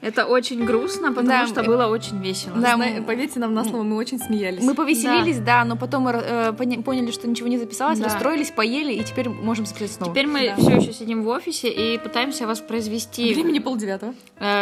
Это 0.00 0.26
очень 0.26 0.64
грустно, 0.64 1.08
потому 1.08 1.28
Да, 1.28 1.46
что 1.46 1.60
э, 1.62 1.64
было 1.66 1.86
очень 1.86 2.18
весело. 2.20 2.56
Да, 2.56 2.76
мы- 2.76 3.02
Поверьте 3.06 3.38
нам 3.40 3.54
на 3.54 3.64
слово, 3.64 3.82
мы 3.82 3.96
очень 3.96 4.18
смеялись. 4.18 4.62
Мы 4.62 4.74
повеселились, 4.74 5.38
да, 5.38 5.64
но 5.64 5.76
потом 5.76 6.04
мы 6.04 6.10
э, 6.12 6.52
поня- 6.52 6.82
поняли, 6.82 7.10
что 7.10 7.28
ничего 7.28 7.48
не 7.48 7.58
записалось, 7.58 7.98
Да. 7.98 8.04
расстроились, 8.06 8.50
поели, 8.50 8.92
и 8.94 9.04
теперь 9.04 9.28
можем 9.28 9.66
записать 9.66 9.92
снова. 9.92 10.12
Теперь 10.12 10.26
мы 10.26 10.48
Да. 10.48 10.56
все 10.56 10.76
еще 10.76 10.92
сидим 10.92 11.22
в 11.24 11.28
офисе 11.28 11.68
и 11.68 11.98
пытаемся 11.98 12.46
воспроизвести 12.46 13.32
Времени 13.34 13.58
полдевятого. 13.58 14.14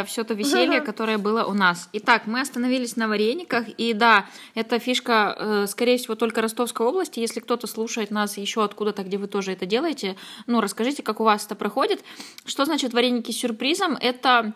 все 0.07 0.25
то 0.25 0.35
веселье, 0.35 0.81
которое 0.81 1.19
было 1.19 1.45
у 1.45 1.53
нас. 1.55 1.89
Итак, 1.93 2.23
мы 2.27 2.41
остановились 2.41 2.97
на 2.97 3.09
варениках, 3.09 3.67
и 3.79 3.93
да, 3.95 4.27
эта 4.55 4.79
фишка, 4.79 5.37
э, 5.39 5.67
скорее 5.69 5.97
всего, 5.99 6.15
только 6.15 6.41
Ростовской 6.43 6.87
области. 6.87 7.21
Если 7.21 7.41
кто-то 7.41 7.67
слушает 7.67 8.11
нас 8.11 8.37
еще 8.37 8.63
откуда-то, 8.65 9.03
где 9.03 9.17
вы 9.19 9.27
тоже 9.27 9.53
это 9.53 9.67
делаете, 9.67 10.17
ну, 10.47 10.61
расскажите, 10.61 11.03
как 11.03 11.21
у 11.21 11.25
вас 11.25 11.47
это 11.47 11.55
проходит. 11.55 12.03
Что 12.45 12.65
значит 12.65 12.93
вареники 12.93 13.31
с 13.31 13.39
сюрпризом? 13.39 13.97
Это 14.01 14.55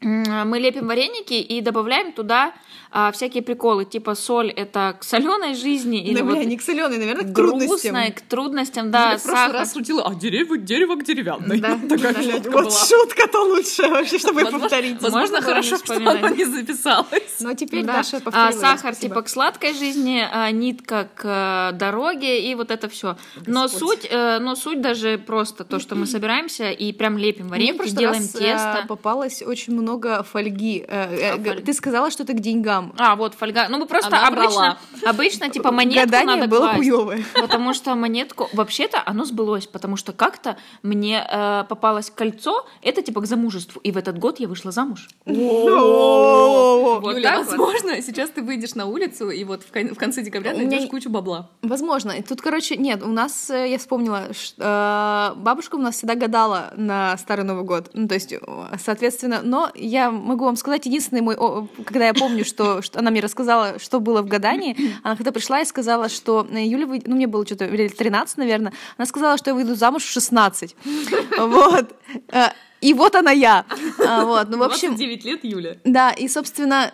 мы 0.00 0.58
лепим 0.58 0.86
вареники 0.86 1.34
и 1.34 1.60
добавляем 1.60 2.12
туда 2.12 2.54
а, 2.92 3.12
всякие 3.12 3.42
приколы, 3.42 3.84
типа 3.84 4.14
соль 4.14 4.50
это 4.50 4.96
к 4.98 5.04
соленой 5.04 5.54
жизни 5.54 6.02
или 6.02 6.18
Да, 6.18 6.24
бля, 6.24 6.34
вот 6.36 6.44
не 6.46 6.56
к 6.56 6.62
соленой, 6.62 6.98
наверное, 6.98 7.24
к 7.24 7.32
грустной, 7.32 7.66
трудностям. 7.66 8.12
к 8.12 8.20
трудностям, 8.22 8.86
Я 8.86 8.90
да, 8.92 9.16
в 9.18 9.22
прошлый 9.22 9.36
сахар. 9.36 9.52
раз 9.54 9.72
шутила, 9.74 10.04
а 10.06 10.14
дерево, 10.14 10.58
дерево 10.58 10.96
к 10.96 11.04
деревянной. 11.04 11.60
Да, 11.60 11.78
Такая 11.88 12.14
да. 12.14 12.22
шутка 12.22 12.50
Вот 12.50 12.64
была. 12.64 12.70
шутка-то 12.86 13.38
лучшая 13.44 13.90
вообще, 13.90 14.18
чтобы 14.18 14.34
Возможно- 14.42 14.58
повторить. 14.60 15.00
Можно 15.00 15.20
Возможно, 15.20 15.42
хорошо, 15.42 15.76
что 15.76 15.84
вспоминать. 15.86 16.18
она 16.22 16.30
не 16.30 16.44
записалась. 16.44 17.36
Но 17.40 17.54
теперь 17.54 17.84
Да. 17.84 17.92
Даша 17.94 18.16
А, 18.16 18.20
повторила. 18.20 18.60
сахар 18.60 18.94
спасибо. 18.94 19.14
типа 19.14 19.22
к 19.22 19.28
сладкой 19.28 19.74
жизни, 19.74 20.22
а, 20.30 20.50
нитка 20.50 21.08
к 21.14 21.70
э, 21.72 21.76
дороге 21.76 22.50
и 22.50 22.54
вот 22.54 22.70
это 22.70 22.88
все. 22.88 23.16
Но 23.46 23.68
суть, 23.68 24.06
э, 24.10 24.38
но 24.40 24.54
суть 24.56 24.80
даже 24.80 25.18
просто 25.18 25.64
то, 25.64 25.78
что 25.78 25.94
мы 25.96 26.06
собираемся 26.06 26.70
и 26.70 26.92
прям 26.92 27.18
лепим 27.18 27.48
вареники, 27.48 27.88
делаем 27.90 28.22
раз, 28.22 28.34
э, 28.34 28.38
тесто. 28.38 28.84
попалось 28.88 29.42
очень 29.42 29.74
много 29.74 30.22
фольги. 30.22 30.84
А, 30.88 31.36
фольги. 31.36 31.62
Ты 31.62 31.72
сказала, 31.72 32.10
что 32.10 32.22
это 32.24 32.32
к 32.32 32.40
деньгам. 32.40 32.79
А, 32.98 33.16
вот 33.16 33.34
фольга. 33.34 33.66
Ну, 33.68 33.78
мы 33.78 33.86
просто 33.86 34.08
Она 34.08 34.28
обычно, 34.28 34.48
брала. 34.50 34.78
обычно, 35.06 35.48
типа, 35.50 35.70
монетку 35.72 36.00
Гадание 36.06 36.36
надо 36.36 36.48
было 36.48 36.60
класть. 36.68 36.76
хуёвое. 36.78 37.24
Потому 37.34 37.74
что 37.74 37.94
монетку... 37.94 38.48
Вообще-то 38.52 39.02
оно 39.04 39.24
сбылось, 39.24 39.66
потому 39.66 39.96
что 39.96 40.12
как-то 40.12 40.56
мне 40.82 41.24
э, 41.30 41.64
попалось 41.68 42.10
кольцо, 42.10 42.66
это 42.82 43.02
типа 43.02 43.20
к 43.20 43.26
замужеству. 43.26 43.80
И 43.82 43.92
в 43.92 43.96
этот 43.96 44.18
год 44.18 44.40
я 44.40 44.48
вышла 44.48 44.70
замуж. 44.70 45.08
О, 45.26 47.00
Вот 47.00 47.14
Юля, 47.16 47.38
возможно, 47.38 48.00
сейчас 48.02 48.30
ты 48.30 48.42
выйдешь 48.42 48.74
на 48.74 48.86
улицу 48.86 49.30
и 49.30 49.44
вот 49.44 49.62
в, 49.62 49.72
кон- 49.72 49.94
в 49.94 49.98
конце 49.98 50.22
декабря 50.22 50.52
найдешь 50.54 50.88
кучу 50.88 51.10
бабла. 51.10 51.50
Возможно. 51.62 52.12
Тут, 52.26 52.40
короче, 52.42 52.76
нет, 52.76 53.02
у 53.02 53.08
нас, 53.08 53.50
э, 53.50 53.70
я 53.70 53.78
вспомнила, 53.78 54.28
э, 54.58 55.32
бабушка 55.36 55.76
у 55.76 55.78
нас 55.78 55.96
всегда 55.96 56.14
гадала 56.14 56.72
на 56.76 57.16
Старый 57.18 57.44
Новый 57.44 57.64
год. 57.64 57.90
Ну, 57.94 58.08
то 58.08 58.14
есть, 58.14 58.32
э, 58.32 58.38
соответственно, 58.82 59.40
но 59.42 59.70
я 59.74 60.10
могу 60.10 60.44
вам 60.44 60.56
сказать, 60.56 60.86
единственный 60.86 61.20
мой, 61.22 61.36
когда 61.84 62.06
я 62.06 62.14
помню, 62.14 62.44
что, 62.44 62.69
что 62.82 62.98
она 63.00 63.10
мне 63.10 63.20
рассказала, 63.20 63.78
что 63.78 64.00
было 64.00 64.22
в 64.22 64.26
гадании, 64.26 64.76
она 65.02 65.16
когда 65.16 65.32
пришла 65.32 65.60
и 65.60 65.64
сказала, 65.64 66.08
что 66.08 66.46
э, 66.50 66.64
Юля, 66.66 66.86
вы- 66.86 67.02
ну, 67.06 67.16
мне 67.16 67.26
было 67.26 67.44
что-то 67.46 67.66
лет 67.66 67.96
13, 67.96 68.38
наверное, 68.38 68.72
она 68.96 69.06
сказала, 69.06 69.36
что 69.38 69.50
я 69.50 69.54
выйду 69.54 69.74
замуж 69.74 70.04
в 70.04 70.10
16. 70.12 70.76
Вот. 71.38 71.94
Э, 72.28 72.48
И 72.80 72.94
вот 72.94 73.14
она 73.14 73.30
я. 73.32 73.64
А, 74.06 74.24
Вот, 74.24 74.48
ну, 74.48 74.58
в 74.58 74.62
общем, 74.62 74.88
29 74.96 75.24
лет, 75.24 75.44
Юля. 75.44 75.76
да, 75.84 76.10
и, 76.12 76.28
собственно, 76.28 76.92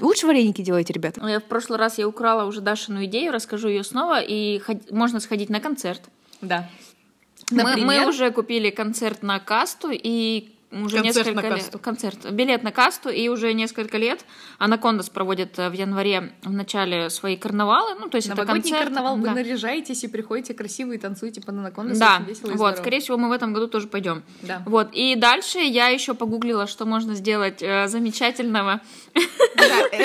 лучше 0.00 0.26
вареники 0.26 0.62
делайте, 0.62 0.92
ребята. 0.92 1.26
Я 1.26 1.38
в 1.40 1.44
прошлый 1.44 1.78
раз 1.78 1.98
я 1.98 2.06
украла 2.08 2.44
уже 2.44 2.60
Дашину 2.60 3.04
идею, 3.04 3.32
расскажу 3.32 3.68
ее 3.68 3.84
снова, 3.84 4.20
и 4.20 4.60
можно 4.90 5.20
сходить 5.20 5.48
на 5.50 5.60
концерт. 5.60 6.02
Да. 6.40 6.68
Мы, 7.50 7.76
мы 7.76 8.06
уже 8.08 8.30
купили 8.30 8.70
концерт 8.70 9.22
на 9.22 9.38
касту 9.38 9.88
и 9.92 10.52
уже 10.72 10.96
Концерт 11.02 11.26
несколько 11.26 11.48
на 11.48 11.54
лет 11.54 11.64
касту. 11.64 11.78
концерт 11.78 12.30
билет 12.32 12.62
на 12.62 12.72
касту 12.72 13.08
и 13.10 13.28
уже 13.28 13.52
несколько 13.52 13.98
лет 13.98 14.24
Анакондас 14.58 15.10
проводит 15.10 15.58
э, 15.58 15.68
в 15.68 15.72
январе 15.72 16.32
в 16.42 16.52
начале 16.52 17.10
свои 17.10 17.36
карнавалы 17.36 17.94
ну 18.00 18.08
то 18.08 18.16
есть 18.16 18.28
это 18.28 18.38
Новогодний 18.38 18.62
концерт 18.70 18.84
карнавал, 18.84 19.16
вы 19.16 19.24
да. 19.24 19.34
наряжаетесь 19.34 20.02
и 20.04 20.08
приходите 20.08 20.54
красиво 20.54 20.92
и 20.92 20.98
танцуете 20.98 21.40
по 21.40 21.50
Анакондасу, 21.52 22.00
да, 22.00 22.16
очень 22.16 22.26
весело 22.26 22.46
и 22.46 22.50
вот, 22.50 22.56
здорово. 22.56 22.76
скорее 22.76 23.00
всего, 23.00 23.16
мы 23.18 23.28
в 23.28 23.32
этом 23.32 23.52
году 23.52 23.68
тоже 23.68 23.86
пойдем. 23.86 24.22
Да. 24.42 24.62
Вот, 24.66 24.88
и 24.92 25.14
дальше 25.16 25.58
я 25.58 25.88
еще 25.88 26.14
погуглила, 26.14 26.66
что 26.66 26.86
можно 26.86 27.14
сделать 27.14 27.62
э, 27.62 27.86
замечательного. 27.88 28.80
Э, 29.14 29.20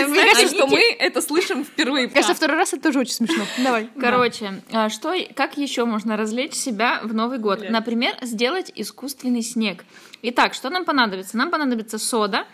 Мне 0.08 0.21
Кажется, 0.21 0.34
кажется, 0.34 0.56
что 0.56 0.67
мы 0.67 0.82
это 0.99 1.21
слышим 1.21 1.63
впервые. 1.63 2.08
кажется, 2.10 2.36
второй 2.36 2.58
раз 2.58 2.73
это 2.73 2.84
тоже 2.84 2.99
очень 2.99 3.13
смешно. 3.13 3.43
Давай. 3.63 3.89
Короче, 3.99 4.62
э, 4.71 4.89
что, 4.89 5.13
как 5.36 5.58
еще 5.58 5.86
можно 5.86 6.17
развлечь 6.17 6.53
себя 6.53 6.99
в 7.03 7.13
Новый 7.13 7.38
год? 7.39 7.63
Например, 7.69 8.15
сделать 8.21 8.71
искусственный 8.75 9.41
снег. 9.41 9.84
Итак, 10.21 10.53
что 10.53 10.69
нам 10.69 10.86
понадобится? 10.86 11.38
Нам 11.38 11.49
понадобится 11.51 11.97
сода, 11.97 12.45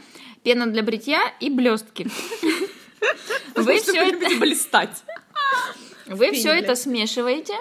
пена 0.43 0.67
для 0.67 0.84
бритья 0.84 1.19
и 1.39 1.49
блестки. 1.49 2.08
Вы 3.56 3.80
все 3.80 4.10
это, 4.10 4.39
блистать. 4.39 5.04
вы 6.08 6.32
все 6.32 6.49
это 6.49 6.76
смешиваете, 6.76 7.54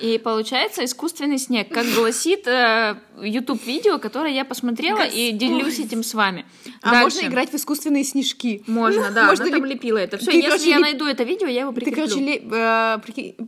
и 0.00 0.18
получается 0.18 0.84
искусственный 0.84 1.38
снег, 1.38 1.68
как 1.68 1.86
гласит 1.94 2.46
э, 2.46 2.96
YouTube 3.20 3.64
видео, 3.66 3.98
которое 3.98 4.32
я 4.34 4.44
посмотрела 4.44 5.02
и 5.04 5.32
делюсь 5.32 5.78
этим 5.78 6.02
с 6.02 6.14
вами. 6.14 6.44
А 6.82 6.90
Дальше. 6.90 7.02
можно 7.04 7.28
играть 7.28 7.50
в 7.50 7.54
искусственные 7.54 8.04
снежки. 8.04 8.62
Можно, 8.66 9.10
да, 9.10 9.26
Можно 9.26 9.44
она 9.44 9.52
там 9.56 9.64
леп- 9.64 9.74
лепила 9.74 9.98
это. 9.98 10.18
Все, 10.18 10.30
Ты, 10.30 10.36
если 10.38 10.48
короче, 10.50 10.70
я 10.70 10.76
леп- 10.76 10.82
найду 10.82 11.06
это 11.06 11.22
видео, 11.24 11.46
я 11.46 11.60
его 11.62 11.72
Ты, 11.72 11.80
прикреплю. 11.80 12.06
короче, 12.06 12.20
ле- 12.20 12.42
э, 12.50 12.98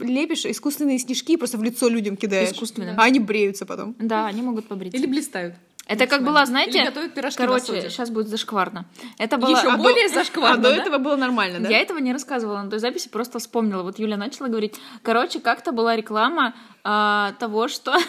лепишь 0.04 0.46
искусственные 0.46 0.98
снежки 0.98 1.32
и 1.32 1.36
просто 1.36 1.58
в 1.58 1.62
лицо 1.62 1.88
людям 1.88 2.16
кидаешь. 2.16 2.50
Искусственно. 2.50 2.94
А 2.98 3.04
они 3.04 3.18
бреются 3.20 3.66
потом. 3.66 3.96
Да, 3.98 4.26
они 4.26 4.42
могут 4.42 4.68
побриться. 4.68 4.96
Или 4.96 5.06
блистают. 5.06 5.54
Это 5.86 6.06
как 6.06 6.24
была, 6.24 6.46
знаете, 6.46 6.78
Или 6.78 6.86
готовят 6.86 7.14
пирожки 7.14 7.40
на 7.42 7.46
короче, 7.46 7.90
сейчас 7.90 8.08
будет 8.10 8.28
зашкварно. 8.28 8.86
Это 9.18 9.36
было... 9.36 9.50
Еще 9.50 9.68
А, 9.68 9.76
более 9.76 10.08
зашкварно, 10.14 10.62
до 10.62 10.70
да? 10.70 10.76
этого 10.76 10.98
было 10.98 11.16
нормально, 11.16 11.60
да? 11.60 11.68
Я 11.68 11.80
этого 11.80 11.98
не 11.98 12.12
рассказывала 12.12 12.62
на 12.62 12.70
той 12.70 12.78
записи, 12.78 13.08
просто 13.08 13.38
вспомнила. 13.38 13.82
Вот 13.82 13.98
Юля 13.98 14.16
начала 14.16 14.48
говорить. 14.48 14.74
Короче, 15.02 15.40
как-то 15.40 15.72
была 15.72 15.94
реклама 15.94 16.54
а, 16.84 17.32
того, 17.38 17.68
что... 17.68 17.94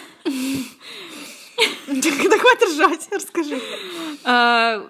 Да 1.86 2.38
хватит 2.38 2.68
ржать, 2.68 3.08
расскажи. 3.10 3.58
а, 4.24 4.86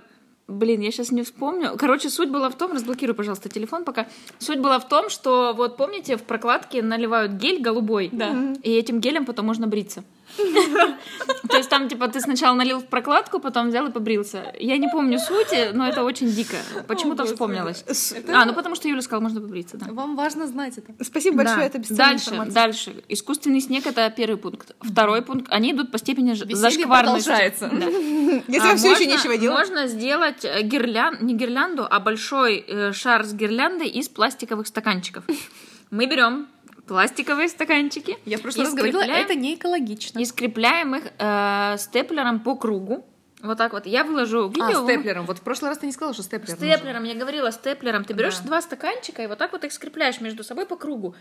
Блин, 0.48 0.80
я 0.80 0.90
сейчас 0.92 1.10
не 1.10 1.22
вспомню. 1.22 1.76
Короче, 1.76 2.08
суть 2.08 2.28
была 2.30 2.48
в 2.50 2.56
том, 2.56 2.72
разблокируй, 2.72 3.14
пожалуйста, 3.16 3.48
телефон 3.48 3.84
пока. 3.84 4.06
Суть 4.38 4.60
была 4.60 4.78
в 4.78 4.88
том, 4.88 5.10
что 5.10 5.52
вот 5.56 5.76
помните, 5.76 6.16
в 6.16 6.22
прокладке 6.22 6.82
наливают 6.82 7.32
гель 7.32 7.60
голубой, 7.60 8.10
Да. 8.12 8.32
и 8.62 8.70
этим 8.72 9.00
гелем 9.00 9.24
потом 9.26 9.46
можно 9.46 9.66
бриться. 9.66 10.04
То 11.48 11.56
есть 11.56 11.68
там, 11.68 11.88
типа, 11.88 12.08
ты 12.08 12.20
сначала 12.20 12.54
налил 12.54 12.80
в 12.80 12.86
прокладку, 12.86 13.38
потом 13.38 13.68
взял 13.68 13.86
и 13.86 13.90
побрился. 13.90 14.52
Я 14.58 14.76
не 14.76 14.88
помню 14.88 15.18
сути, 15.18 15.70
но 15.72 15.88
это 15.88 16.04
очень 16.04 16.28
дико. 16.30 16.56
Почему-то 16.86 17.24
вспомнилось. 17.24 17.84
А, 18.32 18.44
ну 18.44 18.54
потому 18.54 18.74
что 18.74 18.88
Юля 18.88 19.02
сказала, 19.02 19.22
можно 19.22 19.40
побриться, 19.40 19.76
да. 19.76 19.86
Вам 19.90 20.16
важно 20.16 20.46
знать 20.46 20.78
это. 20.78 20.92
Спасибо 21.04 21.38
большое, 21.38 21.66
это 21.66 21.78
бесценная 21.78 22.06
Дальше, 22.06 22.52
дальше. 22.52 23.04
Искусственный 23.08 23.60
снег 23.60 23.86
это 23.86 24.12
первый 24.14 24.36
пункт. 24.36 24.74
Второй 24.80 25.22
пункт. 25.22 25.46
Они 25.50 25.72
идут 25.72 25.90
по 25.90 25.98
степени 25.98 26.34
зашкварности. 26.34 26.84
продолжается. 26.84 27.70
Если 28.48 28.58
А 28.58 28.66
вам 28.66 28.76
все 28.76 28.90
еще 28.92 29.04
можно- 29.04 29.12
нечего 29.12 29.36
делать. 29.36 29.58
Можно 29.58 29.86
сделать 29.86 30.44
э, 30.44 30.62
гирлян... 30.62 31.18
не 31.20 31.34
гирлянду, 31.34 31.86
а 31.88 32.00
большой 32.00 32.64
э, 32.66 32.92
шар 32.92 33.24
с 33.24 33.32
гирляндой 33.32 33.88
из 33.88 34.08
пластиковых 34.08 34.66
стаканчиков. 34.66 35.24
Мы 35.90 36.06
берем 36.06 36.48
пластиковые 36.86 37.48
стаканчики. 37.48 38.16
Я 38.24 38.38
в 38.38 38.42
прошлый 38.42 38.66
раз 38.66 38.74
говорила, 38.74 39.02
это 39.02 39.34
не 39.34 39.54
экологично. 39.54 40.18
И 40.20 40.24
скрепляем 40.24 40.94
их 40.94 41.04
э, 41.18 41.76
степлером 41.78 42.40
по 42.40 42.56
кругу. 42.56 43.04
Вот 43.42 43.58
так 43.58 43.72
вот. 43.72 43.86
Я 43.86 44.04
выложу 44.04 44.48
видео. 44.48 44.82
А, 44.82 44.84
степлером. 44.84 45.26
Вот 45.26 45.38
в 45.38 45.42
прошлый 45.42 45.70
раз 45.70 45.78
ты 45.78 45.86
не 45.86 45.92
сказала, 45.92 46.14
что 46.14 46.22
степлер 46.22 46.56
нужен. 46.56 46.72
Степлером, 46.72 47.04
я 47.04 47.14
говорила, 47.14 47.52
степлером. 47.52 48.04
Ты 48.04 48.14
берешь 48.14 48.38
Да. 48.38 48.44
два 48.44 48.62
стаканчика 48.62 49.22
и 49.22 49.26
вот 49.26 49.38
так 49.38 49.52
вот 49.52 49.64
их 49.64 49.72
скрепляешь 49.72 50.20
между 50.20 50.42
собой 50.42 50.66
по 50.66 50.76
кругу. 50.76 51.14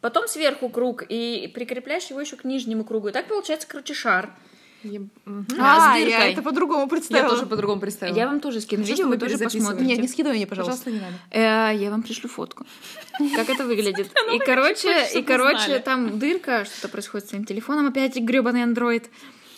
Потом 0.00 0.26
сверху 0.26 0.68
круг 0.68 1.04
и 1.08 1.50
прикрепляешь 1.54 2.06
его 2.06 2.20
еще 2.20 2.36
к 2.36 2.44
нижнему 2.44 2.84
кругу. 2.84 3.08
И 3.08 3.12
так 3.12 3.28
получается, 3.28 3.68
короче, 3.68 3.94
шар. 3.94 4.34
Я. 4.84 5.00
А, 5.58 5.94
А, 5.94 5.96
я 5.98 6.28
это 6.28 6.42
по-другому 6.42 6.82
Я 6.82 6.88
представила. 6.88 7.28
тоже 7.30 7.46
по-другому 7.46 7.80
представила. 7.80 8.16
Я 8.16 8.26
вам 8.26 8.40
тоже 8.40 8.60
скину 8.60 8.82
видео, 8.82 9.06
вы 9.08 9.16
тоже 9.18 9.38
посмотрите. 9.38 9.84
Нет, 9.84 9.98
не 10.00 10.08
скидывай 10.08 10.36
мне, 10.36 10.46
пожалуйста. 10.46 10.84
Пожалуйста, 10.84 10.90
не 10.90 11.40
надо. 11.40 11.72
Э, 11.74 11.76
я 11.76 11.90
вам 11.90 12.02
пришлю 12.02 12.28
фотку. 12.28 12.66
Как 13.36 13.48
это 13.48 13.64
выглядит. 13.66 14.10
И 14.32 14.38
короче, 14.38 15.08
и 15.14 15.22
короче, 15.22 15.78
там 15.78 16.18
дырка, 16.18 16.64
что-то 16.64 16.88
происходит 16.88 17.26
с 17.26 17.30
твоим 17.30 17.44
телефоном, 17.44 17.88
опять 17.88 18.16
гребаный 18.16 18.62
андроид. 18.62 19.08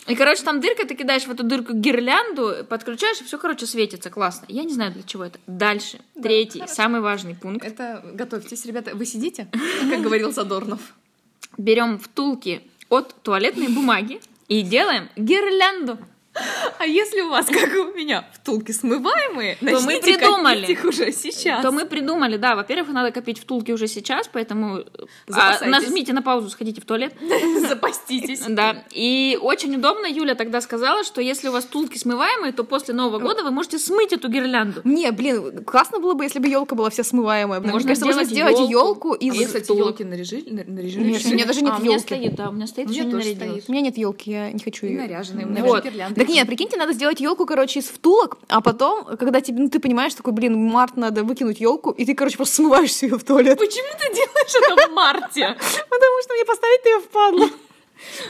И, 0.07 0.15
короче, 0.15 0.43
там 0.43 0.61
дырка, 0.61 0.85
ты 0.85 0.93
кидаешь 0.93 1.23
в 1.23 1.31
эту 1.31 1.43
дырку 1.43 1.73
гирлянду, 1.73 2.63
подключаешь, 2.69 3.21
и 3.21 3.23
все, 3.23 3.39
короче, 3.39 3.65
светится. 3.65 4.11
Классно. 4.11 4.45
Я 4.49 4.63
не 4.63 4.73
знаю, 4.73 4.91
для 4.91 5.01
чего 5.01 5.25
это. 5.25 5.39
Дальше. 5.47 5.99
Третий, 6.21 6.63
самый 6.67 7.01
важный 7.01 7.33
пункт. 7.35 7.65
Это 7.65 8.05
готовьтесь, 8.13 8.65
ребята. 8.65 8.95
Вы 8.95 9.05
сидите, 9.05 9.47
как 9.89 10.01
говорил 10.01 10.31
Задорнов. 10.31 10.93
Берем 11.57 11.97
втулки 11.97 12.61
от 12.89 13.15
туалетной 13.23 13.69
бумаги 13.69 14.21
и 14.47 14.61
делаем 14.61 15.09
гирлянду. 15.15 15.97
А 16.79 16.85
если 16.85 17.21
у 17.21 17.29
вас, 17.29 17.45
как 17.45 17.73
и 17.73 17.77
у 17.77 17.93
меня, 17.93 18.27
втулки 18.33 18.71
смываемые, 18.71 19.55
То 19.59 19.79
мы 19.81 19.99
придумали. 20.01 20.71
их 20.71 20.83
уже 20.83 21.11
сейчас. 21.11 21.61
То 21.61 21.71
мы 21.71 21.85
придумали, 21.85 22.37
да, 22.37 22.55
во-первых, 22.55 22.89
надо 22.93 23.11
копить 23.11 23.39
втулки 23.39 23.71
уже 23.71 23.87
сейчас, 23.87 24.29
поэтому 24.31 24.79
а, 24.79 24.83
Запасайтесь. 25.27 25.67
нажмите 25.67 26.13
на 26.13 26.21
паузу, 26.21 26.49
сходите 26.49 26.81
в 26.81 26.85
туалет. 26.85 27.13
запаститесь. 27.69 28.41
Да, 28.55 28.83
и 28.91 29.37
очень 29.41 29.75
удобно, 29.75 30.05
Юля 30.05 30.35
тогда 30.35 30.61
сказала, 30.61 31.03
что 31.03 31.19
если 31.21 31.49
у 31.49 31.51
вас 31.51 31.65
втулки 31.65 31.97
смываемые, 31.97 32.53
то 32.53 32.63
после 32.63 32.93
Нового 32.93 33.19
года 33.19 33.43
вы 33.43 33.51
можете 33.51 33.79
смыть 33.79 34.13
эту 34.13 34.29
гирлянду. 34.29 34.81
Не, 34.83 35.11
блин, 35.11 35.63
классно 35.65 35.99
было 35.99 36.13
бы, 36.13 36.23
если 36.23 36.39
бы 36.39 36.47
елка 36.47 36.75
была 36.75 36.89
вся 36.89 37.03
смываемая. 37.03 37.59
Мне 37.59 37.71
Можно 37.71 37.89
кажется, 37.89 38.05
можно 38.05 38.23
сделать 38.23 38.69
елку 38.69 39.13
из 39.13 39.33
А 39.33 39.37
вы, 39.37 39.45
кстати, 39.45 39.71
елки 39.71 40.03
наряжили? 40.03 40.49
на- 40.51 40.63
наряжили? 40.63 41.03
Нет, 41.11 41.25
у 41.25 41.29
меня 41.29 41.45
даже 41.45 41.61
нет 41.61 41.73
а, 41.75 41.79
у 41.79 41.83
меня 41.83 41.99
стоит, 41.99 42.35
да, 42.35 42.49
у 42.49 42.53
меня 42.53 42.67
стоит, 42.67 42.87
У 42.87 42.91
меня 42.91 42.99
еще 43.01 43.05
не 43.07 43.11
тоже 43.11 43.25
нарядилась. 43.29 43.51
стоит. 43.63 43.69
У 43.69 43.71
меня 43.73 43.81
нет 43.81 43.97
елки, 43.97 44.31
я 44.31 44.51
не 44.51 44.59
хочу 44.59 44.85
ее. 44.85 44.97
наряженные. 44.99 45.45
У 45.45 45.49
меня 45.49 45.63
Вот. 45.63 45.83
гирлянды 45.83 46.24
Так 46.25 46.33
нет, 46.33 46.47
прикиньте, 46.47 46.77
надо 46.77 46.93
сделать 46.93 47.19
елку, 47.19 47.45
короче, 47.45 47.79
из 47.79 47.85
втулок, 47.85 48.37
а 48.47 48.61
потом, 48.61 49.05
когда 49.17 49.41
тебе, 49.41 49.59
ну, 49.59 49.69
ты 49.69 49.79
понимаешь, 49.79 50.13
такой, 50.15 50.33
блин, 50.33 50.55
в 50.55 50.71
март 50.73 50.97
надо 50.97 51.23
выкинуть 51.23 51.59
елку, 51.59 51.91
и 51.91 52.03
ты, 52.03 52.15
короче, 52.15 52.37
просто 52.37 52.55
смываешь 52.55 52.97
ее 53.03 53.17
в 53.17 53.23
туалет. 53.23 53.59
Почему 53.59 53.87
ты 53.99 54.13
делаешь 54.13 54.55
это 54.55 54.87
в 54.89 54.93
марте? 54.93 55.55
Потому 55.89 56.21
что 56.23 56.33
мне 56.33 56.45
поставить 56.45 56.85
ее 56.85 56.99
в 56.99 57.07
падлу. 57.09 57.49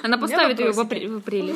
Она 0.04 0.18
поставит 0.18 0.60
ее 0.60 0.72
в, 0.72 0.80
апре- 0.80 1.08
в 1.08 1.18
апреле. 1.18 1.56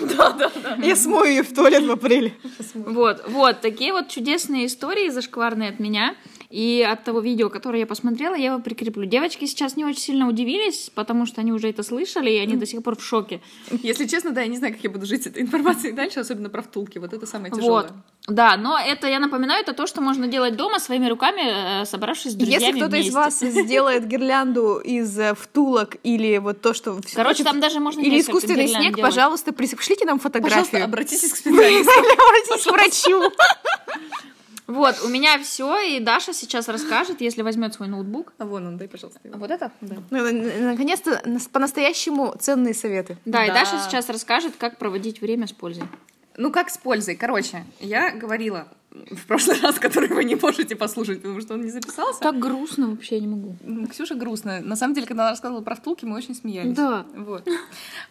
Я 0.87 0.95
смою 0.95 1.29
ее 1.29 1.43
в 1.43 1.53
туалет 1.53 1.83
в 1.83 1.91
апреле. 1.91 2.33
Вот, 2.73 3.23
вот, 3.27 3.61
такие 3.61 3.91
вот 3.91 4.07
чудесные 4.07 4.65
истории 4.65 5.09
зашкварные 5.09 5.69
от 5.69 5.79
меня. 5.79 6.15
И 6.49 6.81
от 6.81 7.03
того 7.03 7.19
видео, 7.19 7.49
которое 7.49 7.79
я 7.79 7.85
посмотрела, 7.85 8.33
я 8.33 8.53
его 8.53 8.59
прикреплю. 8.59 9.05
Девочки 9.05 9.45
сейчас 9.45 9.75
не 9.75 9.85
очень 9.85 9.99
сильно 9.99 10.27
удивились, 10.27 10.89
потому 10.95 11.27
что 11.27 11.41
они 11.41 11.53
уже 11.53 11.69
это 11.69 11.83
слышали, 11.83 12.31
и 12.31 12.37
они 12.37 12.55
до 12.55 12.65
сих 12.65 12.81
пор 12.81 12.97
в 12.97 13.03
шоке. 13.03 13.39
Если 13.83 14.07
честно, 14.07 14.31
да, 14.31 14.41
я 14.41 14.47
не 14.47 14.57
знаю, 14.57 14.73
как 14.73 14.83
я 14.83 14.89
буду 14.89 15.05
жить 15.05 15.23
с 15.23 15.27
этой 15.27 15.43
информацией 15.43 15.93
дальше, 15.93 16.19
особенно 16.19 16.49
про 16.49 16.63
втулки. 16.63 16.97
Вот 16.97 17.13
это 17.13 17.27
самое 17.27 17.51
тяжелое. 17.51 17.83
Вот. 17.83 17.91
Да, 18.27 18.57
но 18.57 18.79
это, 18.79 19.07
я 19.07 19.19
напоминаю, 19.19 19.61
это 19.61 19.73
то, 19.73 19.85
что 19.85 20.01
можно 20.01 20.27
делать 20.27 20.55
дома 20.55 20.79
своими 20.79 21.07
руками, 21.07 21.81
э, 21.81 21.85
собравшись 21.85 22.31
с 22.31 22.35
друзьями 22.35 22.63
Если 22.63 22.79
кто-то 22.79 22.97
из 22.97 23.13
вас 23.13 23.39
сделает 23.39 24.07
гирлянду 24.07 24.79
из 24.79 25.17
э, 25.19 25.35
втулок 25.35 25.97
или 26.03 26.37
вот 26.39 26.61
то, 26.61 26.73
что... 26.73 26.99
Короче, 27.13 27.43
там 27.43 27.59
даже 27.59 27.79
можно 27.79 28.01
Или 28.01 28.21
искусственный 28.21 28.67
снег, 28.67 28.95
делать. 28.95 29.01
пожалуйста, 29.01 29.53
пришлите 29.53 30.05
нам 30.05 30.17
Пожалуйста, 30.17 30.41
фотографию. 30.41 30.83
обратитесь 30.83 31.31
к 31.31 31.35
специалисту. 31.37 31.91
Обратитесь 31.91 32.63
к 32.63 32.71
врачу. 32.71 33.31
Вот, 34.69 34.95
у 35.03 35.09
меня 35.09 35.39
все, 35.39 35.79
и 35.79 35.99
Даша 35.99 36.31
сейчас 36.33 36.67
расскажет, 36.67 37.21
если 37.21 37.41
возьмет 37.41 37.73
свой 37.73 37.87
ноутбук. 37.87 38.33
А 38.37 38.45
вон 38.45 38.67
он, 38.67 38.77
дай, 38.77 38.87
пожалуйста. 38.87 39.19
его. 39.23 39.37
Вот 39.39 39.49
это? 39.51 39.71
Да. 39.81 39.95
Ну, 40.11 40.17
н- 40.27 40.65
Наконец-то 40.65 41.21
нас- 41.25 41.47
по-настоящему 41.47 42.35
ценные 42.39 42.73
советы. 42.73 43.17
Да, 43.25 43.43
и 43.45 43.47
Да. 43.47 43.55
Даша 43.55 43.79
сейчас 43.79 44.09
расскажет, 44.09 44.53
как 44.57 44.77
проводить 44.77 45.21
время 45.21 45.47
с 45.47 45.51
пользой. 45.53 45.83
Ну, 46.37 46.51
как 46.51 46.69
с 46.69 46.77
пользой? 46.77 47.15
Короче, 47.15 47.65
я 47.79 48.11
говорила 48.11 48.67
в 48.91 49.25
прошлый 49.27 49.59
раз, 49.59 49.79
который 49.79 50.09
вы 50.09 50.23
не 50.23 50.35
можете 50.35 50.75
послушать, 50.75 51.21
потому 51.21 51.41
что 51.41 51.55
он 51.55 51.61
не 51.61 51.71
записался. 51.71 52.19
Так 52.21 52.39
грустно 52.39 52.89
вообще, 52.91 53.15
я 53.15 53.21
не 53.21 53.27
могу. 53.27 53.55
Ксюша 53.89 54.15
грустная. 54.15 54.61
На 54.61 54.75
самом 54.75 54.93
деле, 54.93 55.07
когда 55.07 55.23
она 55.23 55.31
рассказывала 55.31 55.61
про 55.63 55.75
втулки, 55.75 56.05
мы 56.05 56.15
очень 56.15 56.35
смеялись. 56.35 56.75
Да. 56.75 57.05
Вот. 57.15 57.47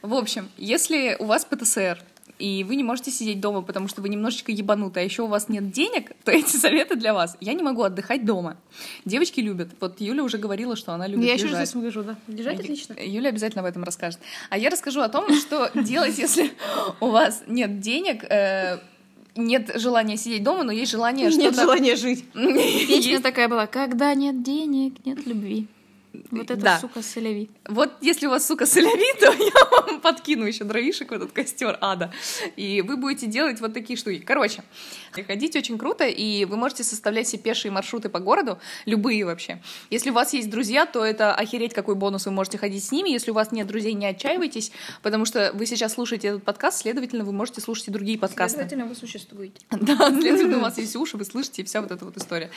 В 0.03 0.15
общем, 0.15 0.49
если 0.57 1.17
у 1.19 1.25
вас 1.25 1.45
ПТСР, 1.45 1.99
и 2.39 2.65
вы 2.65 2.77
не 2.77 2.85
можете 2.85 3.11
сидеть 3.11 3.41
дома, 3.41 3.63
потому 3.63 3.89
что 3.89 4.01
вы 4.01 4.09
немножечко 4.09 4.53
ебануты, 4.53 5.01
а 5.01 5.03
еще 5.03 5.23
у 5.23 5.27
вас 5.27 5.49
нет 5.49 5.71
денег, 5.71 6.13
то 6.25 6.31
эти 6.31 6.57
советы 6.57 6.97
для 6.97 7.15
вас. 7.15 7.37
Я 7.41 7.53
не 7.53 7.63
могу 7.63 7.83
отдыхать 7.83 8.25
дома. 8.25 8.57
Девочки 9.05 9.41
любят. 9.41 9.71
Вот 9.81 10.01
Юля 10.01 10.23
уже 10.23 10.39
говорила, 10.39 10.77
что 10.77 10.93
она 10.93 11.07
любит 11.07 11.27
Я 11.27 11.35
еще 11.35 11.45
лежать. 11.47 11.61
раз 11.61 11.71
скажу, 11.71 12.03
да. 12.03 12.17
Лежать 12.29 12.61
отлично. 12.61 12.95
Юля 13.01 13.31
обязательно 13.31 13.63
об 13.63 13.67
этом 13.69 13.85
расскажет. 13.85 14.21
А 14.51 14.59
я 14.59 14.71
расскажу 14.71 15.01
о 15.01 15.09
том, 15.09 15.33
что 15.35 15.71
делать, 15.75 16.19
если 16.19 16.53
у 17.01 17.09
вас 17.09 17.43
нет 17.47 17.81
денег, 17.81 18.25
э, 18.25 18.79
нет 19.37 19.71
желания 19.77 20.17
сидеть 20.17 20.43
дома, 20.43 20.65
но 20.65 20.73
есть 20.73 20.91
желание 20.91 21.27
Нет 21.27 21.55
что-то... 21.55 21.63
желания 21.63 21.97
жить. 21.97 22.25
Песня 22.35 23.21
такая 23.21 23.49
была, 23.49 23.67
когда 23.67 24.13
нет 24.15 24.43
денег, 24.43 24.95
нет 25.05 25.27
любви. 25.27 25.69
Вот 26.31 26.51
это, 26.51 26.57
Да. 26.57 26.79
сука, 26.81 27.03
соляви. 27.03 27.51
Вот 27.69 27.93
если 28.01 28.27
у 28.27 28.31
вас, 28.31 28.47
сука, 28.47 28.67
соляви, 28.67 29.13
то 29.21 29.33
я 29.33 29.71
вам 29.71 30.01
подкину 30.01 30.45
еще 30.45 30.65
дровишек 30.65 31.11
в 31.11 31.15
этот 31.15 31.33
костер 31.33 31.79
ада. 31.81 32.13
И 32.57 32.83
вы 32.83 32.97
будете 32.97 33.27
делать 33.27 33.61
вот 33.61 33.75
такие 33.75 33.97
штуки. 33.97 34.19
Короче, 34.19 34.63
ходить 35.27 35.57
очень 35.57 35.79
круто, 35.79 36.07
и 36.07 36.45
вы 36.45 36.57
можете 36.57 36.85
составлять 36.85 37.29
себе 37.29 37.43
пешие 37.43 37.71
маршруты 37.73 38.09
по 38.09 38.19
городу, 38.19 38.59
любые 38.87 39.25
вообще. 39.25 39.61
Если 39.91 40.11
у 40.11 40.13
вас 40.13 40.33
есть 40.33 40.51
друзья, 40.51 40.87
то 40.87 41.05
это 41.05 41.35
охереть 41.35 41.75
какой 41.75 41.95
бонус, 41.95 42.27
вы 42.27 42.33
можете 42.33 42.59
ходить 42.59 42.85
с 42.85 42.93
ними. 42.93 43.11
Если 43.11 43.31
у 43.31 43.35
вас 43.35 43.53
нет 43.53 43.67
друзей, 43.67 43.95
не 43.95 44.07
отчаивайтесь, 44.07 44.73
потому 45.03 45.25
что 45.25 45.51
вы 45.55 45.67
сейчас 45.67 45.95
слушаете 45.95 46.29
этот 46.29 46.45
подкаст, 46.45 46.83
следовательно, 46.83 47.25
вы 47.25 47.33
можете 47.33 47.61
слушать 47.61 47.89
и 47.89 47.91
другие 47.91 48.19
подкасты. 48.19 48.69
вы 48.87 48.95
существуете. 48.95 49.61
Да, 49.71 50.11
следовательно, 50.11 50.59
у 50.59 50.61
вас 50.61 50.77
есть 50.79 50.95
уши, 50.97 51.17
вы 51.17 51.25
слышите, 51.25 51.63
и 51.63 51.65
вся 51.65 51.81
вот 51.81 51.91
эта 51.91 52.05
вот 52.05 52.17
история. 52.17 52.51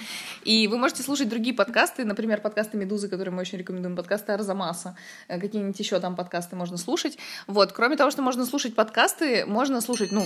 И 0.44 0.68
вы 0.68 0.78
можете 0.78 1.04
слушать 1.04 1.30
другие 1.30 1.56
подкасты, 1.56 2.04
например, 2.04 2.42
подкасты 2.42 2.78
«Медузы», 2.78 3.08
которые 3.08 3.34
мы 3.34 3.42
очень 3.42 3.51
рекомендуем, 3.58 3.96
подкасты 3.96 4.32
Арзамаса, 4.34 4.96
э, 5.28 5.40
какие-нибудь 5.40 5.80
еще 5.80 6.00
там 6.00 6.16
подкасты 6.16 6.56
можно 6.56 6.78
слушать. 6.78 7.18
Вот, 7.48 7.72
кроме 7.72 7.96
того, 7.98 8.12
что 8.12 8.22
можно 8.22 8.46
слушать 8.46 8.76
подкасты, 8.76 9.46
можно 9.46 9.82
слушать, 9.82 10.12
ну, 10.12 10.26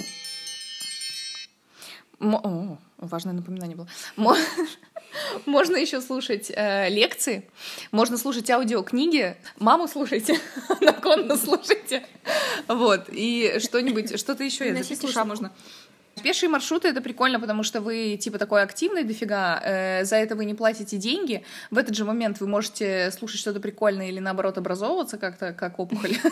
О, 2.20 2.78
важное 2.98 3.34
напоминание 3.34 3.76
было. 3.76 3.88
Мо- 4.16 4.38
Можно 5.46 5.78
еще 5.78 6.02
слушать 6.02 6.52
э, 6.54 6.90
лекции, 6.90 7.50
можно 7.92 8.18
слушать 8.18 8.50
аудиокниги. 8.50 9.38
Маму 9.58 9.88
слушайте, 9.88 10.40
Анаконду 10.82 11.38
слушайте. 11.38 12.06
Вот, 12.68 13.06
и 13.10 13.58
что-нибудь, 13.60 14.20
что-то 14.20 14.44
еще 14.44 14.66
я 14.68 14.74
шапку. 15.14 15.30
можно. 15.30 15.52
Пешие 16.24 16.50
маршруты 16.50 16.88
это 16.88 17.02
прикольно, 17.02 17.40
потому 17.40 17.64
что 17.64 17.82
вы 17.82 18.18
типа 18.18 18.38
такой 18.38 18.62
активный 18.62 19.04
дофига, 19.04 19.60
э, 19.64 20.06
за 20.06 20.16
это 20.16 20.36
вы 20.36 20.46
не 20.46 20.54
платите 20.54 20.98
деньги. 20.98 21.44
В 21.72 21.78
этот 21.78 21.96
же 21.96 22.06
момент 22.06 22.40
вы 22.40 22.48
можете 22.48 23.12
слушать 23.12 23.40
что-то 23.40 23.60
прикольное 23.60 24.08
или 24.08 24.20
наоборот 24.20 24.58
образовываться 24.58 25.18
как-то, 25.18 25.52
как 25.54 25.78
опухоль. 25.80 26.12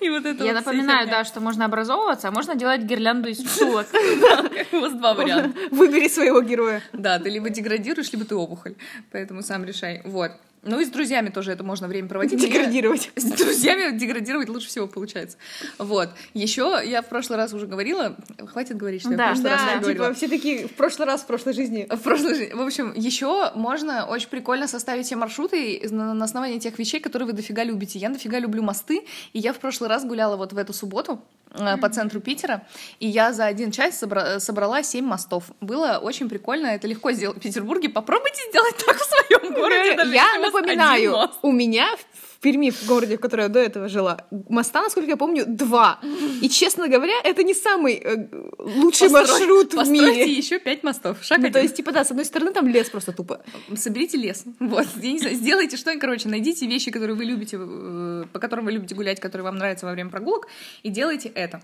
И 0.00 0.10
вот 0.10 0.24
это 0.24 0.44
Я 0.44 0.52
вот 0.52 0.64
напоминаю, 0.64 1.08
да, 1.08 1.24
что 1.24 1.40
можно 1.40 1.64
образовываться, 1.64 2.28
а 2.28 2.30
можно 2.30 2.54
делать 2.54 2.82
гирлянду 2.82 3.28
из 3.28 3.38
втулок. 3.38 3.86
У 4.72 4.80
вас 4.80 4.92
два 4.92 5.14
варианта. 5.14 5.58
Выбери 5.70 6.08
своего 6.08 6.42
героя. 6.42 6.82
Да, 6.92 7.18
ты 7.18 7.30
либо 7.30 7.50
деградируешь, 7.50 8.12
либо 8.12 8.24
ты 8.24 8.34
опухоль. 8.36 8.74
Поэтому 9.10 9.42
сам 9.42 9.64
решай. 9.64 10.02
Вот. 10.04 10.32
Ну 10.66 10.80
и 10.80 10.84
с 10.84 10.88
друзьями 10.88 11.30
тоже 11.30 11.52
это 11.52 11.64
можно 11.64 11.88
время 11.88 12.08
проводить. 12.08 12.40
Деградировать. 12.46 13.10
С 13.16 13.24
друзьями 13.24 13.96
деградировать 13.96 14.48
лучше 14.48 14.68
всего 14.68 14.86
получается. 14.86 15.38
Вот. 15.78 16.10
Еще 16.34 16.80
я 16.84 17.02
в 17.02 17.06
прошлый 17.08 17.36
раз 17.38 17.52
уже 17.52 17.66
говорила, 17.66 18.16
хватит 18.46 18.76
говорить, 18.76 19.00
что 19.02 19.12
я 19.12 19.16
Да, 19.16 19.24
в 19.24 19.28
прошлый 19.28 19.50
раз 19.52 19.60
Да, 19.62 19.78
говорила. 19.78 20.06
типа 20.06 20.14
все 20.14 20.28
такие 20.28 20.66
в 20.68 20.72
прошлый 20.74 21.06
раз, 21.06 21.22
в 21.22 21.26
прошлой 21.26 21.52
жизни. 21.54 21.86
В 21.88 21.98
прошлой 21.98 22.34
жизни. 22.34 22.52
В 22.52 22.60
общем, 22.60 22.92
еще 22.94 23.52
можно 23.54 24.06
очень 24.06 24.28
прикольно 24.28 24.66
составить 24.68 25.06
себе 25.06 25.16
маршруты 25.18 25.86
на 25.90 26.24
основании 26.24 26.58
тех 26.58 26.78
вещей, 26.78 27.00
которые 27.00 27.26
вы 27.26 27.32
дофига 27.32 27.64
любите. 27.64 27.98
Я 27.98 28.08
дофига 28.10 28.38
люблю 28.38 28.62
мосты, 28.62 29.02
и 29.32 29.38
я 29.38 29.52
в 29.52 29.58
прошлый 29.58 29.88
раз 29.88 30.04
гуляла 30.04 30.36
вот 30.36 30.52
в 30.52 30.58
эту 30.58 30.72
субботу 30.72 31.22
э, 31.58 31.76
по 31.78 31.88
центру 31.88 32.20
Питера, 32.20 32.62
и 33.00 33.06
я 33.08 33.32
за 33.32 33.46
один 33.46 33.70
час 33.72 34.02
собра- 34.02 34.38
собрала 34.40 34.82
7 34.82 35.04
мостов. 35.04 35.44
Было 35.60 35.98
очень 36.02 36.28
прикольно, 36.28 36.68
это 36.68 36.86
легко 36.86 37.12
сделать 37.12 37.38
в 37.38 37.40
Петербурге. 37.40 37.88
Попробуйте 37.88 38.42
сделать 38.50 38.76
так 38.86 38.96
в 38.96 39.04
своем 39.04 39.54
городе. 39.54 39.94
даже 39.96 40.14
Я 40.14 40.38
напоминаю, 40.38 41.30
у 41.42 41.52
меня 41.52 41.88
в 42.36 42.40
Перми, 42.42 42.70
в 42.70 42.86
городе, 42.86 43.16
в 43.16 43.20
котором 43.20 43.44
я 43.44 43.48
до 43.48 43.58
этого 43.60 43.88
жила, 43.88 44.18
моста, 44.48 44.82
насколько 44.82 45.08
я 45.10 45.16
помню, 45.16 45.44
два. 45.46 46.00
И, 46.42 46.48
честно 46.48 46.88
говоря, 46.88 47.14
это 47.24 47.42
не 47.42 47.54
самый 47.54 47.94
э, 47.94 48.28
лучший 48.58 49.08
Построй- 49.08 49.12
маршрут 49.40 49.74
в 49.74 49.88
мире. 49.90 50.30
еще 50.30 50.58
5 50.58 50.82
мостов. 50.84 51.16
Шаг 51.22 51.38
Ну, 51.38 51.44
то 51.44 51.48
один. 51.50 51.62
есть, 51.62 51.76
типа, 51.76 51.92
да, 51.92 52.04
с 52.04 52.10
одной 52.10 52.24
стороны, 52.26 52.52
там 52.52 52.68
лес 52.68 52.90
просто 52.90 53.12
тупо. 53.12 53.42
соберите 53.76 54.18
лес. 54.18 54.44
Вот, 54.60 54.86
я 55.02 55.12
не 55.12 55.18
знаю, 55.18 55.34
сделайте 55.36 55.76
что-нибудь, 55.76 56.00
короче, 56.00 56.28
найдите 56.28 56.66
вещи, 56.66 56.90
которые 56.90 57.16
вы 57.16 57.24
любите, 57.24 57.56
э, 57.60 58.24
по 58.32 58.38
которым 58.38 58.66
вы 58.66 58.72
любите 58.72 58.94
гулять, 58.94 59.18
которые 59.20 59.44
вам 59.44 59.56
нравятся 59.56 59.86
во 59.86 59.92
время 59.92 60.10
прогулок, 60.10 60.46
и 60.82 60.90
делайте 60.90 61.28
это. 61.28 61.62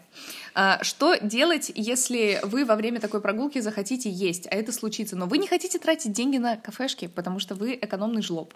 А, 0.54 0.82
Что 0.82 1.16
делать, 1.16 1.72
если 1.74 2.40
вы 2.42 2.64
во 2.64 2.76
время 2.76 3.00
такой 3.00 3.20
прогулки 3.20 3.60
захотите 3.60 4.10
есть, 4.10 4.46
а 4.50 4.54
это 4.54 4.72
случится, 4.72 5.16
но 5.16 5.26
вы 5.26 5.38
не 5.38 5.46
хотите 5.46 5.78
тратить 5.78 6.12
деньги 6.12 6.38
на 6.38 6.56
кафешки, 6.56 7.06
потому 7.08 7.38
что 7.38 7.54
вы 7.54 7.78
экономный 7.80 8.22
жлоб? 8.22 8.54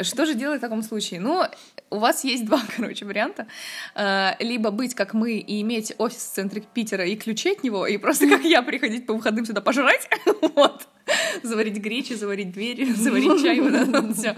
Что 0.00 0.26
же 0.26 0.34
делать 0.34 0.58
в 0.58 0.60
таком 0.60 0.82
случае? 0.82 1.20
Ну, 1.20 1.44
у 1.90 1.98
вас 1.98 2.24
есть 2.24 2.44
два, 2.44 2.60
короче, 2.76 3.04
варианта. 3.04 3.46
А, 3.94 4.36
Либо 4.40 4.70
быть 4.70 4.94
как 4.94 5.14
мы 5.14 5.38
и 5.38 5.62
иметь 5.62 5.94
офис 5.98 6.18
в 6.18 6.34
центре 6.34 6.62
Питера 6.74 7.04
и 7.06 7.16
ключи 7.16 7.52
от 7.52 7.64
него, 7.64 7.86
и 7.86 7.96
просто 7.96 8.28
как 8.28 8.44
я 8.44 8.62
приходить 8.62 9.06
по 9.06 9.14
выходным 9.14 9.46
сюда 9.46 9.60
пожрать, 9.60 10.08
вот, 10.54 10.86
заварить 11.42 11.78
гречи, 11.78 12.12
заварить 12.14 12.52
двери, 12.52 12.92
заварить 12.92 13.42
чай, 13.42 13.60
вот 13.60 13.72
это 13.72 14.00
вот 14.02 14.16
все. 14.16 14.36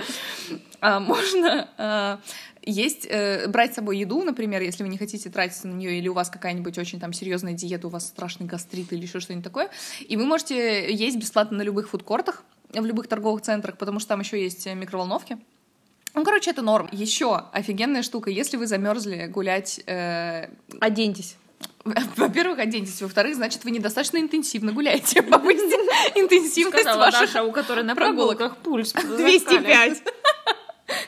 А 0.81 1.01
можно 1.01 1.69
а, 1.79 2.21
есть, 2.67 3.07
э, 3.09 3.47
брать 3.49 3.73
с 3.73 3.77
собой 3.77 3.99
еду, 3.99 4.23
например, 4.23 4.61
если 4.61 4.83
вы 4.83 4.89
не 4.89 4.99
хотите 4.99 5.31
тратиться 5.31 5.69
на 5.69 5.75
нее, 5.75 5.99
или 5.99 6.09
у 6.09 6.13
вас 6.13 6.29
какая-нибудь 6.29 6.77
очень 6.77 7.01
там 7.01 7.13
серьезная 7.13 7.53
диета, 7.53 7.87
у 7.87 7.91
вас 7.91 8.07
страшный 8.07 8.47
гастрит 8.47 8.93
или 8.93 9.03
еще 9.03 9.21
что-нибудь 9.21 9.45
такое, 9.45 9.71
и 10.01 10.17
вы 10.17 10.27
можете 10.27 10.93
есть 10.93 11.17
бесплатно 11.17 11.59
на 11.59 11.63
любых 11.63 11.89
фудкортах, 11.89 12.45
в 12.73 12.85
любых 12.85 13.07
торговых 13.07 13.43
центрах, 13.43 13.79
потому 13.79 14.01
что 14.01 14.11
там 14.11 14.21
еще 14.21 14.43
есть 14.43 14.67
микроволновки. 14.67 15.39
Ну, 16.15 16.25
короче, 16.25 16.51
это 16.51 16.63
норм. 16.63 16.89
Еще 16.93 17.37
офигенная 17.53 18.03
штука, 18.03 18.31
если 18.31 18.57
вы 18.57 18.67
замерзли 18.67 19.27
гулять 19.27 19.81
э, 19.87 20.49
Оденьтесь. 20.81 21.37
во-первых, 21.85 22.59
оденьтесь. 22.59 23.03
Во-вторых, 23.03 23.37
значит, 23.37 23.65
вы 23.65 23.71
недостаточно 23.71 24.17
интенсивно 24.19 24.73
гуляете. 24.73 25.23
Повысьте 25.23 25.77
интенсивность 26.15 26.81
Сказала 26.81 27.01
ваших 27.03 27.21
Даша, 27.21 27.45
у 27.45 27.53
которой 27.53 27.85
на 27.85 27.95
прогулках 27.95 28.57
пульс. 28.57 28.93
205. 29.17 30.03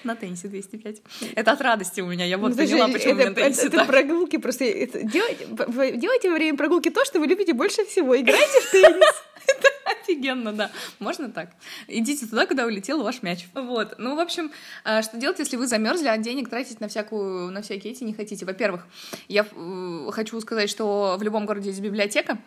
На 0.09 0.17
теннисе 0.17 0.49
205. 0.49 1.03
Это 1.35 1.53
от 1.53 1.61
радости 1.61 2.01
у 2.01 2.07
меня. 2.07 2.25
Я 2.25 2.39
вот 2.39 2.53
Ну, 2.53 2.57
поняла, 2.57 2.89
почему 2.89 3.13
у 3.13 3.17
меня 3.17 3.27
это, 3.27 3.35
теннисе 3.35 3.67
это 3.67 3.77
так. 3.77 3.87
прогулки 3.89 4.39
просто... 4.39 4.65
это- 4.65 5.03
делайте, 5.03 5.47
делайте 5.99 6.31
во 6.31 6.35
время 6.37 6.57
прогулки 6.57 6.89
то, 6.89 7.05
что 7.05 7.21
вы 7.21 7.27
любите 7.27 7.53
больше 7.53 7.85
всего. 7.85 8.17
Играйте 8.19 8.61
в 8.63 8.71
теннис. 8.71 9.15
Офигенно, 10.03 10.55
да. 10.55 10.71
Можно 10.99 11.31
так. 11.31 11.51
Идите 11.89 12.25
туда, 12.27 12.47
куда 12.47 12.65
улетел 12.65 13.03
ваш 13.03 13.23
мяч. 13.23 13.49
Вот. 13.53 13.97
Ну, 13.99 14.17
в 14.17 14.21
общем, 14.21 14.51
а, 14.83 15.03
что 15.03 15.19
делать, 15.19 15.41
если 15.41 15.57
вы 15.59 15.67
замерзли, 15.67 16.09
а 16.09 16.17
денег 16.17 16.49
тратить 16.49 16.81
на 16.81 16.89
всякую, 16.89 17.51
на 17.51 17.61
всякие 17.61 17.93
эти 17.93 18.05
не 18.05 18.15
хотите? 18.15 18.47
Во-первых, 18.47 18.87
я 19.29 19.45
э, 19.51 20.11
хочу 20.11 20.41
сказать, 20.41 20.71
что 20.71 21.17
в 21.19 21.23
любом 21.23 21.45
городе 21.45 21.69
есть 21.69 21.81
библиотека. 21.83 22.39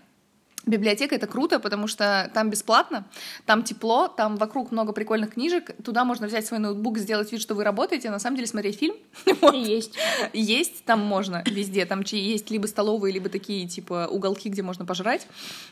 Библиотека 0.67 1.15
это 1.15 1.25
круто, 1.25 1.59
потому 1.59 1.87
что 1.87 2.29
там 2.35 2.51
бесплатно, 2.51 3.07
там 3.47 3.63
тепло, 3.63 4.07
там 4.07 4.35
вокруг 4.37 4.71
много 4.71 4.93
прикольных 4.93 5.33
книжек. 5.33 5.71
Туда 5.83 6.05
можно 6.05 6.27
взять 6.27 6.45
свой 6.45 6.59
ноутбук, 6.59 6.99
сделать 6.99 7.31
вид, 7.31 7.41
что 7.41 7.55
вы 7.55 7.63
работаете, 7.63 8.09
а 8.09 8.11
на 8.11 8.19
самом 8.19 8.35
деле 8.37 8.47
смотреть 8.47 8.77
фильм. 8.77 8.95
Вот. 9.41 9.55
Есть. 9.55 9.95
Есть, 10.33 10.85
там 10.85 10.99
можно 10.99 11.41
везде. 11.47 11.85
Там 11.85 12.03
есть 12.05 12.51
либо 12.51 12.67
столовые, 12.67 13.11
либо 13.11 13.27
такие, 13.27 13.67
типа, 13.67 14.07
уголки, 14.11 14.49
где 14.49 14.61
можно 14.61 14.85
пожрать. 14.85 15.25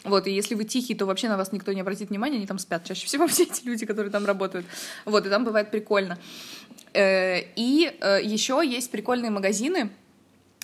Вот, 0.04 0.26
и 0.26 0.32
если 0.32 0.56
вы 0.56 0.64
тихий, 0.64 0.96
то 0.96 1.06
вообще 1.06 1.30
на 1.30 1.38
вас 1.38 1.52
никто 1.52 1.72
не 1.72 1.82
обратит 1.82 2.10
внимания, 2.10 2.38
они 2.38 2.48
там 2.48 2.58
спят 2.58 2.84
чаще 2.84 3.06
всего 3.06 3.28
все 3.28 3.44
эти 3.44 3.64
люди, 3.66 3.86
которые 3.86 4.12
там 4.12 4.26
работают. 4.26 4.66
Вот, 5.06 5.26
и 5.28 5.30
там 5.30 5.44
бывает 5.46 5.70
прикольно. 5.70 6.18
Э, 6.94 7.42
И 7.56 7.94
еще 8.24 8.62
есть 8.66 8.90
прикольные 8.90 9.30
магазины, 9.30 9.92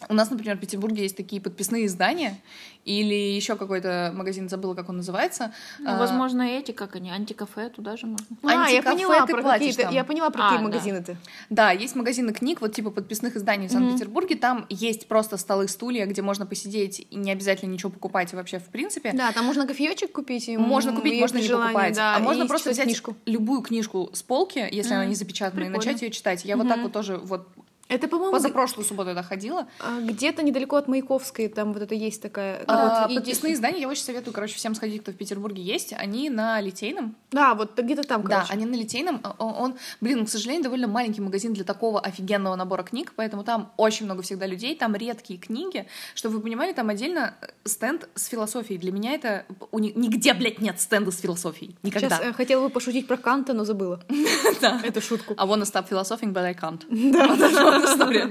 у 0.09 0.13
нас, 0.13 0.29
например, 0.29 0.57
в 0.57 0.59
Петербурге 0.59 1.03
есть 1.03 1.17
такие 1.17 1.41
подписные 1.41 1.85
издания, 1.85 2.39
или 2.85 3.15
еще 3.15 3.55
какой-то 3.55 4.11
магазин, 4.13 4.47
забыла, 4.47 4.75
как 4.75 4.89
он 4.89 4.97
называется. 4.97 5.51
Ну, 5.79 5.89
А, 5.89 5.97
возможно, 5.97 6.43
эти, 6.43 6.71
как 6.71 6.95
они, 6.95 7.09
антикафе, 7.09 7.69
туда 7.69 7.97
же 7.97 8.05
можно. 8.05 8.25
А, 8.43 8.69
я 8.69 8.83
поняла 8.83 9.25
ты 9.25 9.33
про 9.33 9.41
платишь 9.41 9.59
какие-то. 9.69 9.81
там. 9.83 9.93
Я 9.93 10.03
поняла 10.03 10.29
про 10.29 10.41
А, 10.41 10.43
какие 10.49 10.57
да. 10.59 10.63
магазины 10.63 11.03
ты. 11.03 11.17
Да, 11.49 11.71
есть 11.71 11.95
магазины 11.95 12.31
книг, 12.31 12.61
вот 12.61 12.75
типа 12.75 12.91
подписных 12.91 13.35
изданий 13.37 13.67
в 13.67 13.71
Санкт-Петербурге. 13.71 14.35
Там 14.35 14.67
есть 14.69 15.07
просто 15.07 15.37
столы, 15.37 15.67
стулья, 15.67 16.05
где 16.05 16.21
можно 16.21 16.45
посидеть 16.45 17.07
и 17.09 17.15
не 17.15 17.31
обязательно 17.31 17.71
ничего 17.71 17.89
покупать 17.89 18.31
вообще 18.33 18.59
в 18.59 18.65
принципе. 18.65 19.13
Да, 19.13 19.31
там 19.31 19.45
можно 19.45 19.65
кофеечек 19.65 20.11
купить. 20.11 20.47
и, 20.47 20.55
Можно 20.57 20.93
купить, 20.93 21.13
и 21.13 21.19
можно 21.21 21.37
не 21.39 21.43
желании, 21.47 21.73
покупать. 21.73 21.95
да, 21.95 22.15
а 22.15 22.19
можно 22.19 22.43
и 22.43 22.47
просто 22.47 22.69
взять 22.69 22.85
книжку. 22.85 23.15
любую 23.25 23.61
книжку 23.61 24.11
с 24.13 24.21
полки, 24.21 24.67
если 24.71 24.93
она 24.93 25.05
не 25.05 25.15
запечатана, 25.15 25.61
и 25.61 25.63
Прикольно. 25.65 25.77
начать 25.87 26.01
ее 26.03 26.11
читать. 26.11 26.45
Я 26.45 26.55
вот 26.55 26.67
так 26.67 26.81
вот 26.83 26.91
тоже 26.93 27.17
вот 27.17 27.47
Это, 27.95 28.07
по-моему, 28.07 28.31
позапрошлую 28.31 28.85
субботу 28.85 29.09
я 29.11 29.23
ходила. 29.23 29.67
а, 29.79 29.99
где-то 30.01 30.43
недалеко 30.43 30.75
от 30.75 30.87
Маяковской, 30.87 31.47
там 31.47 31.73
вот 31.73 31.81
это 31.81 31.95
есть 31.95 32.21
такая... 32.21 32.63
А, 32.67 33.03
вот, 33.03 33.11
и- 33.11 33.15
подписные 33.15 33.53
издания 33.53 33.81
я 33.81 33.87
очень 33.87 34.03
советую, 34.03 34.33
короче, 34.33 34.55
всем 34.55 34.75
сходить, 34.75 35.01
кто 35.01 35.11
в 35.11 35.15
Петербурге 35.15 35.61
есть. 35.61 35.93
Они 35.97 36.29
на 36.29 36.59
Литейном. 36.61 37.15
Да, 37.31 37.53
вот 37.55 37.77
где-то 37.79 38.03
там, 38.03 38.23
Да, 38.23 38.37
короче. 38.37 38.53
они 38.53 38.65
на 38.65 38.75
Литейном. 38.75 39.19
А, 39.23 39.35
Он, 39.39 39.53
он, 39.57 39.75
блин, 40.01 40.25
к 40.25 40.29
сожалению, 40.29 40.63
довольно 40.63 40.87
маленький 40.87 41.21
магазин 41.21 41.53
для 41.53 41.63
такого 41.63 41.99
офигенного 41.99 42.55
набора 42.55 42.83
книг, 42.83 43.13
поэтому 43.15 43.43
там 43.43 43.71
очень 43.77 44.05
много 44.05 44.21
всегда 44.21 44.45
людей, 44.45 44.75
там 44.75 44.95
редкие 44.95 45.39
книги. 45.39 45.87
Чтобы 46.15 46.35
вы 46.37 46.41
понимали, 46.41 46.73
там 46.73 46.89
отдельно 46.89 47.35
э, 47.41 47.47
стенд 47.65 48.07
с 48.15 48.25
философией. 48.27 48.79
Для 48.79 48.91
меня 48.91 49.13
это... 49.13 49.45
уни- 49.71 49.93
Нигде, 49.95 50.33
блядь, 50.33 50.59
нет 50.59 50.79
стенда 50.81 51.11
с 51.11 51.19
философией. 51.19 51.75
Никогда. 51.83 52.09
Сейчас 52.09 52.21
э, 52.25 52.33
хотела 52.33 52.63
бы 52.63 52.69
пошутить 52.69 53.07
про 53.07 53.17
Канта, 53.17 53.53
но 53.53 53.63
забыла. 53.65 54.01
Да. 54.61 54.81
Эту 54.83 55.01
шутку. 55.01 55.33
I 55.37 55.45
wanna 55.47 55.63
stop 55.65 55.87
philosophing, 55.89 56.33
but 56.33 56.43
I 56.43 56.53
can't. 56.53 56.81
Да. 57.11 57.25
История. 57.85 58.29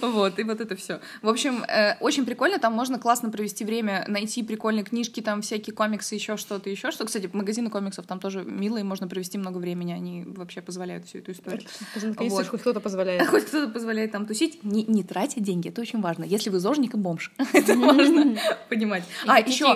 Вот, 0.00 0.38
и 0.38 0.42
вот 0.44 0.60
это 0.60 0.76
все. 0.76 1.00
В 1.22 1.28
общем, 1.28 1.64
э, 1.64 1.96
очень 2.00 2.24
прикольно, 2.24 2.58
там 2.58 2.72
можно 2.72 2.98
классно 2.98 3.30
провести 3.30 3.64
время, 3.64 4.04
найти 4.08 4.42
прикольные 4.42 4.84
книжки, 4.84 5.20
там 5.20 5.42
всякие 5.42 5.74
комиксы, 5.74 6.14
еще 6.14 6.36
что-то, 6.36 6.70
еще 6.70 6.90
что. 6.90 7.04
Кстати, 7.04 7.28
магазины 7.32 7.70
комиксов 7.70 8.06
там 8.06 8.20
тоже 8.20 8.44
милые, 8.44 8.84
можно 8.84 9.08
провести 9.08 9.38
много 9.38 9.58
времени, 9.58 9.92
они 9.92 10.24
вообще 10.26 10.60
позволяют 10.60 11.06
всю 11.06 11.18
эту 11.18 11.32
историю. 11.32 11.62
Наконец-то 11.94 12.36
Вот. 12.36 12.48
хоть 12.48 12.60
кто-то 12.60 12.80
позволяет. 12.80 13.26
Хоть 13.26 13.46
кто-то 13.46 13.68
позволяет 13.68 14.12
там 14.12 14.26
тусить, 14.26 14.62
не, 14.62 15.02
тратя 15.02 15.40
деньги, 15.40 15.68
это 15.68 15.80
очень 15.80 16.00
важно. 16.00 16.24
Если 16.24 16.50
вы 16.50 16.58
зожник 16.58 16.94
и 16.94 16.96
бомж, 16.96 17.32
это 17.52 17.76
важно 17.76 18.36
понимать. 18.68 19.04
А 19.26 19.40
еще. 19.40 19.74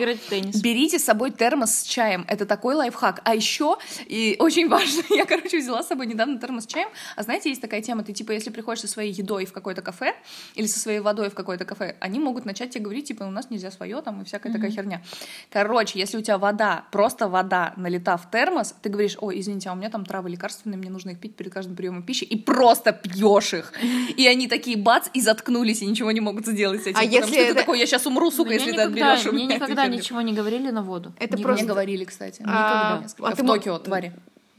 Берите 0.62 0.98
с 0.98 1.04
собой 1.04 1.30
термос 1.30 1.78
с 1.78 1.82
чаем. 1.82 2.24
Это 2.28 2.46
такой 2.46 2.74
лайфхак. 2.74 3.20
А 3.24 3.34
еще, 3.34 3.78
и 4.06 4.36
очень 4.38 4.68
важно, 4.68 5.02
я, 5.10 5.24
короче, 5.24 5.58
взяла 5.58 5.82
с 5.82 5.88
собой 5.88 6.06
недавно 6.06 6.38
термос 6.38 6.64
с 6.64 6.66
чаем. 6.66 6.88
А 7.16 7.22
знаете, 7.22 7.48
есть 7.48 7.60
такая 7.60 7.80
тема, 7.82 8.02
ты, 8.02 8.12
типа, 8.12 8.32
если 8.32 8.50
приходишь 8.50 8.80
со 8.80 8.88
своей 8.88 8.99
едой 9.08 9.46
в 9.46 9.52
какое-то 9.52 9.82
кафе 9.82 10.14
или 10.54 10.66
со 10.66 10.78
своей 10.78 11.00
водой 11.00 11.30
в 11.30 11.34
какое-то 11.34 11.64
кафе, 11.64 11.96
они 12.00 12.18
могут 12.20 12.44
начать 12.44 12.70
тебе 12.70 12.84
говорить, 12.84 13.06
типа, 13.08 13.24
у 13.24 13.30
нас 13.30 13.50
нельзя 13.50 13.70
свое 13.70 14.00
там 14.02 14.20
и 14.22 14.24
всякая 14.24 14.52
такая 14.52 14.70
херня. 14.70 15.02
Короче, 15.50 15.98
если 15.98 16.18
у 16.18 16.20
тебя 16.22 16.38
вода, 16.38 16.84
просто 16.92 17.28
вода 17.28 17.72
налита 17.76 18.16
в 18.16 18.30
термос, 18.30 18.74
ты 18.82 18.88
говоришь, 18.90 19.16
ой, 19.20 19.40
извините, 19.40 19.68
а 19.70 19.72
у 19.72 19.76
меня 19.76 19.90
там 19.90 20.04
травы 20.04 20.30
лекарственные, 20.30 20.78
мне 20.78 20.90
нужно 20.90 21.10
их 21.10 21.18
пить 21.20 21.36
перед 21.36 21.52
каждым 21.52 21.76
приемом 21.76 22.02
пищи, 22.02 22.24
и 22.24 22.36
просто 22.36 22.92
пьешь 22.92 23.54
их. 23.54 23.72
И 24.16 24.26
они 24.26 24.48
такие 24.48 24.76
бац, 24.76 25.08
и 25.14 25.20
заткнулись, 25.20 25.82
и 25.82 25.86
ничего 25.86 26.10
не 26.12 26.20
могут 26.20 26.46
сделать 26.46 26.82
с 26.82 26.86
этим. 26.86 26.98
А 26.98 27.02
потому 27.02 27.16
если 27.16 27.32
что 27.32 27.44
ты 27.44 27.50
это- 27.50 27.54
такой, 27.60 27.78
я 27.78 27.86
сейчас 27.86 28.06
умру, 28.06 28.30
сука, 28.30 28.48
Мне 28.50 28.54
если 28.58 28.72
ты 28.72 28.76
никогда, 28.76 29.12
отберешь 29.12 29.26
у 29.26 29.32
мне 29.32 29.44
меня 29.44 29.56
эту 29.56 29.64
никогда 29.64 29.82
херню». 29.84 29.98
ничего 29.98 30.20
не 30.20 30.32
говорили 30.34 30.70
на 30.70 30.82
воду. 30.82 31.12
Это 31.18 31.36
Не- 31.36 31.42
просто... 31.42 31.64
Мне 31.64 31.68
говорили, 31.72 32.04
кстати. 32.04 32.42
А, 32.46 33.00
Никогда. 33.02 33.28
А 33.28 33.36
ты 33.36 33.42
в 33.42 33.46
мо- 33.46 33.54
Токио, 33.54 33.78
твари. 33.78 34.12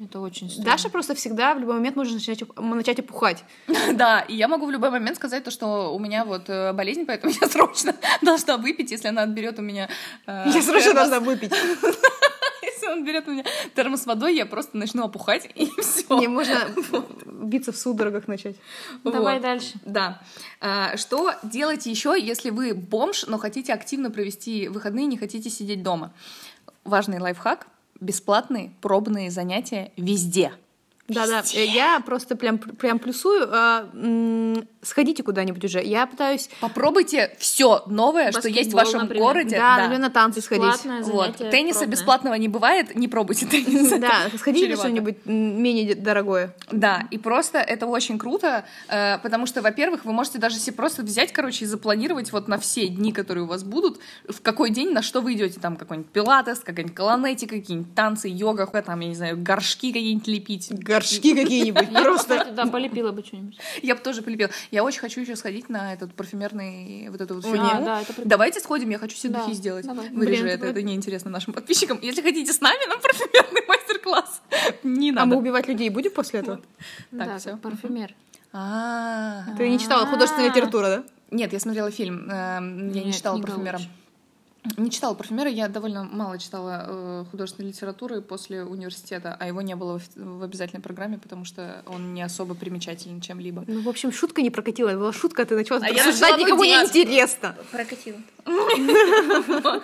Это 0.04 0.20
очень 0.20 0.50
странно. 0.50 0.72
Даша 0.72 0.90
просто 0.90 1.14
всегда 1.16 1.54
в 1.54 1.60
любой 1.60 1.76
момент 1.76 1.96
может 1.96 2.14
начать, 2.14 2.44
начать 2.58 3.00
опухать. 3.00 3.44
Да, 3.94 4.22
и 4.22 4.36
я 4.36 4.48
могу 4.48 4.66
в 4.66 4.72
любой 4.72 4.90
момент 4.90 5.18
сказать 5.18 5.44
то, 5.44 5.52
что 5.52 5.94
у 5.94 6.00
меня 6.00 6.26
вот 6.26 6.50
э, 6.50 6.74
болезнь, 6.74 7.06
поэтому 7.06 7.34
я 7.42 7.48
срочно 7.48 7.94
должна 8.22 8.58
выпить, 8.58 8.92
если 8.92 9.10
она 9.10 9.24
отберет 9.24 9.60
у 9.60 9.62
меня... 9.62 9.90
э, 10.26 10.44
Я 10.48 10.62
срочно 10.62 10.92
термос. 10.94 11.10
должна 11.10 11.20
выпить. 11.20 11.54
Если 12.64 12.88
он 12.88 13.06
берет 13.06 13.28
у 13.28 13.32
меня 13.32 13.44
термос 13.76 14.04
с 14.04 14.06
водой, 14.08 14.36
я 14.36 14.46
просто 14.48 14.76
начну 14.78 15.04
опухать, 15.06 15.48
и 15.54 15.70
все. 15.82 16.18
Мне 16.18 16.28
можно 16.28 16.56
биться 17.26 17.72
в 17.72 17.78
судорогах 17.78 18.28
начать. 18.28 18.56
Давай 19.04 19.40
дальше. 19.40 19.74
Да. 19.86 20.20
А, 20.62 20.98
Что 20.98 21.34
делать 21.44 21.86
еще, 21.86 22.16
если 22.20 22.50
вы 22.50 22.74
бомж, 22.74 23.26
но 23.28 23.38
хотите 23.38 23.72
активно 23.74 24.10
провести 24.10 24.68
выходные, 24.68 25.06
не 25.06 25.18
хотите 25.18 25.50
сидеть 25.52 25.84
дома? 25.84 26.12
Важный 26.84 27.20
лайфхак. 27.20 27.68
Бесплатные 28.02 28.72
пробные 28.82 29.30
занятия 29.30 29.92
везде. 29.96 30.52
Да-да, 31.08 31.44
э, 31.54 31.66
я 31.66 32.00
просто 32.00 32.36
прям, 32.36 32.58
прям 32.58 32.98
плюсую. 33.00 33.48
а, 33.52 33.90
м, 33.94 34.68
Сходите 34.84 35.22
куда-нибудь 35.22 35.64
уже. 35.64 35.84
Я 35.84 36.08
пытаюсь, 36.08 36.50
Попробуйте 36.60 37.36
все 37.38 37.84
новое, 37.86 38.32
что 38.32 38.48
есть 38.48 38.72
в 38.72 38.76
вашем 38.76 39.02
например. 39.02 39.24
городе. 39.24 39.56
да, 39.58 39.78
например, 39.78 40.00
на 40.00 40.10
танцы 40.10 40.42
сходить. 40.42 40.64
Бесплатное 40.72 41.04
Вот. 41.04 41.38
занятие 41.38 41.52
Тенниса 41.52 41.80
пробное. 41.80 41.92
бесплатного 41.98 42.34
не 42.36 42.48
бывает, 42.48 42.96
не 42.96 43.08
пробуйте 43.08 43.46
теннис. 43.46 43.90
Да, 44.00 44.30
сходите 44.38 44.70
на 44.70 44.78
что-нибудь 44.78 45.26
менее 45.26 45.94
дорогое. 45.94 46.56
Да, 46.72 47.04
и 47.12 47.20
просто 47.20 47.60
это 47.60 47.86
очень 47.86 48.18
круто, 48.18 48.66
э, 48.88 49.20
потому 49.20 49.46
что, 49.46 49.62
во-первых, 49.62 50.04
вы 50.06 50.14
можете 50.14 50.40
даже 50.40 50.56
себе 50.58 50.76
просто 50.76 51.04
взять, 51.04 51.32
короче, 51.32 51.66
и 51.66 51.68
запланировать 51.68 52.32
вот 52.32 52.48
на 52.48 52.58
все 52.58 52.88
дни, 52.88 53.12
которые 53.12 53.44
у 53.44 53.48
вас 53.48 53.64
будут, 53.64 54.00
в 54.28 54.42
какой 54.42 54.72
день, 54.72 54.92
на 54.94 55.04
что 55.04 55.22
вы 55.22 55.34
идете, 55.34 55.60
там 55.60 55.76
какой-нибудь 55.76 56.12
пилатес, 56.12 56.60
какая-нибудь 56.60 56.96
колонетика, 56.96 57.56
какие-нибудь 57.56 57.94
танцы, 57.94 58.30
йога, 58.30 58.66
там, 58.82 59.00
я 59.02 59.10
не 59.10 59.16
знаю, 59.16 59.38
горшки 59.38 59.92
какие-нибудь 59.94 60.28
лепить. 60.28 60.72
Горшки 60.92 61.34
какие-нибудь. 61.42 61.90
Просто 62.04 62.52
да, 62.56 62.66
полепила 62.68 63.12
бы 63.12 63.24
что-нибудь. 63.24 63.58
Я 63.82 63.96
бы 63.96 64.02
тоже 64.02 64.22
полюбила. 64.22 64.50
Я 64.72 64.84
очень 64.84 65.00
хочу 65.00 65.22
еще 65.22 65.36
сходить 65.36 65.70
на 65.70 65.94
этот 65.94 66.14
парфюмерный 66.14 67.08
вот 67.10 67.22
эту 67.22 67.36
вот 67.36 67.46
фигню. 67.46 67.62
а. 67.62 68.04
Давайте 68.26 68.60
сходим, 68.60 68.90
я 68.90 68.98
хочу 68.98 69.16
все 69.16 69.30
Да, 69.30 69.40
духи 69.44 69.54
сделать. 69.54 69.86
Вырежи 70.12 70.48
это, 70.48 70.66
это 70.68 70.82
неинтересно 70.82 71.32
нашим 71.32 71.54
подписчикам. 71.54 72.00
Если 72.02 72.22
хотите 72.22 72.52
с 72.54 72.62
нами 72.62 72.86
на 72.88 72.98
парфюмерный 72.98 73.62
мастер-класс, 73.68 74.42
не 74.84 75.12
А 75.12 75.14
надо. 75.14 75.28
мы 75.28 75.38
убивать 75.38 75.68
людей 75.68 75.90
будем 75.90 76.12
после 76.12 76.40
этого? 76.42 76.62
Так, 77.18 77.42
как 77.44 77.62
парфюмер. 77.62 78.14
А, 78.54 79.44
Ты 79.58 79.70
не 79.70 79.80
читала 79.80 80.06
художественная 80.06 80.50
литература, 80.50 80.88
да? 80.88 81.04
Нет, 81.32 81.54
я 81.54 81.60
смотрела 81.62 81.90
фильм. 81.90 82.30
эм, 82.30 82.92
Я 82.92 83.04
не 83.06 83.14
читала 83.14 83.38
книга 83.38 83.48
парфюмера. 83.52 83.80
Не 84.78 84.92
читала 84.92 85.16
парфюмера, 85.16 85.50
я 85.50 85.68
довольно 85.68 86.04
мало 86.04 86.38
читала 86.38 86.86
э, 86.88 87.26
художественной 87.32 87.70
литературы 87.70 88.22
после 88.22 88.64
университета, 88.64 89.36
а 89.40 89.48
его 89.48 89.62
не 89.62 89.76
было 89.76 90.00
в, 90.00 90.04
в 90.16 90.44
обязательной 90.44 90.84
программе, 90.84 91.18
потому 91.18 91.46
что 91.46 91.84
он 91.88 92.14
не 92.14 92.22
особо 92.22 92.54
примечателен 92.54 93.22
чем-либо. 93.22 93.64
Ну, 93.68 93.82
в 93.82 93.90
общем, 93.90 94.12
шутка 94.12 94.44
не 94.44 94.52
прокатила. 94.52 94.92
Была 94.92 95.14
шутка, 95.14 95.42
а 95.42 95.46
ты 95.46 95.56
начала 95.56 95.80
А 95.82 95.90
я 95.90 96.04
обсуждать, 96.04 96.32
начала 96.32 96.46
никому 96.46 96.64
не 96.64 96.74
интересно. 96.74 97.56
Прокатила. 97.72 98.20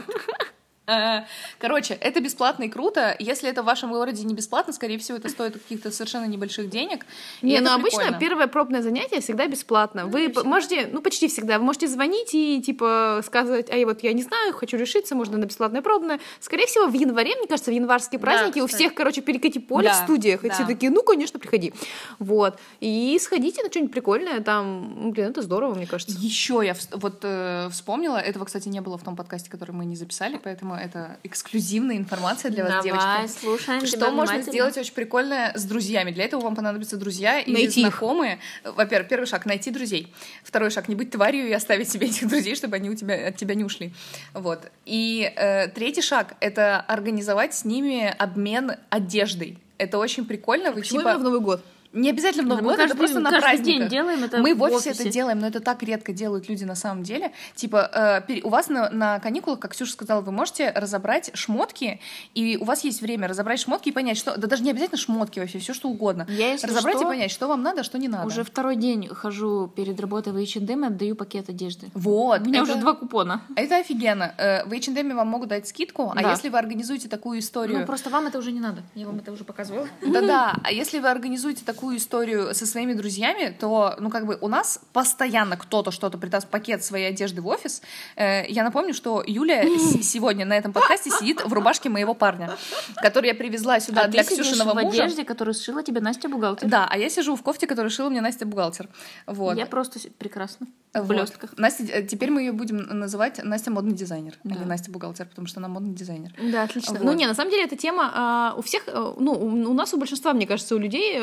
Короче, 1.59 1.93
это 1.95 2.21
бесплатно 2.21 2.63
и 2.63 2.69
круто. 2.69 3.15
Если 3.19 3.49
это 3.49 3.61
в 3.61 3.65
вашем 3.65 3.91
городе 3.91 4.23
не 4.23 4.33
бесплатно, 4.33 4.73
скорее 4.73 4.97
всего, 4.97 5.17
это 5.17 5.27
стоит 5.29 5.53
каких-то 5.53 5.91
совершенно 5.91 6.25
небольших 6.25 6.69
денег. 6.69 7.05
Не, 7.41 7.59
ну 7.59 7.71
обычно 7.73 8.17
первое 8.19 8.47
пробное 8.47 8.81
занятие 8.81 9.19
всегда 9.19 9.47
бесплатно. 9.47 10.05
Вы 10.05 10.29
п- 10.29 10.43
можете, 10.43 10.87
ну 10.91 11.01
почти 11.01 11.27
всегда, 11.27 11.59
вы 11.59 11.65
можете 11.65 11.87
звонить 11.87 12.33
и 12.33 12.61
типа 12.61 13.21
сказать, 13.25 13.69
ай, 13.69 13.83
вот 13.85 14.01
я 14.03 14.13
не 14.13 14.23
знаю, 14.23 14.53
хочу 14.53 14.77
решиться, 14.77 15.15
можно 15.15 15.37
на 15.37 15.45
бесплатное 15.45 15.81
пробное. 15.81 16.19
Скорее 16.39 16.67
всего, 16.67 16.87
в 16.87 16.93
январе, 16.93 17.35
мне 17.35 17.47
кажется, 17.47 17.71
в 17.71 17.73
январские 17.73 18.19
праздники 18.19 18.59
у 18.59 18.67
всех, 18.67 18.93
короче, 18.93 19.21
перекати 19.21 19.59
поле 19.59 19.89
Да, 19.89 19.93
в 19.93 20.03
студиях. 20.03 20.45
И 20.45 20.47
да. 20.47 20.53
все 20.53 20.65
такие, 20.65 20.89
ну, 20.91 21.03
конечно, 21.03 21.39
приходи. 21.39 21.73
Вот. 22.19 22.59
И 22.79 23.17
сходите 23.21 23.61
на 23.63 23.69
что-нибудь 23.69 23.91
прикольное, 23.91 24.39
там, 24.39 24.93
ну, 24.97 25.11
блин, 25.11 25.27
это 25.27 25.41
здорово, 25.41 25.75
мне 25.75 25.85
кажется. 25.85 26.15
Еще 26.17 26.61
я 26.63 26.75
вот 26.93 27.19
э, 27.23 27.67
вспомнила, 27.71 28.17
этого, 28.17 28.45
кстати, 28.45 28.69
не 28.69 28.79
было 28.81 28.97
в 28.97 29.03
том 29.03 29.15
подкасте, 29.15 29.49
который 29.49 29.71
мы 29.71 29.85
не 29.85 29.95
записали, 29.95 30.39
поэтому 30.41 30.76
это 30.77 31.17
эксклюзивная 31.23 31.97
информация 31.97 32.51
для 32.51 32.63
вас, 32.63 32.85
Давай, 32.85 33.21
девочки. 33.21 33.39
слушаем 33.39 33.85
Что 33.85 34.11
можно 34.11 34.41
сделать 34.41 34.77
очень 34.77 34.93
прикольное 34.93 35.53
с 35.55 35.63
друзьями? 35.63 36.11
Для 36.11 36.25
этого 36.25 36.41
вам 36.41 36.55
понадобятся 36.55 36.97
друзья 36.97 37.39
или 37.39 37.53
Найти 37.53 37.81
знакомые. 37.81 38.39
Во-первых, 38.63 39.09
первый 39.09 39.25
шаг— 39.25 39.45
найти 39.47 39.71
друзей. 39.71 40.13
Второй 40.43 40.69
шаг— 40.71 40.87
не 40.89 40.95
быть 40.95 41.11
тварью 41.11 41.47
и 41.47 41.51
оставить 41.53 41.89
себе 41.89 42.07
этих 42.07 42.27
друзей, 42.27 42.55
чтобы 42.55 42.75
они 42.75 42.89
у 42.89 42.95
тебя, 42.95 43.27
от 43.27 43.37
тебя 43.37 43.55
не 43.55 43.63
ушли. 43.63 43.93
Вот. 44.33 44.71
И 44.85 45.31
э, 45.35 45.67
третий 45.69 46.01
шаг— 46.01 46.35
это 46.39 46.79
организовать 46.79 47.53
с 47.53 47.65
ними 47.65 48.13
обмен 48.17 48.73
одеждой. 48.89 49.57
Это 49.77 49.97
очень 49.97 50.25
прикольно. 50.25 50.71
Вы 50.71 50.81
Почему 50.81 50.99
типа... 50.99 51.09
именно 51.09 51.19
в 51.19 51.23
Новый 51.23 51.39
год? 51.39 51.63
Не 51.93 52.09
обязательно 52.09 52.43
в 52.43 52.47
Новый 52.47 52.63
Мы 52.63 52.69
год, 52.71 52.79
это 52.79 52.87
каждый- 52.89 52.97
просто 52.97 53.19
на 53.19 53.29
каждый 53.31 53.43
праздниках. 53.43 53.79
день 53.81 53.89
делаем 53.89 54.23
это 54.23 54.37
Мы 54.37 54.53
в 54.55 54.61
офисе 54.61 54.89
офисе. 54.91 55.03
это 55.03 55.11
делаем, 55.11 55.39
но 55.39 55.47
это 55.47 55.59
так 55.59 55.81
редко 55.83 56.13
делают 56.13 56.49
люди 56.49 56.63
на 56.63 56.75
самом 56.75 57.03
деле. 57.03 57.31
Типа, 57.55 58.23
э, 58.27 58.39
у 58.43 58.49
вас 58.49 58.69
на, 58.69 58.89
на 58.89 59.19
каникулах, 59.19 59.59
как 59.59 59.71
Ксюша 59.71 59.93
сказала, 59.93 60.21
вы 60.21 60.31
можете 60.31 60.71
разобрать 60.71 61.31
шмотки, 61.33 61.99
и 62.35 62.57
у 62.59 62.65
вас 62.65 62.83
есть 62.83 63.01
время 63.01 63.27
разобрать 63.27 63.59
шмотки 63.59 63.89
и 63.89 63.91
понять, 63.91 64.17
что... 64.17 64.37
Да 64.37 64.47
даже 64.47 64.63
не 64.63 64.71
обязательно 64.71 64.97
шмотки 64.97 65.39
вообще, 65.39 65.59
все 65.59 65.73
что 65.73 65.89
угодно. 65.89 66.25
Я, 66.29 66.51
если 66.51 66.67
разобрать 66.67 66.95
что, 66.97 67.05
и 67.05 67.07
понять, 67.07 67.31
что 67.31 67.47
вам 67.47 67.63
надо, 67.63 67.81
а 67.81 67.83
что 67.83 67.97
не 67.97 68.07
надо. 68.07 68.27
Уже 68.27 68.43
второй 68.43 68.75
день 68.75 69.07
хожу 69.07 69.71
перед 69.75 69.99
работой 69.99 70.33
в 70.33 70.37
H&M 70.37 70.83
и 70.83 70.87
отдаю 70.87 71.15
пакет 71.15 71.49
одежды. 71.49 71.87
Вот. 71.93 72.41
У 72.41 72.45
меня 72.45 72.61
это- 72.61 72.71
уже 72.71 72.79
два 72.81 72.93
купона. 72.93 73.41
Это 73.55 73.77
офигенно. 73.77 74.33
Э, 74.37 74.65
В 74.65 74.73
H&M 74.73 75.15
вам 75.15 75.27
могут 75.27 75.49
дать 75.49 75.67
скидку, 75.67 76.11
а 76.15 76.21
Да. 76.21 76.31
если 76.31 76.49
вы 76.49 76.57
организуете 76.57 77.07
такую 77.07 77.39
историю... 77.39 77.79
Ну, 77.79 77.85
просто 77.85 78.09
вам 78.09 78.27
это 78.27 78.37
уже 78.39 78.51
не 78.51 78.59
надо. 78.59 78.81
Я 78.95 79.05
вам 79.07 79.17
это 79.19 79.31
уже 79.31 79.43
показывала. 79.43 79.87
Да-да, 80.05 80.55
а 80.63 80.71
если 80.71 80.99
вы 80.99 81.07
организуете 81.09 81.63
такую 81.65 81.76
историю 81.95 82.53
со 82.53 82.65
своими 82.65 82.93
друзьями, 82.93 83.55
то, 83.59 83.95
ну, 83.99 84.09
как 84.09 84.25
бы 84.25 84.37
у 84.41 84.47
нас 84.47 84.79
постоянно 84.93 85.57
кто-то 85.57 85.91
что-то 85.91 86.17
придаст 86.17 86.47
пакет 86.47 86.83
своей 86.83 87.09
одежды 87.09 87.41
в 87.41 87.47
офис. 87.47 87.81
Э, 88.15 88.45
Я 88.47 88.63
напомню, 88.63 88.93
что 88.93 89.23
Юля 89.25 89.63
сегодня 90.01 90.45
на 90.45 90.53
этом 90.57 90.73
подкасте 90.73 91.09
сидит 91.09 91.43
в 91.45 91.53
рубашке 91.53 91.89
моего 91.89 92.13
парня, 92.13 92.51
который 92.95 93.27
я 93.27 93.35
привезла 93.35 93.79
сюда 93.79 94.01
а 94.03 94.07
для 94.07 94.23
ты 94.23 94.33
Ксюшиного 94.35 94.71
в 94.71 94.83
мужа. 94.83 95.03
одежде, 95.03 95.23
которую 95.23 95.53
сшила 95.53 95.83
тебе 95.83 96.01
Настя 96.01 96.29
бухгалтер. 96.29 96.67
Да, 96.69 96.87
а 96.89 96.97
я 96.97 97.09
сижу 97.09 97.35
в 97.35 97.41
кофте, 97.43 97.67
которую 97.67 97.91
шила 97.91 98.09
мне 98.09 98.21
Настя 98.21 98.45
бухгалтер. 98.45 98.89
Вот. 99.25 99.57
Я 99.57 99.65
просто 99.65 99.99
прекрасно. 100.17 100.67
В 100.93 100.99
Вот. 100.99 101.07
блестках. 101.09 101.53
Настя, 101.57 101.83
э, 101.83 102.03
теперь 102.03 102.31
мы 102.31 102.41
ее 102.41 102.51
будем 102.53 102.77
называть 102.77 103.43
Настя 103.43 103.71
модный 103.71 103.93
дизайнер, 103.93 104.33
Да. 104.43 104.55
или 104.55 104.63
Настя 104.63 104.89
бухгалтер, 104.91 105.27
потому 105.27 105.45
что 105.47 105.59
она 105.59 105.67
модный 105.67 105.93
дизайнер. 105.93 106.31
Да, 106.51 106.63
отлично. 106.63 106.93
Вот. 106.93 107.03
Ну, 107.03 107.11
не, 107.13 107.27
на 107.27 107.35
самом 107.35 107.51
деле, 107.51 107.65
эта 107.65 107.75
тема 107.75 108.11
а, 108.15 108.53
у 108.57 108.61
всех, 108.61 108.83
э, 108.87 109.13
ну, 109.19 109.31
у 109.33 109.47
у 109.67 109.73
нас, 109.73 109.93
у 109.93 109.97
большинства, 109.97 110.33
мне 110.33 110.47
кажется, 110.47 110.75
у 110.75 110.79
людей 110.79 111.15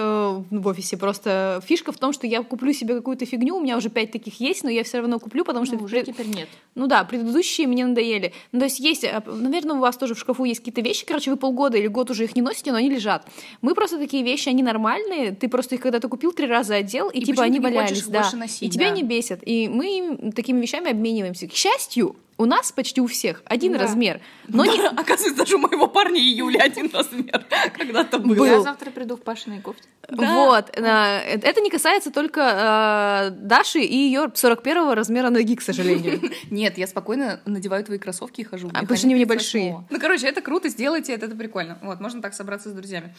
в 0.51 0.67
офисе 0.67 0.97
просто 0.97 1.61
фишка 1.67 1.93
в 1.93 1.99
том, 1.99 2.13
что 2.13 2.27
я 2.27 2.43
куплю 2.43 2.73
себе 2.73 2.95
какую-то 2.97 3.27
фигню, 3.27 3.57
у 3.57 3.61
меня 3.61 3.77
уже 3.77 3.91
пять 3.91 4.11
таких 4.13 4.41
есть, 4.41 4.65
но 4.65 4.71
я 4.71 4.85
все 4.85 4.99
равно 4.99 5.19
куплю, 5.19 5.45
потому 5.45 5.67
что 5.67 5.77
Ну, 5.77 5.85
уже 5.85 6.03
пред- 6.03 6.07
теперь 6.07 6.27
нет. 6.27 6.49
Ну 6.75 6.87
да, 6.87 7.05
предыдущие 7.05 7.67
мне 7.67 7.87
надоели. 7.87 8.33
Ну, 8.53 8.59
то 8.61 8.65
есть 8.67 8.81
есть, 8.81 9.05
э, 9.05 9.23
наверное, 9.27 9.77
у 9.77 9.81
вас 9.81 9.97
тоже 9.97 10.15
в 10.15 10.19
шкафу 10.19 10.45
есть 10.45 10.61
какие-то 10.61 10.81
вещи, 10.81 11.05
короче, 11.07 11.31
вы 11.31 11.37
полгода 11.37 11.77
или 11.79 11.87
год 11.87 12.11
уже 12.11 12.25
их 12.25 12.37
не 12.37 12.43
носите, 12.43 12.73
но 12.73 12.79
они 12.79 12.91
лежат. 12.91 13.27
Мы 13.63 13.75
просто 13.75 13.99
такие 13.99 14.23
вещи, 14.23 14.49
они 14.49 14.63
нормальные, 14.63 15.33
ты 15.33 15.49
просто 15.49 15.75
их 15.77 15.81
когда-то 15.81 16.09
купил, 16.09 16.33
три 16.33 16.47
раза 16.47 16.75
одел, 16.77 17.09
и, 17.11 17.21
И 17.21 17.25
типа 17.25 17.43
они 17.43 17.61
валялись, 17.61 18.05
да. 18.07 18.31
носить, 18.35 18.63
и 18.63 18.71
тебя 18.71 18.91
да. 18.91 18.97
не 18.97 19.03
бесят. 19.03 19.41
И 19.47 19.69
мы 19.69 19.99
им 19.99 20.33
такими 20.33 20.61
вещами 20.61 20.91
обмениваемся. 20.91 21.49
К 21.49 21.53
счастью, 21.53 22.17
у 22.37 22.45
нас 22.47 22.73
почти 22.73 23.01
у 23.01 23.07
всех 23.07 23.43
один 23.45 23.73
Да. 23.75 23.79
размер. 23.81 24.21
Но 24.49 24.65
не... 24.65 24.81
Оказывается, 24.87 25.35
даже 25.37 25.57
у 25.57 25.59
моего 25.59 25.87
парня 25.87 26.19
и 26.21 26.25
Юли 26.25 26.59
один 26.59 26.91
размер 26.93 27.45
когда-то 27.77 28.19
был. 28.19 28.35
Был. 28.35 28.45
Я 28.45 28.61
завтра 28.61 28.91
приду 28.91 29.17
в 29.17 29.23
Пашиной 29.23 29.61
кофте. 29.61 29.85
Вот. 30.09 30.71
э, 30.77 30.81
Это 30.83 31.61
не 31.61 31.71
касается 31.71 32.11
только 32.11 32.41
э, 32.41 33.31
Даши 33.31 33.81
и 33.81 33.97
ее 33.97 34.31
41 34.35 34.91
размера 34.93 35.31
ноги, 35.31 35.57
к 35.57 35.63
сожалению. 35.63 36.21
Нет, 36.51 36.77
я 36.79 36.87
спокойно 36.87 37.41
надеваю 37.47 37.85
твои 37.85 37.99
кроссовки 37.99 38.41
и 38.41 38.45
хожу. 38.45 38.69
А, 38.75 38.81
потому 38.81 38.97
что 38.97 39.07
они 39.07 39.15
хранит 39.15 39.29
небольшие. 39.29 39.71
38. 39.73 39.87
Ну, 39.91 40.01
короче, 40.01 40.27
это 40.27 40.41
круто, 40.43 40.69
сделайте 40.69 41.13
это, 41.13 41.27
это 41.27 41.37
прикольно. 41.37 41.79
Вот, 41.83 42.01
можно 42.01 42.21
так 42.21 42.35
собраться 42.35 42.69
с 42.71 42.73
друзьями. 42.73 43.15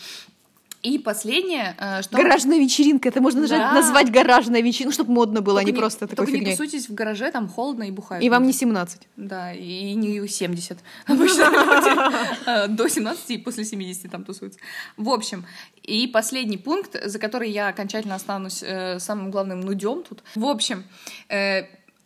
И 0.86 1.00
последнее, 1.00 1.76
э, 1.80 2.04
что... 2.04 2.16
Гаражная 2.16 2.60
вечеринка. 2.60 3.10
Это 3.10 3.20
можно 3.20 3.42
даже 3.42 3.56
Да. 3.56 3.74
назвать 3.74 4.12
гаражная 4.12 4.62
вечеринка, 4.62 4.90
ну, 4.90 4.92
чтобы 4.92 5.14
модно 5.14 5.42
было, 5.42 5.60
а 5.60 5.64
не 5.64 5.74
просто 5.74 6.02
такой 6.02 6.16
только 6.18 6.32
не 6.34 6.38
фигней. 6.38 6.52
тусуйтесь 6.52 6.88
в 6.88 6.94
гараже, 6.94 7.32
там 7.32 7.50
холодно 7.50 7.84
и 7.84 7.92
бухают. 7.92 8.24
И 8.24 8.30
вам 8.30 8.44
не 8.44 8.50
люди. 8.50 8.60
17. 8.60 9.02
Да, 9.18 9.52
и 9.52 9.96
не 9.96 10.28
70. 10.28 10.78
Обычно 11.08 12.12
э, 12.46 12.68
до 12.68 12.88
17 12.88 13.32
и 13.32 13.38
после 13.40 13.66
70 13.66 14.12
там 14.12 14.24
тусуются. 14.24 14.60
В 14.96 15.10
общем, 15.10 15.46
и 15.82 16.06
последний 16.06 16.58
пункт, 16.58 16.96
за 17.04 17.18
который 17.18 17.50
я 17.50 17.70
окончательно 17.70 18.14
останусь 18.14 18.62
э, 18.62 19.00
самым 19.00 19.32
главным 19.32 19.62
нудем 19.62 20.04
тут. 20.04 20.22
В 20.36 20.46
общем, 20.46 20.84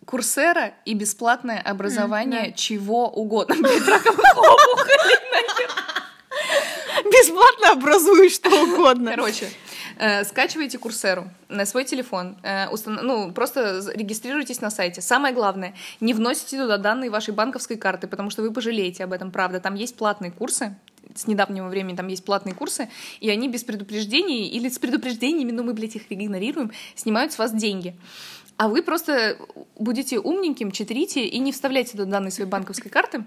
Курсера 0.06 0.74
и 0.86 0.94
бесплатное 0.94 1.60
образование 1.60 2.54
чего 2.56 3.10
угодно. 3.10 3.56
Блин, 3.56 3.84
раковых 3.84 4.38
опухолей, 4.38 5.18
нахер. 5.34 5.99
Бесплатно 7.06 7.72
образуешь 7.72 8.34
что 8.34 8.50
угодно. 8.64 9.12
Короче, 9.12 9.50
э, 9.98 10.24
скачивайте 10.24 10.78
Курсеру 10.78 11.30
на 11.48 11.66
свой 11.66 11.86
телефон, 11.86 12.38
э, 12.44 12.68
ну, 12.86 13.32
просто 13.32 13.82
регистрируйтесь 13.94 14.62
на 14.62 14.70
сайте. 14.70 15.02
Самое 15.02 15.34
главное, 15.34 15.76
не 16.00 16.14
вносите 16.14 16.58
туда 16.58 16.78
данные 16.78 17.10
вашей 17.10 17.34
банковской 17.34 17.78
карты, 17.78 18.08
потому 18.08 18.30
что 18.30 18.42
вы 18.42 18.52
пожалеете 18.52 19.04
об 19.04 19.14
этом, 19.14 19.32
правда. 19.32 19.60
Там 19.60 19.76
есть 19.76 19.96
платные 19.96 20.32
курсы, 20.32 20.76
с 21.16 21.28
недавнего 21.28 21.68
времени 21.68 21.96
там 21.96 22.08
есть 22.08 22.24
платные 22.24 22.54
курсы, 22.54 22.90
и 23.20 23.30
они 23.30 23.48
без 23.48 23.64
предупреждений 23.64 24.48
или 24.48 24.70
с 24.70 24.80
предупреждениями, 24.80 25.52
но 25.52 25.64
мы, 25.64 25.74
блядь, 25.74 25.96
их 25.96 26.04
игнорируем, 26.10 26.72
снимают 26.96 27.34
с 27.34 27.38
вас 27.38 27.52
деньги. 27.54 27.96
А 28.58 28.68
вы 28.68 28.84
просто 28.84 29.38
будете 29.78 30.20
умненьким, 30.20 30.72
читерите 30.72 31.26
и 31.26 31.40
не 31.40 31.52
вставляйте 31.52 31.92
туда 31.92 32.06
данные 32.06 32.32
своей 32.32 32.50
банковской 32.50 32.92
карты, 32.92 33.24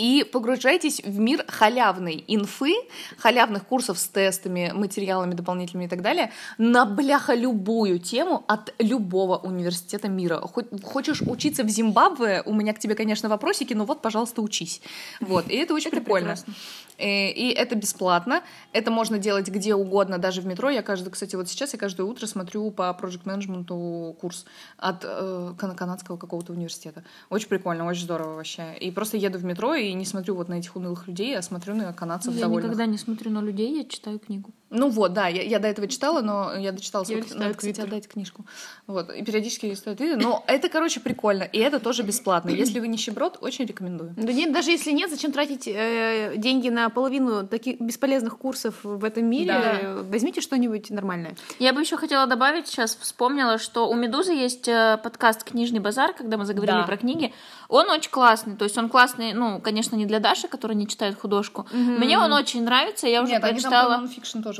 и 0.00 0.24
погружайтесь 0.24 1.02
в 1.04 1.18
мир 1.18 1.44
халявной 1.46 2.24
инфы, 2.26 2.72
халявных 3.18 3.66
курсов 3.66 3.98
с 3.98 4.08
тестами, 4.08 4.72
материалами 4.74 5.34
дополнительными 5.34 5.84
и 5.84 5.88
так 5.88 6.00
далее, 6.00 6.32
на 6.56 6.86
бляха 6.86 7.34
любую 7.34 7.98
тему 7.98 8.42
от 8.48 8.74
любого 8.78 9.36
университета 9.36 10.08
мира. 10.08 10.38
Хоть, 10.38 10.66
хочешь 10.82 11.20
учиться 11.20 11.64
в 11.64 11.68
Зимбабве, 11.68 12.42
у 12.46 12.54
меня 12.54 12.72
к 12.72 12.78
тебе, 12.78 12.94
конечно, 12.94 13.28
вопросики, 13.28 13.74
но 13.74 13.84
вот, 13.84 14.00
пожалуйста, 14.00 14.40
учись. 14.40 14.80
Вот, 15.20 15.50
и 15.50 15.56
это 15.56 15.74
очень 15.74 15.90
прикольно. 15.90 16.34
прекрасно. 16.34 16.54
Э, 17.00 17.30
И 17.32 17.48
это 17.50 17.74
бесплатно. 17.74 18.42
Это 18.72 18.90
можно 18.90 19.18
делать 19.18 19.48
где 19.48 19.74
угодно, 19.74 20.18
даже 20.18 20.40
в 20.42 20.46
метро. 20.46 20.70
Я 20.70 20.82
каждый, 20.82 21.10
кстати, 21.10 21.36
вот 21.36 21.48
сейчас 21.48 21.72
я 21.72 21.78
каждое 21.78 22.04
утро 22.04 22.26
смотрю 22.26 22.70
по 22.70 22.92
проект 22.94 23.24
менеджменту 23.26 24.16
курс 24.20 24.44
от 24.76 25.04
э, 25.04 25.54
кан- 25.58 25.74
канадского 25.76 26.16
какого-то 26.16 26.52
университета. 26.52 27.02
Очень 27.30 27.48
прикольно, 27.48 27.86
очень 27.86 28.02
здорово 28.04 28.34
вообще. 28.36 28.74
И 28.78 28.90
просто 28.90 29.16
еду 29.16 29.38
в 29.38 29.44
метро 29.44 29.74
и 29.74 29.92
не 29.94 30.04
смотрю 30.04 30.34
вот 30.34 30.48
на 30.48 30.54
этих 30.54 30.76
унылых 30.76 31.08
людей, 31.08 31.36
а 31.36 31.42
смотрю 31.42 31.74
на 31.74 31.92
канадцев 31.92 32.34
Я 32.34 32.42
довольных. 32.42 32.64
никогда 32.70 32.86
не 32.86 32.98
смотрю 32.98 33.30
на 33.30 33.40
людей, 33.40 33.78
я 33.78 33.84
читаю 33.84 34.18
книгу. 34.18 34.50
Ну 34.70 34.88
вот, 34.88 35.12
да, 35.12 35.26
я, 35.26 35.42
я 35.42 35.58
до 35.58 35.66
этого 35.66 35.88
читала, 35.88 36.20
но 36.20 36.54
я 36.54 36.70
дочитала, 36.70 37.04
Я 37.08 37.22
сколько... 37.22 37.38
Надо, 37.38 37.54
кстати, 37.54 37.80
отдать 37.80 38.06
книжку. 38.06 38.46
Вот, 38.86 39.10
и 39.10 39.22
периодически 39.24 39.66
листаю 39.66 39.96
Твиттер. 39.96 40.18
Но 40.18 40.44
это, 40.46 40.68
короче, 40.68 41.00
прикольно, 41.00 41.42
и 41.42 41.58
это 41.58 41.80
тоже 41.80 42.02
бесплатно. 42.04 42.50
Если 42.50 42.78
вы 42.78 42.86
нищеброд, 42.86 43.38
очень 43.40 43.66
рекомендую. 43.66 44.14
Да 44.16 44.32
нет, 44.32 44.52
даже 44.52 44.70
если 44.70 44.92
нет, 44.92 45.10
зачем 45.10 45.32
тратить 45.32 45.66
э, 45.66 46.34
деньги 46.36 46.68
на 46.68 46.88
половину 46.88 47.46
таких 47.46 47.80
бесполезных 47.80 48.38
курсов 48.38 48.76
в 48.84 49.04
этом 49.04 49.26
мире? 49.26 49.52
Да. 49.82 50.02
Возьмите 50.04 50.40
что-нибудь 50.40 50.90
нормальное. 50.90 51.34
Я 51.58 51.72
бы 51.72 51.80
еще 51.80 51.96
хотела 51.96 52.26
добавить, 52.26 52.68
сейчас 52.68 52.94
вспомнила, 52.94 53.58
что 53.58 53.88
у 53.88 53.94
Медузы 53.94 54.32
есть 54.32 54.68
э, 54.68 54.98
подкаст 55.02 55.42
«Книжный 55.42 55.80
базар», 55.80 56.12
когда 56.12 56.36
мы 56.36 56.44
заговорили 56.44 56.76
Да. 56.76 56.86
про 56.86 56.96
книги. 56.96 57.32
Он 57.68 57.90
очень 57.90 58.10
классный, 58.10 58.56
то 58.56 58.64
есть 58.64 58.76
он 58.78 58.88
классный, 58.88 59.32
ну, 59.32 59.60
конечно, 59.60 59.96
не 59.96 60.06
для 60.06 60.20
Даши, 60.20 60.48
которая 60.48 60.76
не 60.76 60.86
читает 60.86 61.18
художку. 61.18 61.66
Мне 61.72 62.18
он 62.18 62.32
очень 62.32 62.64
нравится, 62.64 63.06
я 63.06 63.22
уже 63.22 63.32
Нет, 63.32 63.44
они 63.44 63.60
там 63.60 63.70
прочитала. 63.70 64.08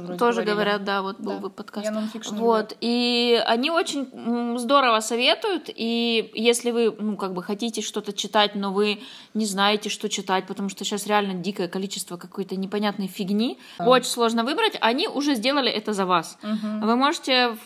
Тоже 0.00 0.06
вроде 0.06 0.18
Тоже 0.18 0.32
говорили. 0.42 0.54
говорят, 0.54 0.84
да, 0.84 1.02
вот 1.02 1.20
был 1.20 1.32
Да. 1.32 1.38
бы 1.38 1.50
подкаст. 1.50 1.86
Я. 1.86 2.02
Вот, 2.32 2.76
и 2.80 3.42
они 3.46 3.70
очень 3.70 4.58
здорово 4.58 5.00
советуют, 5.00 5.68
и 5.74 6.30
если 6.34 6.70
вы, 6.70 6.94
ну, 6.98 7.16
как 7.16 7.32
бы 7.34 7.42
хотите 7.42 7.80
что-то 7.82 8.12
читать, 8.12 8.54
но 8.54 8.72
вы 8.72 9.00
не 9.34 9.46
знаете, 9.46 9.88
что 9.90 10.08
читать, 10.08 10.46
потому 10.46 10.68
что 10.68 10.84
сейчас 10.84 11.06
реально 11.06 11.34
дикое 11.34 11.68
количество 11.68 12.16
какой-то 12.16 12.56
непонятной 12.56 13.06
фигни, 13.06 13.58
очень 13.78 14.08
сложно 14.10 14.44
выбрать, 14.44 14.76
они 14.80 15.08
уже 15.08 15.34
сделали 15.34 15.70
это 15.70 15.92
за 15.92 16.06
вас. 16.06 16.38
Вы 16.42 16.96
можете, 16.96 17.56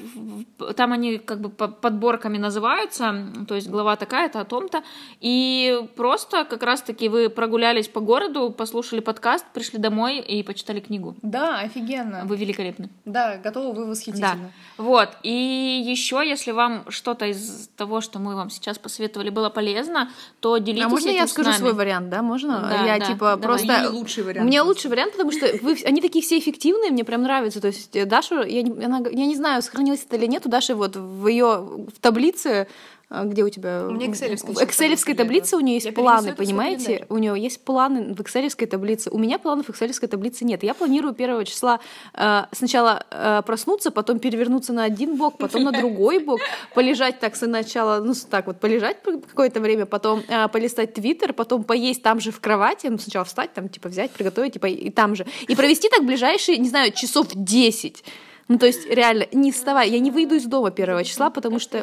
там 0.76 0.92
они 0.92 1.18
как 1.18 1.40
бы 1.40 1.48
по- 1.48 1.68
подборками 1.68 2.38
называются, 2.38 3.14
то 3.48 3.54
есть 3.54 3.68
глава 3.68 3.96
такая-то 3.96 4.40
о 4.40 4.44
том-то, 4.44 4.82
и 5.20 5.80
просто 5.96 6.44
как 6.44 6.62
раз-таки 6.62 7.08
вы 7.08 7.28
прогулялись 7.28 7.88
по 7.88 8.00
городу, 8.00 8.50
послушали 8.50 9.00
подкаст, 9.00 9.44
пришли 9.52 9.78
домой 9.78 10.18
и 10.20 10.42
почитали 10.42 10.80
книгу. 10.80 11.14
Да, 11.22 11.58
офигенно. 11.60 12.23
Вы 12.24 12.36
великолепны. 12.36 12.88
Да, 13.04 13.36
готовы 13.36 13.72
вы 13.72 13.86
восхитительно. 13.86 14.52
Вот. 14.78 15.10
И 15.22 15.84
еще, 15.86 16.22
если 16.26 16.52
вам 16.52 16.84
что-то 16.90 17.26
из 17.26 17.68
того, 17.76 18.00
что 18.00 18.18
мы 18.18 18.34
вам 18.34 18.50
сейчас 18.50 18.78
посоветовали, 18.78 19.30
было 19.30 19.50
полезно, 19.50 20.10
то 20.40 20.58
делитесь 20.58 20.86
а 20.86 20.88
можно 20.88 21.08
я 21.08 21.16
этим 21.16 21.28
с 21.28 21.32
скажу 21.32 21.50
нами. 21.50 21.58
свой 21.58 21.72
вариант, 21.72 22.08
да? 22.08 22.22
Можно? 22.22 22.60
Да, 22.60 22.84
я 22.84 22.98
да, 22.98 23.06
типа 23.06 23.18
давай. 23.18 23.42
просто. 23.42 23.84
И 23.84 23.88
лучший 23.88 24.24
вариант. 24.24 24.48
Меня 24.48 24.64
лучший 24.64 24.90
вариант, 24.90 25.12
потому 25.12 25.30
что 25.32 25.46
вы, 25.62 25.76
они 25.84 26.00
такие 26.00 26.22
все 26.22 26.38
эффективные, 26.38 26.90
мне 26.90 27.04
прям 27.04 27.22
нравятся. 27.22 27.60
То 27.60 27.68
есть 27.68 27.94
э, 27.96 28.04
Дашу, 28.04 28.42
я 28.42 28.62
не, 28.62 28.84
она- 28.84 29.08
я 29.10 29.26
не 29.26 29.36
знаю, 29.36 29.62
сохранилось 29.62 30.04
это 30.04 30.16
или 30.16 30.26
нет, 30.26 30.46
у 30.46 30.48
Даши 30.48 30.74
вот 30.74 30.96
в 30.96 31.26
ее 31.26 31.56
в 31.56 32.00
таблице 32.00 32.66
где 33.10 33.44
у 33.44 33.48
тебя? 33.48 33.86
У 33.86 33.92
меня 33.92 34.10
экселевская 34.10 34.54
В 34.54 34.62
экселевской 34.62 35.14
таблице 35.14 35.56
у 35.56 35.60
нее 35.60 35.74
есть 35.74 35.86
Я 35.86 35.92
планы, 35.92 36.34
понимаете? 36.34 37.06
У 37.08 37.18
нее 37.18 37.34
есть 37.40 37.64
планы 37.64 38.14
в 38.14 38.20
экселевской 38.20 38.66
таблице. 38.66 39.10
У 39.10 39.18
меня 39.18 39.38
планов 39.38 39.66
в 39.66 39.70
экселевской 39.70 40.08
таблице 40.08 40.44
нет. 40.44 40.62
Я 40.62 40.74
планирую 40.74 41.14
первого 41.14 41.44
числа 41.44 41.80
э, 42.14 42.42
сначала 42.52 43.04
э, 43.10 43.42
проснуться, 43.46 43.90
потом 43.90 44.18
перевернуться 44.18 44.72
на 44.72 44.84
один 44.84 45.16
бок, 45.16 45.38
потом 45.38 45.64
на 45.64 45.72
другой 45.72 46.18
бок, 46.18 46.40
полежать 46.74 47.20
так 47.20 47.36
сначала, 47.36 48.00
ну 48.00 48.14
так 48.30 48.46
вот 48.46 48.60
полежать 48.60 49.02
по- 49.02 49.18
какое-то 49.18 49.60
время, 49.60 49.86
потом 49.86 50.22
э, 50.28 50.48
полистать 50.48 50.94
твиттер, 50.94 51.32
потом 51.32 51.64
поесть 51.64 52.02
там 52.02 52.20
же 52.20 52.30
в 52.30 52.40
кровати, 52.40 52.86
ну 52.88 52.98
сначала 52.98 53.24
встать, 53.24 53.52
там 53.52 53.68
типа 53.68 53.88
взять, 53.88 54.10
приготовить, 54.10 54.54
типа 54.54 54.66
и 54.66 54.90
там 54.90 55.14
же. 55.14 55.26
И 55.46 55.54
провести 55.54 55.88
так 55.88 56.04
ближайшие, 56.04 56.58
не 56.58 56.68
знаю, 56.68 56.92
часов 56.92 57.28
10. 57.32 58.04
Ну, 58.48 58.58
то 58.58 58.66
есть, 58.66 58.86
реально, 58.86 59.26
не 59.32 59.52
вставай. 59.52 59.88
Я 59.90 59.98
не 60.00 60.10
выйду 60.10 60.34
из 60.34 60.44
дома 60.44 60.70
первого 60.70 61.02
числа, 61.04 61.30
потому 61.30 61.58
что... 61.58 61.82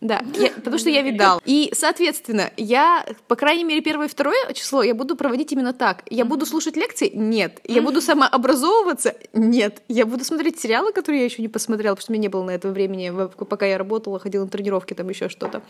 Да, 0.00 0.20
я- 0.36 0.50
потому 0.50 0.78
что 0.78 0.90
я 0.90 1.02
видал. 1.10 1.40
И, 1.44 1.70
соответственно, 1.76 2.50
я, 2.56 3.06
по 3.28 3.36
крайней 3.36 3.62
мере, 3.62 3.82
первое 3.82 4.06
и 4.06 4.10
второе 4.10 4.52
число 4.52 4.82
я 4.82 4.94
буду 4.94 5.14
проводить 5.16 5.52
именно 5.52 5.72
так. 5.72 6.02
Я 6.10 6.24
буду 6.24 6.44
слушать 6.44 6.76
лекции? 6.76 7.10
Нет. 7.14 7.60
Я 7.64 7.82
буду 7.82 8.00
самообразовываться? 8.00 9.14
Нет. 9.32 9.82
Я 9.88 10.06
буду 10.06 10.24
смотреть 10.24 10.58
сериалы, 10.58 10.92
которые 10.92 11.20
я 11.20 11.24
еще 11.26 11.40
не 11.42 11.48
посмотрела, 11.48 11.94
потому 11.94 12.02
что 12.02 12.12
у 12.12 12.14
меня 12.14 12.22
не 12.22 12.28
было 12.28 12.42
на 12.42 12.50
это 12.50 12.70
времени, 12.70 13.10
в- 13.10 13.28
пока 13.44 13.66
я 13.66 13.78
работала, 13.78 14.18
ходила 14.18 14.44
на 14.44 14.50
тренировки, 14.50 14.94
там 14.94 15.08
еще 15.08 15.28
что-то. 15.28 15.62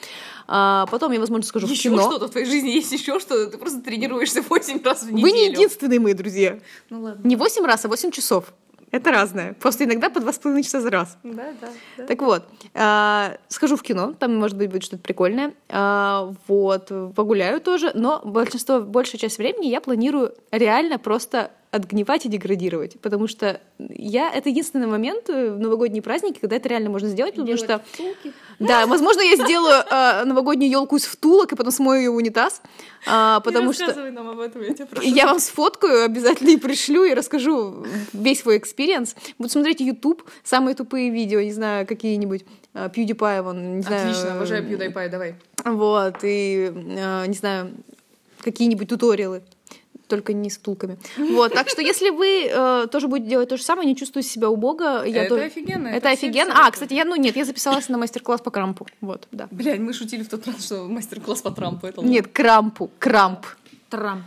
А, 0.49 0.87
потом 0.87 1.13
я, 1.13 1.21
возможно, 1.21 1.45
скажу 1.47 1.67
в 1.67 1.71
Еще 1.71 1.91
кино. 1.91 2.03
что-то 2.03 2.29
в 2.29 2.31
твоей 2.31 2.47
жизни 2.47 2.71
есть 2.71 2.91
еще 2.93 3.19
что-то. 3.21 3.51
Ты 3.51 3.59
просто 3.59 3.81
тренируешься 3.83 4.41
8 4.49 4.83
раз 4.83 5.03
в 5.03 5.11
неделю. 5.13 5.23
Вы 5.23 5.33
не 5.33 5.47
единственные 5.49 6.01
мои 6.01 6.15
друзья. 6.15 6.59
Ну 6.91 7.03
ладно. 7.03 7.21
Не 7.29 7.37
8 7.37 7.65
раз, 7.67 7.85
а 7.85 7.89
8 7.89 8.11
часов. 8.11 8.55
Это 8.93 9.11
разное. 9.11 9.55
Просто 9.55 9.85
иногда 9.85 10.11
по 10.11 10.21
два 10.21 10.33
с 10.33 10.39
половиной 10.39 10.63
часа 10.63 10.81
за 10.83 10.91
раз. 10.91 11.17
Да, 11.25 11.47
да, 11.61 11.69
да. 11.97 12.07
Так 12.07 12.21
вот, 12.21 12.45
а, 12.75 13.39
схожу 13.49 13.77
в 13.77 13.83
кино, 13.83 14.13
там, 14.13 14.37
может 14.37 14.57
быть, 14.57 14.71
будет 14.71 14.85
что-то 14.85 15.03
прикольное. 15.03 15.55
А, 15.71 16.33
вот, 16.47 16.93
погуляю 17.17 17.61
тоже, 17.63 17.91
но 17.95 18.21
большинство, 18.23 18.81
большая 18.81 19.19
часть 19.19 19.39
времени 19.39 19.67
я 19.67 19.81
планирую 19.81 20.35
реально 20.51 20.99
просто 20.99 21.51
отгнивать 21.73 22.27
и 22.27 22.29
деградировать, 22.29 23.01
потому 23.01 23.27
что 23.27 23.59
я 23.79 24.31
это 24.31 24.51
единственный 24.51 24.87
момент 24.87 25.31
э, 25.31 25.51
в 25.51 25.59
новогодние 25.59 26.03
праздники, 26.03 26.39
когда 26.39 26.57
это 26.57 26.69
реально 26.69 26.91
можно 26.91 27.09
сделать, 27.09 27.35
потому 27.35 27.57
что 27.57 27.83
да, 28.59 28.87
возможно, 28.87 29.23
я 29.23 29.37
сделаю 29.37 29.83
э, 29.91 30.25
новогоднюю 30.25 30.71
елку 30.71 30.97
из 30.97 31.07
втулок 31.07 31.53
и 31.53 31.57
потом 31.57 31.73
смою 31.73 32.03
ее 32.03 32.11
в 32.11 32.17
унитаз, 32.17 32.61
а, 33.07 33.41
потому 33.41 33.73
что 33.73 34.11
нам 34.11 34.29
об 34.29 34.41
этом, 34.41 34.61
я 34.63 34.75
тебя 34.75 34.85
прошу. 34.85 35.09
я 35.09 35.27
вам 35.27 35.41
сфоткаю 35.41 36.05
обязательно 36.05 36.51
и 36.51 36.59
пришлю, 36.59 37.05
и 37.05 37.15
расскажу 37.15 37.87
весь 38.13 38.41
свой 38.41 38.59
experience. 38.59 39.17
Буду 39.39 39.49
смотреть 39.51 39.81
YouTube, 39.81 40.23
самые 40.45 40.75
тупые 40.75 41.09
видео, 41.11 41.41
не 41.41 41.53
знаю, 41.53 41.87
какие-нибудь. 41.87 42.45
а, 42.75 42.89
PewDiePie, 42.89 43.43
вон, 43.43 43.79
не 43.79 43.83
знаю. 43.83 44.11
Отлично, 44.11 44.35
обожаю 44.35 44.63
PewDiePie, 44.65 45.09
давай. 45.09 45.35
Вот, 45.65 46.19
и, 46.23 46.71
э, 46.71 47.27
не 47.27 47.35
знаю, 47.35 47.73
какие-нибудь 48.43 48.89
туториалы 48.89 49.43
только 50.13 50.35
не 50.35 50.51
с 50.51 50.59
втулками. 50.59 50.99
Вот, 51.17 51.55
так 51.55 51.69
что 51.71 51.81
если 51.81 52.11
вы 52.11 52.47
э, 52.51 52.87
тоже 52.93 53.09
будете 53.09 53.31
делать 53.31 53.49
то 53.49 53.57
же 53.57 53.63
самое, 53.63 53.89
не 53.89 53.97
чувствуете 53.97 54.29
себя 54.29 54.51
убого, 54.51 55.05
я 55.07 55.23
Это 55.23 55.29
тоже- 55.31 55.45
офигенно, 55.47 55.89
Это, 55.89 55.97
это 55.97 56.11
офигенно. 56.11 56.55
А, 56.67 56.71
кстати, 56.71 56.93
я, 56.95 57.05
ну 57.07 57.17
нет, 57.17 57.35
я 57.37 57.45
записалась 57.47 57.89
на 57.89 57.97
мастер-класс 57.97 58.43
по 58.43 58.51
крампу. 58.51 58.87
Вот, 59.01 59.27
да. 59.33 59.49
Блядь, 59.51 59.81
мы 59.81 59.93
шутили 59.95 60.23
в 60.23 60.29
тот 60.29 60.47
раз, 60.47 60.65
что 60.67 60.85
мастер-класс 60.85 61.41
по 61.43 61.51
Трампу. 61.51 61.87
Это 61.87 62.03
Нет, 62.03 62.27
крампу, 62.29 62.91
крамп. 62.99 63.47
Трамп. 63.89 64.25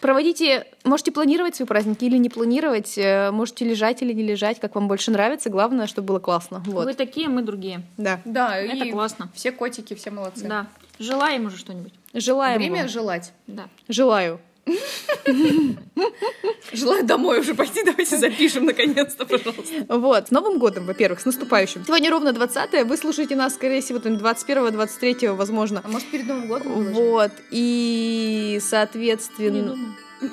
Проводите, 0.00 0.66
можете 0.84 1.10
планировать 1.10 1.56
свои 1.56 1.66
праздники 1.66 2.04
или 2.04 2.16
не 2.18 2.28
планировать, 2.28 2.96
э, 2.98 3.30
можете 3.30 3.64
лежать 3.64 4.02
или 4.02 4.12
не 4.12 4.22
лежать, 4.22 4.60
как 4.60 4.74
вам 4.74 4.88
больше 4.88 5.10
нравится. 5.10 5.50
Главное, 5.50 5.86
чтобы 5.86 6.08
было 6.08 6.18
классно. 6.20 6.62
Вот, 6.66 6.84
Вы 6.84 6.94
такие, 6.94 7.28
мы 7.28 7.42
другие. 7.42 7.80
да. 7.96 8.20
Да, 8.24 8.56
Это 8.58 8.84
и 8.84 8.90
классно. 8.92 9.30
все 9.34 9.52
котики, 9.52 9.94
все 9.94 10.10
молодцы. 10.10 10.46
Да. 10.46 10.66
Желаем 10.98 11.46
уже 11.46 11.56
что-нибудь. 11.58 11.92
Желаем 12.14 12.58
Время 12.58 12.80
вам. 12.82 12.88
желать. 12.88 13.32
Да. 13.46 13.64
Желаю. 13.88 14.38
Желаю 16.72 17.04
домой 17.04 17.40
уже 17.40 17.54
пойти, 17.54 17.84
давайте 17.84 18.16
запишем 18.16 18.64
наконец-то, 18.64 19.24
пожалуйста. 19.24 19.86
Вот, 19.88 20.28
с 20.28 20.30
Новым 20.30 20.58
годом, 20.58 20.86
во-первых, 20.86 21.20
с 21.20 21.24
наступающим. 21.24 21.84
Сегодня 21.86 22.10
ровно 22.10 22.32
20 22.32 22.84
вы 22.84 22.96
слушаете 22.96 23.36
нас, 23.36 23.54
скорее 23.54 23.80
всего, 23.80 23.98
там 23.98 24.14
21-23, 24.14 25.32
возможно. 25.34 25.82
А 25.84 25.88
может, 25.88 26.08
перед 26.10 26.26
Новым 26.26 26.48
годом? 26.48 26.92
Вот, 26.92 27.32
и, 27.50 28.52
Не 28.54 28.60
соответственно... 28.60 29.76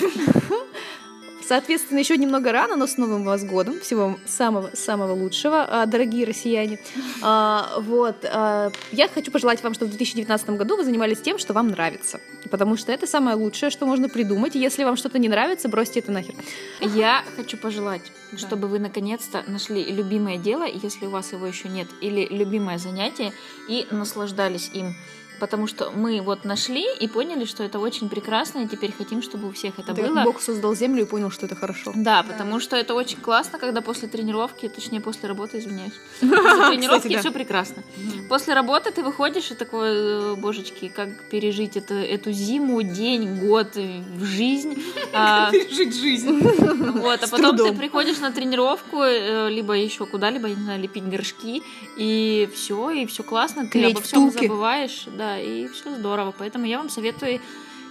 Соответственно, 1.48 2.00
еще 2.00 2.18
немного 2.18 2.52
рано, 2.52 2.76
но 2.76 2.88
с 2.88 2.98
Новым 2.98 3.24
вас 3.24 3.44
годом. 3.44 3.80
Всего 3.82 4.18
самого-самого 4.26 5.14
лучшего, 5.14 5.64
а, 5.70 5.86
дорогие 5.86 6.26
россияне. 6.26 6.80
А, 7.22 7.80
Вот. 7.80 8.26
а, 8.26 8.72
Я 8.91 9.08
хочу 9.08 9.32
пожелать 9.32 9.62
вам, 9.64 9.74
чтобы 9.74 9.91
в 9.91 9.96
2019 9.96 10.58
году 10.58 10.78
вы 10.78 10.84
занимались 10.84 11.22
тем, 11.22 11.38
что 11.38 11.54
вам 11.54 11.70
нравится. 11.70 12.20
Потому 12.50 12.78
что 12.78 12.91
это 12.91 13.08
самое 13.08 13.36
лучшее, 13.36 13.70
что 13.70 13.86
можно 13.86 14.10
придумать. 14.10 14.56
Если 14.56 14.84
вам 14.84 14.96
что-то 14.96 15.20
не 15.20 15.30
нравится, 15.30 15.70
бросьте 15.70 16.00
это 16.00 16.12
нахер. 16.12 16.36
Я 16.80 17.24
хочу 17.36 17.58
пожелать, 17.58 18.12
чтобы 18.38 18.68
вы 18.68 18.80
наконец-то 18.80 19.44
нашли 19.48 19.84
любимое 19.84 20.38
дело, 20.38 20.64
если 20.66 21.06
у 21.06 21.10
вас 21.10 21.32
его 21.34 21.46
еще 21.48 21.68
нет, 21.70 21.88
или 22.02 22.28
любимое 22.30 22.78
занятие, 22.78 23.34
и 23.68 23.88
наслаждались 23.91 24.70
им. 24.74 24.96
Потому 25.40 25.68
что 25.68 25.92
мы 25.92 26.22
вот 26.22 26.46
нашли 26.46 26.86
и 27.00 27.08
поняли, 27.08 27.46
что 27.46 27.64
это 27.64 27.80
очень 27.80 28.10
прекрасно, 28.10 28.60
и 28.60 28.68
теперь 28.68 28.94
хотим, 28.94 29.22
чтобы 29.22 29.48
у 29.48 29.52
всех 29.52 29.80
это 29.80 29.94
Да, 29.94 30.02
было. 30.04 30.24
Бог 30.24 30.42
создал 30.42 30.76
землю 30.76 31.04
и 31.04 31.06
понял, 31.06 31.32
что 31.32 31.46
это 31.46 31.56
хорошо. 31.56 31.92
Да, 31.96 32.24
потому 32.24 32.60
что 32.60 32.76
это 32.76 32.94
очень 32.94 33.18
классно, 33.20 33.60
когда 33.60 33.82
после 33.82 34.08
тренировки, 34.08 34.70
точнее 34.70 35.02
после 35.02 35.28
работы, 35.30 35.60
извиняюсь, 35.60 35.94
после 36.20 36.68
тренировки 36.70 37.14
да. 37.14 37.20
все 37.20 37.32
прекрасно. 37.32 37.84
После 38.30 38.54
работы 38.54 38.92
ты 38.92 39.04
выходишь 39.04 39.52
и 39.52 39.56
такой, 39.56 39.90
э, 39.90 40.36
божечки, 40.36 40.88
как 40.88 41.30
пережить 41.30 41.78
это, 41.78 41.94
эту 41.96 42.32
зиму, 42.32 42.82
день, 42.82 43.40
год, 43.40 43.76
э, 43.76 44.02
в 44.18 44.24
жизнь. 44.24 44.82
А, 45.16 45.52
Пережить 45.52 45.96
жизнь. 45.96 46.40
Вот, 47.04 47.24
а 47.24 47.28
потом 47.28 47.58
ты 47.58 47.74
приходишь 47.74 48.20
на 48.20 48.32
тренировку, 48.32 49.02
э, 49.04 49.50
либо 49.50 49.74
еще 49.74 50.06
куда-либо, 50.06 50.48
я 50.48 50.56
не 50.56 50.64
знаю, 50.64 50.82
лепить 50.82 51.04
горшки, 51.08 51.62
и 51.98 52.50
все, 52.56 52.90
и 52.92 53.06
все 53.06 53.24
классно, 53.24 53.68
ты 53.68 53.86
обо 53.86 54.02
всем 54.02 54.30
втулки. 54.30 54.48
забываешь, 54.48 55.06
да, 55.16 55.33
и 55.40 55.68
все 55.68 55.96
здорово. 55.96 56.34
Поэтому 56.38 56.66
я 56.66 56.78
вам 56.78 56.90
советую 56.90 57.40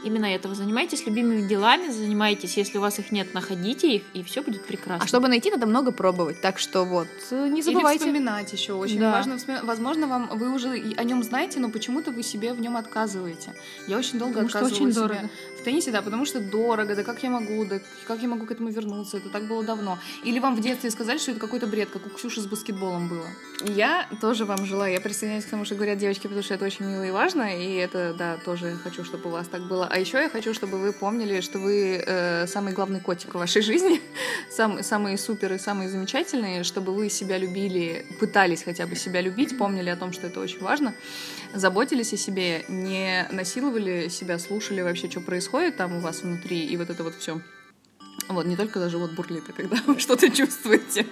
именно 0.04 0.26
этого. 0.26 0.54
Занимайтесь 0.54 1.06
любимыми 1.06 1.46
делами, 1.46 1.90
занимайтесь, 1.90 2.56
если 2.56 2.78
у 2.78 2.80
вас 2.80 2.98
их 2.98 3.12
нет, 3.12 3.34
находите 3.34 3.96
их, 3.96 4.02
и 4.14 4.22
все 4.22 4.42
будет 4.42 4.64
прекрасно. 4.66 5.04
А 5.04 5.06
чтобы 5.08 5.28
найти, 5.28 5.50
надо 5.50 5.66
много 5.66 5.92
пробовать. 5.92 6.40
Так 6.40 6.58
что 6.58 6.84
вот, 6.84 7.08
э, 7.30 7.48
не 7.48 7.60
Или 7.60 7.62
забывайте. 7.62 8.00
вспоминать 8.00 8.52
еще. 8.52 8.72
Очень 8.74 9.00
Да. 9.00 9.12
важно 9.12 9.36
вспоминать. 9.38 9.64
Возможно, 9.64 10.06
вам 10.06 10.28
вы 10.38 10.52
уже 10.54 10.70
о 10.96 11.04
нем 11.04 11.22
знаете, 11.22 11.60
но 11.60 11.70
почему-то 11.70 12.10
вы 12.10 12.22
себе 12.22 12.52
в 12.52 12.60
нем 12.60 12.76
отказываете. 12.76 13.54
Я 13.86 13.98
очень 13.98 14.18
долго 14.18 14.34
Потому 14.34 14.48
что 14.48 14.58
отказывала 14.58 14.84
очень 14.86 14.92
себе 14.94 15.02
дорого. 15.08 15.30
в 15.60 15.64
теннисе, 15.64 15.90
да, 15.92 16.02
потому 16.02 16.24
что 16.26 16.40
дорого, 16.40 16.96
да 16.96 17.02
как 17.02 17.22
я 17.22 17.30
могу, 17.30 17.64
да 17.64 17.80
как 18.06 18.20
я 18.22 18.28
могу 18.28 18.46
к 18.46 18.50
этому 18.50 18.70
вернуться, 18.70 19.18
это 19.18 19.28
так 19.28 19.44
было 19.46 19.62
давно. 19.64 19.98
Или 20.24 20.38
вам 20.38 20.56
в 20.56 20.60
детстве 20.60 20.90
сказали, 20.90 21.18
что 21.18 21.30
это 21.32 21.40
какой-то 21.40 21.66
бред, 21.66 21.90
как 21.90 22.06
у 22.06 22.10
Ксюши 22.10 22.40
с 22.40 22.46
баскетболом 22.46 23.08
было. 23.08 23.26
Я 23.64 24.06
тоже 24.20 24.44
вам 24.44 24.64
желаю, 24.66 24.92
я 24.92 25.00
присоединяюсь 25.00 25.44
к 25.44 25.50
тому, 25.50 25.64
что 25.64 25.74
говорят 25.74 25.98
девочки, 25.98 26.22
потому 26.22 26.42
что 26.42 26.54
это 26.54 26.64
очень 26.64 26.84
мило 26.86 27.02
и 27.04 27.10
важно, 27.10 27.42
и 27.56 27.74
это, 27.74 28.14
да, 28.18 28.38
тоже 28.44 28.76
хочу, 28.82 29.04
чтобы 29.04 29.28
у 29.28 29.32
вас 29.32 29.46
так 29.48 29.62
было. 29.62 29.86
А 29.92 29.98
еще 29.98 30.16
я 30.16 30.30
хочу, 30.30 30.54
чтобы 30.54 30.78
вы 30.78 30.94
помнили, 30.94 31.42
что 31.42 31.58
вы 31.58 32.02
э, 32.02 32.46
самый 32.46 32.72
главный 32.72 32.98
котик 32.98 33.34
в 33.34 33.38
вашей 33.38 33.60
жизни, 33.60 34.00
сам, 34.50 34.82
самые 34.82 35.16
и 35.16 35.58
самые 35.58 35.90
замечательные, 35.90 36.64
чтобы 36.64 36.94
вы 36.94 37.10
себя 37.10 37.36
любили, 37.36 38.06
пытались 38.18 38.62
хотя 38.62 38.86
бы 38.86 38.96
себя 38.96 39.20
любить, 39.20 39.58
помнили 39.58 39.90
о 39.90 39.96
том, 39.96 40.14
что 40.14 40.28
это 40.28 40.40
очень 40.40 40.60
важно, 40.60 40.94
заботились 41.52 42.14
о 42.14 42.16
себе, 42.16 42.64
не 42.68 43.28
насиловали 43.32 44.08
себя, 44.08 44.38
слушали 44.38 44.80
вообще, 44.80 45.10
что 45.10 45.20
происходит 45.20 45.76
там 45.76 45.94
у 45.94 46.00
вас 46.00 46.22
внутри, 46.22 46.64
и 46.64 46.74
вот 46.78 46.88
это 46.88 47.04
вот 47.04 47.14
все. 47.16 47.42
Вот, 48.28 48.46
не 48.46 48.56
только 48.56 48.78
даже 48.78 48.98
вот 48.98 49.10
бурлит, 49.12 49.44
а 49.48 49.52
когда 49.52 49.76
вы 49.86 49.98
что-то 49.98 50.30
чувствуете. 50.30 51.06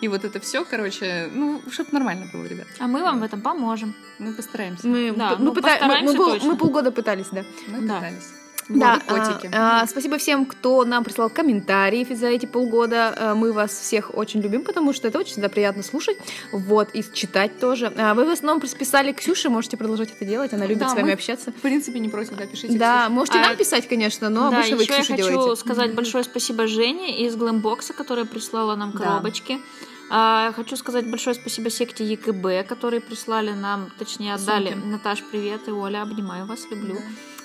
И 0.00 0.08
вот 0.08 0.24
это 0.24 0.40
все, 0.40 0.64
короче, 0.64 1.30
ну, 1.32 1.62
чтобы 1.70 1.90
нормально 1.92 2.26
было, 2.32 2.44
ребят. 2.46 2.66
А 2.78 2.86
мы 2.86 3.02
вам 3.02 3.20
в 3.20 3.22
этом 3.22 3.40
поможем. 3.40 3.94
Мы 4.18 4.34
постараемся. 4.34 4.86
Мы, 4.86 5.12
Да, 5.16 5.36
мы, 5.36 5.44
ну, 5.46 5.52
пыта- 5.52 5.78
мы- 5.86 6.02
мы 6.12 6.38
мы 6.42 6.56
полгода 6.56 6.90
пытались, 6.90 7.28
да. 7.32 7.44
Мы 7.68 7.86
Да. 7.86 7.96
пытались. 7.96 8.32
Да, 8.68 9.00
котики. 9.00 9.50
а, 9.54 9.82
а, 9.82 9.86
спасибо 9.86 10.18
всем, 10.18 10.44
кто 10.44 10.84
нам 10.84 11.02
прислал 11.04 11.30
комментарии 11.30 12.06
за 12.14 12.26
эти 12.26 12.46
полгода. 12.46 13.14
А, 13.16 13.34
Мы 13.34 13.52
вас 13.52 13.70
всех 13.72 14.14
очень 14.16 14.40
любим, 14.40 14.62
потому 14.62 14.92
что 14.92 15.08
это 15.08 15.18
очень 15.18 15.32
всегда 15.32 15.48
приятно 15.48 15.82
слушать. 15.82 16.18
Вот, 16.52 16.90
и 16.92 17.02
читать 17.14 17.58
тоже. 17.58 17.92
А, 17.96 18.14
Вы 18.14 18.24
в 18.26 18.30
основном 18.30 18.60
писали 18.60 19.12
Ксюше, 19.12 19.48
можете 19.48 19.76
продолжать 19.76 20.10
это 20.14 20.24
делать, 20.24 20.52
она 20.52 20.66
любит 20.66 20.82
Да, 20.82 20.88
с 20.90 20.94
вами 20.94 21.04
мы- 21.06 21.12
общаться. 21.12 21.50
В 21.50 21.54
принципе, 21.62 21.98
не 21.98 22.08
против, 22.08 22.36
да, 22.36 22.46
пишите. 22.46 22.76
Да, 22.78 22.98
Ксюша. 23.04 23.10
можете 23.12 23.38
А, 23.38 23.42
нам 23.48 23.56
писать, 23.56 23.88
конечно, 23.88 24.28
но 24.28 24.50
да, 24.50 24.58
обычно 24.58 24.76
вы 24.76 24.82
еще 24.82 24.92
я 24.92 24.98
Ксюше 25.00 25.16
хочу 25.16 25.30
делаете. 25.32 25.60
сказать 25.60 25.94
большое 25.94 26.24
спасибо 26.24 26.66
Жене 26.66 27.26
из 27.26 27.36
Глэмбокса, 27.36 27.94
которая 27.94 28.24
прислала 28.26 28.76
нам 28.76 28.92
Да. 28.92 28.98
коробочки. 28.98 29.58
А, 30.10 30.52
хочу 30.56 30.76
сказать 30.76 31.08
большое 31.10 31.34
спасибо 31.34 31.70
секте 31.70 32.04
ЕКБ, 32.04 32.66
которые 32.68 33.00
прислали 33.00 33.52
нам, 33.52 33.90
точнее, 33.98 34.34
отдали. 34.34 34.72
Сумки. 34.72 34.86
Наташ, 34.86 35.22
привет, 35.30 35.68
и 35.68 35.70
Оля, 35.70 36.02
обнимаю 36.02 36.46
вас, 36.46 36.60
люблю. 36.70 36.96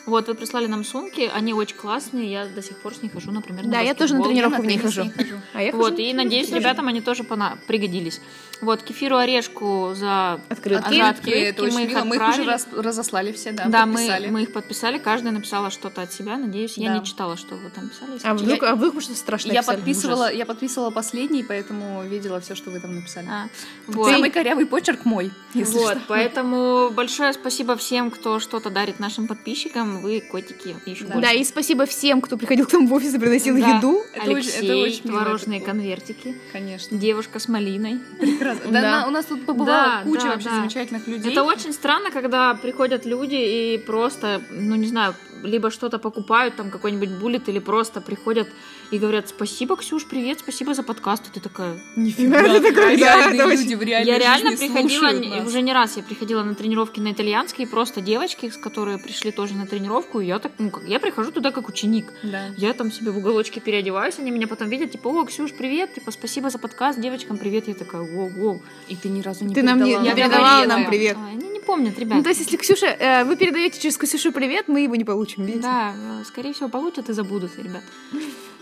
Вот, 0.06 0.28
вы 0.28 0.36
прислали 0.36 0.68
нам 0.68 0.84
сумки, 0.84 1.32
они 1.34 1.54
очень 1.54 1.78
классные, 1.78 2.30
я 2.30 2.46
до 2.46 2.62
сих 2.62 2.78
пор 2.78 2.94
с 2.94 3.02
них 3.02 3.14
хожу, 3.14 3.32
например, 3.32 3.64
Да, 3.66 3.78
на 3.78 3.82
я 3.82 3.94
тоже 3.94 4.16
на 4.16 4.24
тренировку 4.24 4.58
Я 4.58 4.62
в 4.62 4.66
ней 4.66 4.78
теннис 4.78 4.96
хожу. 4.96 5.12
А 5.54 5.62
я 5.64 5.72
Вот, 5.72 5.92
хожу. 5.92 6.02
и 6.04 6.14
надеюсь, 6.14 6.52
ребятам 6.52 6.88
они 6.88 7.00
тоже 7.02 7.24
пригодились. 7.24 8.20
Вот, 8.64 8.82
кефиру 8.82 9.18
орешку 9.18 9.92
за 9.94 10.40
Открытки. 10.50 10.98
за 10.98 11.10
Открытки, 11.10 11.38
это 11.38 11.64
очень 11.64 11.74
мы 11.76 11.84
их 11.84 11.90
мило. 11.90 12.04
Мы 12.06 12.16
их 12.16 12.30
уже 12.30 12.44
раз- 12.46 12.68
разослали 12.72 13.32
все, 13.34 13.52
да, 13.52 13.66
Да, 13.68 13.86
мы, 13.86 13.94
подписали. 13.96 14.28
мы 14.30 14.44
их 14.44 14.54
подписали, 14.54 14.98
каждая 14.98 15.34
написала 15.34 15.70
что-то 15.70 16.02
от 16.02 16.14
себя, 16.14 16.38
надеюсь. 16.38 16.78
Я 16.78 16.90
Да. 16.94 17.00
не 17.00 17.06
читала, 17.06 17.36
что 17.36 17.56
вы 17.56 17.70
там 17.70 17.90
писали. 17.90 18.12
А 18.12 18.14
честно. 18.14 18.34
вдруг, 18.36 18.64
а 18.64 18.76
вдруг 18.76 18.94
вы 18.96 19.02
что-то 19.02 19.20
страшное 19.20 19.54
Я 19.54 19.62
писали? 19.62 19.76
подписывала, 19.78 20.26
Ужас. 20.26 20.36
я 20.36 20.46
подписывала 20.46 20.90
последний, 20.92 21.44
поэтому 21.44 22.04
видела 22.04 22.40
все, 22.40 22.56
что 22.56 22.72
вы 22.72 22.80
там 22.80 22.96
написали. 22.96 23.28
А, 23.30 23.48
вот. 23.88 24.10
Самый 24.10 24.30
корявый 24.32 24.66
почерк 24.66 25.04
мой, 25.06 25.32
если 25.54 25.78
Вот, 25.78 25.92
что. 25.98 26.02
поэтому 26.08 26.90
большое 26.92 27.34
спасибо 27.34 27.76
всем, 27.76 28.12
кто 28.12 28.40
что-то 28.40 28.70
дарит 28.70 29.00
нашим 29.00 29.28
подписчикам. 29.28 30.02
вы, 30.02 30.22
котики, 30.22 30.76
еще 30.86 31.06
Да. 31.06 31.14
больше. 31.16 31.22
Да, 31.22 31.32
и 31.34 31.44
спасибо 31.44 31.86
всем, 31.86 32.22
кто 32.22 32.38
приходил 32.38 32.66
к 32.66 32.74
нам 32.74 32.88
в 32.88 32.94
офис 32.94 33.14
и 33.14 33.20
приносил 33.20 33.58
Да. 33.58 33.78
еду. 33.78 34.02
Это 34.14 34.24
очень- 34.32 34.36
Алексей, 34.36 34.64
это 34.64 34.78
очень 34.78 35.02
мило, 35.10 35.20
творожные 35.22 35.58
это 35.60 35.66
конвертики, 35.68 36.36
Конечно. 36.52 36.98
девушка 36.98 37.40
с 37.40 37.48
малиной. 37.48 38.00
Прекрасно. 38.20 38.53
Да. 38.66 38.82
Да, 38.82 39.02
на- 39.02 39.08
у 39.08 39.12
нас 39.12 39.26
тут 39.26 39.46
побывала 39.46 39.84
Да, 39.84 40.02
куча 40.04 40.24
да, 40.24 40.30
вообще 40.30 40.50
да. 40.50 40.56
замечательных 40.56 41.08
людей. 41.08 41.32
Это 41.32 41.44
очень 41.44 41.74
странно, 41.74 42.12
когда 42.12 42.54
приходят 42.56 43.06
люди 43.06 43.36
и 43.36 43.78
просто, 43.86 44.42
ну 44.52 44.76
не 44.76 44.88
знаю, 44.88 45.16
либо 45.44 45.70
что-то 45.72 46.00
покупают, 46.00 46.56
там 46.56 46.72
какой-нибудь 46.72 47.10
буллет, 47.12 47.50
или 47.50 47.60
просто 47.60 48.02
приходят 48.02 48.48
и 48.92 48.98
говорят, 49.00 49.30
спасибо, 49.30 49.76
Ксюш, 49.76 50.06
привет, 50.08 50.40
спасибо 50.40 50.74
за 50.74 50.84
подкаст. 50.84 51.28
И 51.28 51.32
ты 51.32 51.40
такая, 51.40 51.78
Нифига, 51.96 52.42
такое, 52.62 52.98
да, 52.98 53.16
реальные 53.18 53.40
это 53.42 53.50
люди 53.56 53.76
в 53.76 53.82
реальной 53.82 54.12
я 54.12 54.20
реально 54.20 54.52
приходила, 54.58 55.12
не- 55.14 55.42
уже 55.42 55.62
не 55.62 55.74
раз 55.74 55.98
я 55.98 56.04
приходила 56.04 56.44
на 56.44 56.56
тренировки 56.56 57.00
на 57.00 57.12
итальянский, 57.12 57.64
и 57.64 57.68
просто 57.68 58.02
девочки, 58.02 58.50
с 58.50 58.58
которые 58.58 58.98
пришли 59.00 59.32
тоже 59.32 59.54
на 59.56 59.66
тренировку, 59.68 60.20
и 60.20 60.26
я 60.28 60.40
так, 60.40 60.52
ну 60.60 60.70
как, 60.70 60.84
я 60.88 61.00
прихожу 61.00 61.32
туда 61.32 61.52
как 61.52 61.70
ученик. 61.70 62.06
Да. 62.24 62.48
Я 62.58 62.74
там 62.74 62.92
себе 62.92 63.12
в 63.12 63.18
уголочке 63.18 63.60
переодеваюсь, 63.60 64.16
они 64.20 64.32
меня 64.32 64.48
потом 64.48 64.70
видят, 64.70 64.92
типа, 64.92 65.08
о, 65.10 65.26
Ксюш, 65.26 65.52
привет, 65.54 65.94
типа, 65.96 66.12
спасибо 66.12 66.50
за 66.50 66.60
подкаст, 66.60 67.00
девочкам 67.00 67.38
привет. 67.38 67.68
Я 67.68 67.74
такая, 67.74 68.02
воу-воу. 68.02 68.62
И 68.88 68.96
ты 68.96 69.10
ни 69.10 69.22
разу 69.22 69.46
не 69.46 69.54
Ты 69.56 69.64
нам 69.64 69.82
не- 69.84 69.92
передала 69.96 70.04
не 70.04 70.08
нам 70.10 70.16
передавала 70.16 70.62
привет. 70.62 70.68
нам 70.70 70.86
привет. 70.86 71.18
А, 71.20 71.34
не 71.34 71.53
помнят, 71.64 71.98
ребят. 71.98 72.18
Ну, 72.18 72.24
то 72.24 72.30
есть, 72.30 72.42
если 72.42 72.58
Ксюша, 72.58 72.88
э, 72.88 73.24
вы 73.24 73.36
передаете 73.36 73.80
через 73.80 73.98
Ксюшу 73.98 74.32
привет, 74.32 74.68
мы 74.68 74.82
его 74.82 74.96
не 74.96 75.04
получим, 75.04 75.46
видите? 75.46 75.64
Да, 75.64 75.94
э, 75.96 76.24
скорее 76.26 76.54
всего, 76.54 76.70
получат 76.70 77.10
и 77.10 77.14
забудут, 77.14 77.58
ребят. 77.58 77.84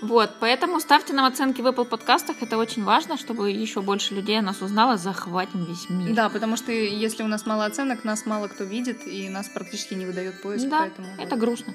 Вот, 0.01 0.31
поэтому 0.39 0.79
ставьте 0.79 1.13
нам 1.13 1.25
оценки 1.25 1.61
в 1.61 1.67
Apple 1.67 1.85
подкастах, 1.85 2.37
это 2.41 2.57
очень 2.57 2.83
важно, 2.83 3.17
чтобы 3.17 3.51
еще 3.51 3.81
больше 3.81 4.15
людей 4.15 4.39
о 4.39 4.41
нас 4.41 4.61
узнало, 4.61 4.97
захватим 4.97 5.63
весь 5.65 5.89
мир. 5.89 6.15
Да, 6.15 6.29
потому 6.29 6.57
что 6.57 6.71
если 6.71 7.21
у 7.21 7.27
нас 7.27 7.45
мало 7.45 7.65
оценок, 7.65 8.03
нас 8.03 8.25
мало 8.25 8.47
кто 8.47 8.63
видит, 8.63 9.07
и 9.07 9.29
нас 9.29 9.47
практически 9.47 9.93
не 9.93 10.07
выдает 10.07 10.41
поиск, 10.41 10.67
Да, 10.67 10.79
поэтому... 10.79 11.07
это 11.19 11.35
грустно. 11.35 11.73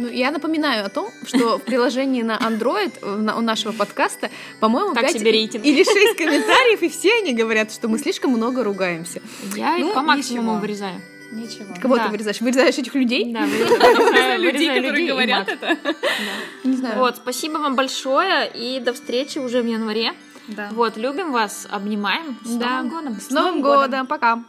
Ну, 0.00 0.06
я 0.08 0.30
напоминаю 0.30 0.86
о 0.86 0.88
том, 0.88 1.10
что 1.26 1.58
в 1.58 1.62
приложении 1.62 2.22
на 2.22 2.38
Android 2.38 2.92
у 3.04 3.40
нашего 3.40 3.72
подкаста, 3.72 4.30
по-моему, 4.60 4.94
Так 4.94 5.02
5 5.06 5.12
себе 5.18 5.32
рейтинг. 5.32 5.64
или 5.64 5.82
6 5.82 6.16
комментариев, 6.16 6.82
и 6.82 6.88
все 6.88 7.10
они 7.18 7.34
говорят, 7.34 7.72
что 7.72 7.88
мы 7.88 7.98
слишком 7.98 8.30
много 8.30 8.62
ругаемся. 8.62 9.20
Я 9.56 9.76
их 9.76 9.86
Ну, 9.86 9.94
по 9.94 10.02
максимуму 10.02 10.52
ничего. 10.52 10.60
вырезаю. 10.60 11.00
Ничего. 11.32 11.74
Кого 11.82 11.96
Да. 11.96 12.04
ты 12.04 12.10
вырезаешь? 12.10 12.40
Вырезаешь 12.40 12.78
этих 12.78 12.94
людей? 12.94 13.32
Да, 13.32 13.40
вырезаю 13.46 14.40
людей, 14.40 14.68
которые 14.68 15.06
говорят 15.08 15.48
это. 15.48 15.76
Не 16.62 16.76
знаю. 16.76 16.98
Вот, 17.00 17.16
спасибо 17.16 17.58
вам 17.58 17.74
большое 17.74 18.48
и 18.54 18.78
до 18.78 18.92
встречи 18.92 19.38
уже 19.40 19.62
в 19.62 19.66
январе. 19.66 20.12
Да. 20.46 20.68
Вот, 20.72 20.96
любим 20.96 21.32
вас, 21.32 21.66
обнимаем. 21.68 22.38
С 22.44 22.54
Да. 22.54 22.82
Новым 22.82 22.88
годом! 22.90 23.20
С 23.20 23.30
Новым 23.30 23.60
годом! 23.62 24.06
Пока! 24.06 24.44